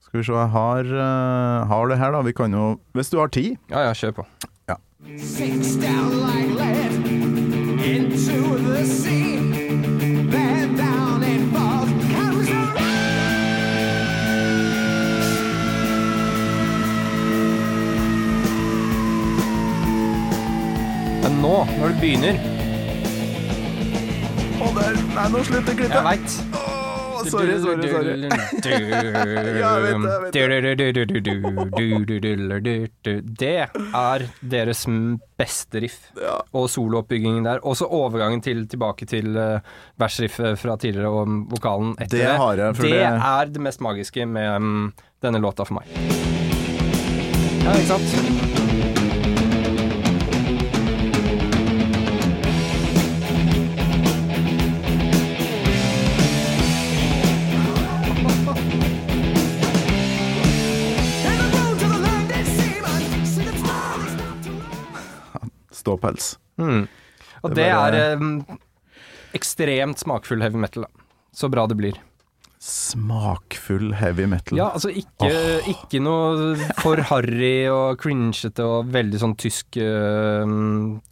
Skal 0.01 0.21
vi 0.23 0.25
se, 0.25 0.33
jeg 0.33 0.49
har, 0.55 0.89
uh, 0.89 1.67
har 1.69 1.89
det 1.91 1.99
her, 2.01 2.11
da. 2.17 2.23
Vi 2.25 2.33
kan 2.33 2.53
jo 2.57 2.79
Hvis 2.97 3.11
du 3.13 3.19
har 3.21 3.29
tid. 3.29 3.57
ja 3.71 3.85
ja, 3.89 3.93
kjør 3.93 4.23
på. 4.23 4.27
Ja 4.69 4.77
down 5.07 6.11
like 6.25 6.51
lead 6.57 6.95
into 7.85 8.59
the 8.59 8.85
sea. 8.85 9.37
Then 10.33 10.77
down 10.77 11.23
it 11.23 11.53
falls, 11.53 11.91
comes 12.15 12.49
around. 12.51 12.81
Men 21.23 21.41
nå, 21.43 21.55
når 21.79 21.89
det 21.89 22.01
begynner 22.01 22.56
Å, 24.67 24.73
der! 24.77 24.99
Nei, 25.15 25.29
nå 25.33 25.45
slutter 25.47 25.73
Jeg 25.73 25.79
klippet! 25.85 26.03
veit. 26.11 26.43
Sorry, 27.27 27.55
sorry, 27.59 27.89
sorry. 27.91 28.29
Det 33.37 33.67
er 33.95 34.25
deres 34.43 34.85
beste 35.41 35.83
riff. 35.83 35.97
Ja. 36.21 36.37
Og 36.57 36.69
solooppbyggingen 36.71 37.47
der. 37.49 37.63
Også 37.67 37.89
overgangen 37.91 38.43
til, 38.45 38.63
tilbake 38.71 39.09
til 39.11 39.33
uh, 39.37 39.59
versriffet 40.01 40.59
fra 40.61 40.77
tidligere 40.81 41.11
og 41.11 41.35
vokalen 41.57 41.97
etter 41.99 42.19
Det 42.19 42.25
det. 42.27 42.37
har 42.43 42.63
jeg, 42.63 42.79
det 42.81 42.93
det- 42.93 43.03
er 43.33 43.53
det 43.57 43.61
mest 43.71 43.81
magiske 43.85 44.27
med 44.27 44.63
mm, 44.63 44.93
denne 45.23 45.43
låta 45.43 45.67
for 45.67 45.81
meg. 45.81 45.91
Ja, 47.67 47.75
ikke 47.75 47.97
sant? 47.97 48.66
Ståpels. 65.87 66.35
Mm. 66.59 66.85
Og 67.45 67.55
Det 67.55 67.63
det, 67.63 67.71
er 67.71 68.19
um, 68.19 68.37
ekstremt 69.37 70.03
smakfull 70.03 70.43
heavy 70.43 70.59
metal. 70.59 70.87
Da. 70.87 71.09
Så 71.37 71.51
bra 71.53 71.67
det 71.71 71.79
blir. 71.79 71.99
Smakfull 72.67 73.93
heavy 73.95 74.25
metal. 74.27 74.59
Ja, 74.59 74.71
altså 74.75 74.91
ikke, 74.91 75.29
ikke 75.71 76.01
noe 76.03 76.57
for 76.81 76.99
harry 77.11 77.69
og 77.71 78.01
cringete 78.01 78.65
og 78.65 78.89
veldig 78.95 79.21
sånn 79.23 79.37
tysk 79.39 79.79
uh, 79.79 80.49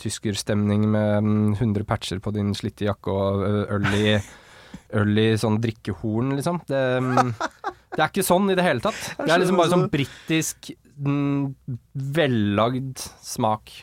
tyskerstemning 0.00 0.88
med 0.88 1.28
mm, 1.28 1.52
100 1.60 1.86
patcher 1.86 2.24
på 2.24 2.32
din 2.34 2.50
slitte 2.58 2.88
jakke 2.88 3.12
og 3.12 3.44
ø, 3.44 3.52
øl 3.76 3.88
i, 4.00 4.16
øl 4.98 5.20
i 5.20 5.28
sånn 5.38 5.60
drikkehorn, 5.62 6.34
liksom. 6.40 6.62
Det, 6.66 6.82
mm, 7.04 7.34
det 7.94 8.00
er 8.00 8.08
ikke 8.08 8.26
sånn 8.26 8.50
i 8.50 8.58
det 8.58 8.66
hele 8.66 8.82
tatt. 8.82 9.02
Det 9.20 9.28
er 9.28 9.44
liksom 9.44 9.60
bare 9.60 9.74
sånn 9.76 9.90
britisk, 9.92 10.72
mm, 10.96 11.42
vellagd 12.18 13.04
smak. 13.22 13.76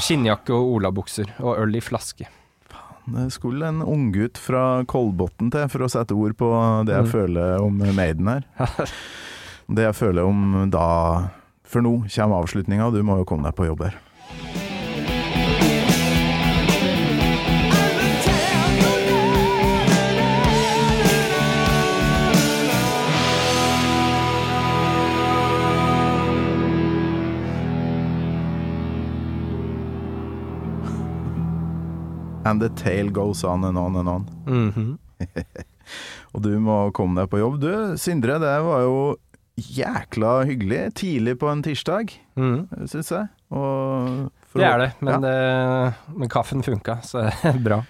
Skinnjakke 0.00 0.54
og 0.56 0.72
olabukser 0.78 1.30
og 1.40 1.58
øl 1.62 1.76
i 1.78 1.82
flaske. 1.84 2.26
Det 3.04 3.26
skulle 3.34 3.68
en 3.68 3.82
unggutt 3.84 4.38
fra 4.40 4.82
Kolbotn 4.88 5.50
til 5.52 5.68
for 5.68 5.84
å 5.84 5.90
sette 5.92 6.16
ord 6.16 6.32
på 6.40 6.48
det 6.88 6.94
jeg 6.96 7.04
Mm. 7.04 7.10
føler 7.12 7.60
om 7.60 7.76
Maiden 7.94 8.28
her. 8.32 8.46
Det 9.74 9.84
jeg 9.86 9.94
føler 9.96 10.24
om 10.28 10.70
da 10.70 11.28
For 11.64 11.80
nå 11.80 12.04
kommer 12.12 12.42
avslutninga, 12.44 12.90
du 12.92 13.02
må 13.02 13.16
jo 13.18 13.24
komme 13.24 13.44
deg 13.48 13.54
på 13.56 13.64
jobb 13.66 13.80
her. 13.86 13.94
And 32.44 32.60
the 32.60 32.68
tale 32.76 33.08
goes 33.10 33.44
on 33.44 33.64
and 33.64 33.78
on 33.78 33.96
and 33.96 34.08
on. 34.08 34.26
Mhm. 34.46 34.98
Og 36.34 36.42
du 36.42 36.50
må 36.60 36.90
komme 36.96 37.20
deg 37.20 37.30
på 37.30 37.38
jobb. 37.38 37.58
Du, 37.62 37.70
Sindre, 38.00 38.38
det 38.42 38.54
var 38.64 38.80
jo 38.84 39.16
jækla 39.60 40.44
hyggelig. 40.48 40.80
Tidlig 40.98 41.36
på 41.38 41.50
en 41.52 41.62
tirsdag, 41.62 42.10
Mhm. 42.36 42.86
syns 42.90 43.10
jeg. 43.12 43.28
Og 43.54 44.30
for 44.50 44.58
Det 44.58 44.66
er 44.66 44.78
det, 44.78 44.92
men, 45.00 45.12
Ja. 45.12 45.18
det, 45.20 45.94
men 46.16 46.28
kaffen 46.28 46.62
funka, 46.62 47.00
så 47.02 47.28
bra. 47.64 47.82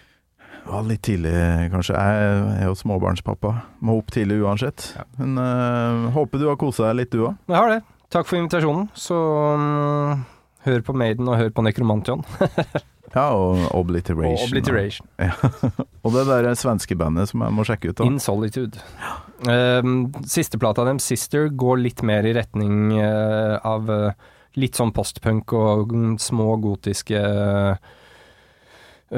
Det 0.64 0.72
var 0.72 0.82
litt 0.82 1.02
tidlig, 1.02 1.32
kanskje. 1.70 1.94
Jeg 1.94 2.60
er 2.62 2.64
jo 2.66 2.74
småbarnspappa. 2.74 3.50
Må 3.82 3.98
opp 3.98 4.10
tidlig 4.10 4.40
uansett. 4.42 4.94
Ja. 4.96 5.02
Men 5.18 5.36
øh, 5.38 6.10
håper 6.12 6.38
du 6.40 6.48
har 6.48 6.56
kosa 6.56 6.86
deg 6.88 6.96
litt, 7.02 7.10
du 7.12 7.26
òg. 7.26 7.36
Jeg 7.48 7.56
har 7.56 7.68
det. 7.68 7.82
Takk 8.10 8.26
for 8.26 8.36
invitasjonen. 8.38 8.88
Så 8.94 9.14
um, 9.54 10.24
hør 10.64 10.80
på 10.86 10.94
Maiden 10.96 11.28
og 11.28 11.36
hør 11.36 11.50
på 11.50 11.62
Nekromantion. 11.66 12.24
Ja, 13.14 13.28
og 13.30 13.60
Obliteration. 13.78 14.36
Og 14.36 14.48
Obliteration. 14.48 15.08
Og 16.04 16.12
det 16.16 16.24
der 16.28 16.48
svenske 16.58 16.96
bandet 16.98 17.30
som 17.30 17.44
jeg 17.46 17.54
må 17.54 17.64
sjekke 17.64 17.92
ut. 17.92 17.98
da 18.00 18.06
In 18.08 18.18
Solitude. 18.20 18.80
Uh, 19.46 20.10
Sisteplata 20.28 20.84
dem, 20.88 20.98
Sister, 21.02 21.46
går 21.48 21.80
litt 21.84 22.02
mer 22.06 22.26
i 22.26 22.34
retning 22.36 22.90
uh, 22.98 23.56
av 23.64 23.90
uh, 23.90 24.10
litt 24.60 24.76
sånn 24.78 24.92
postpunk 24.94 25.54
og 25.58 25.90
mm, 25.94 26.12
små 26.22 26.52
gotiske 26.62 27.18
eh, 27.18 27.74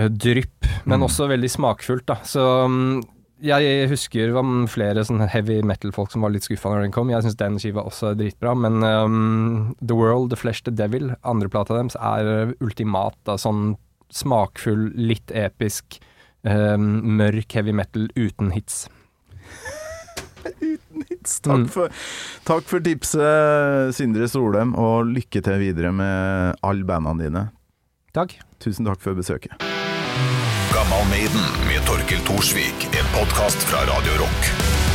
drypp, 0.09 0.65
men 0.89 0.97
Mm. 1.01 1.05
også 1.05 1.27
veldig 1.29 1.51
smakfullt, 1.53 2.07
da. 2.09 2.17
Så 2.25 2.41
um, 2.65 3.03
Jeg 3.45 3.91
husker 3.91 4.31
det 4.31 4.33
var 4.33 4.49
flere 4.73 5.05
heavy 5.29 5.59
metal-folk 5.61 6.09
som 6.11 6.23
var 6.25 6.33
litt 6.33 6.47
skuffa 6.47 6.71
når 6.73 6.87
den 6.87 6.93
kom. 6.95 7.11
Jeg 7.13 7.21
syns 7.27 7.37
den 7.37 7.59
skiva 7.61 7.85
også 7.85 8.15
er 8.15 8.17
dritbra, 8.17 8.55
men 8.57 8.81
um, 8.83 9.75
The 9.85 9.93
World, 9.93 10.31
The 10.33 10.37
Flesh, 10.41 10.63
The 10.65 10.73
Devil, 10.73 11.11
andreplata 11.23 11.77
deres, 11.77 11.99
er 12.01 12.55
ultimat. 12.65 13.19
Da, 13.29 13.37
sånn 13.37 13.75
smakfull, 14.13 14.91
litt 14.97 15.31
episk, 15.35 15.99
um, 16.47 17.03
mørk 17.19 17.53
heavy 17.59 17.73
metal 17.77 18.09
uten 18.17 18.53
hits. 18.57 18.87
Takk 21.43 21.57
Mm. 21.59 21.67
for, 21.69 21.91
takk 22.47 22.63
for 22.71 22.81
tipset, 22.81 23.91
Sindre 23.97 24.29
Solheim, 24.31 24.75
og 24.79 25.09
lykke 25.11 25.43
til 25.43 25.59
videre 25.59 25.91
med 25.93 26.55
alle 26.63 26.87
bandene 26.87 27.25
dine. 27.27 27.43
Takk. 28.15 28.37
Tusen 28.63 28.87
takk 28.87 29.03
for 29.03 29.19
besøket. 29.19 29.59
Gammal 30.73 31.05
Maiden 31.11 31.51
med 31.67 31.83
Torkel 31.89 32.23
Thorsvik, 32.31 32.87
en 32.95 33.11
podkast 33.17 33.59
fra 33.69 33.83
Radio 33.91 34.21
Rock. 34.23 34.86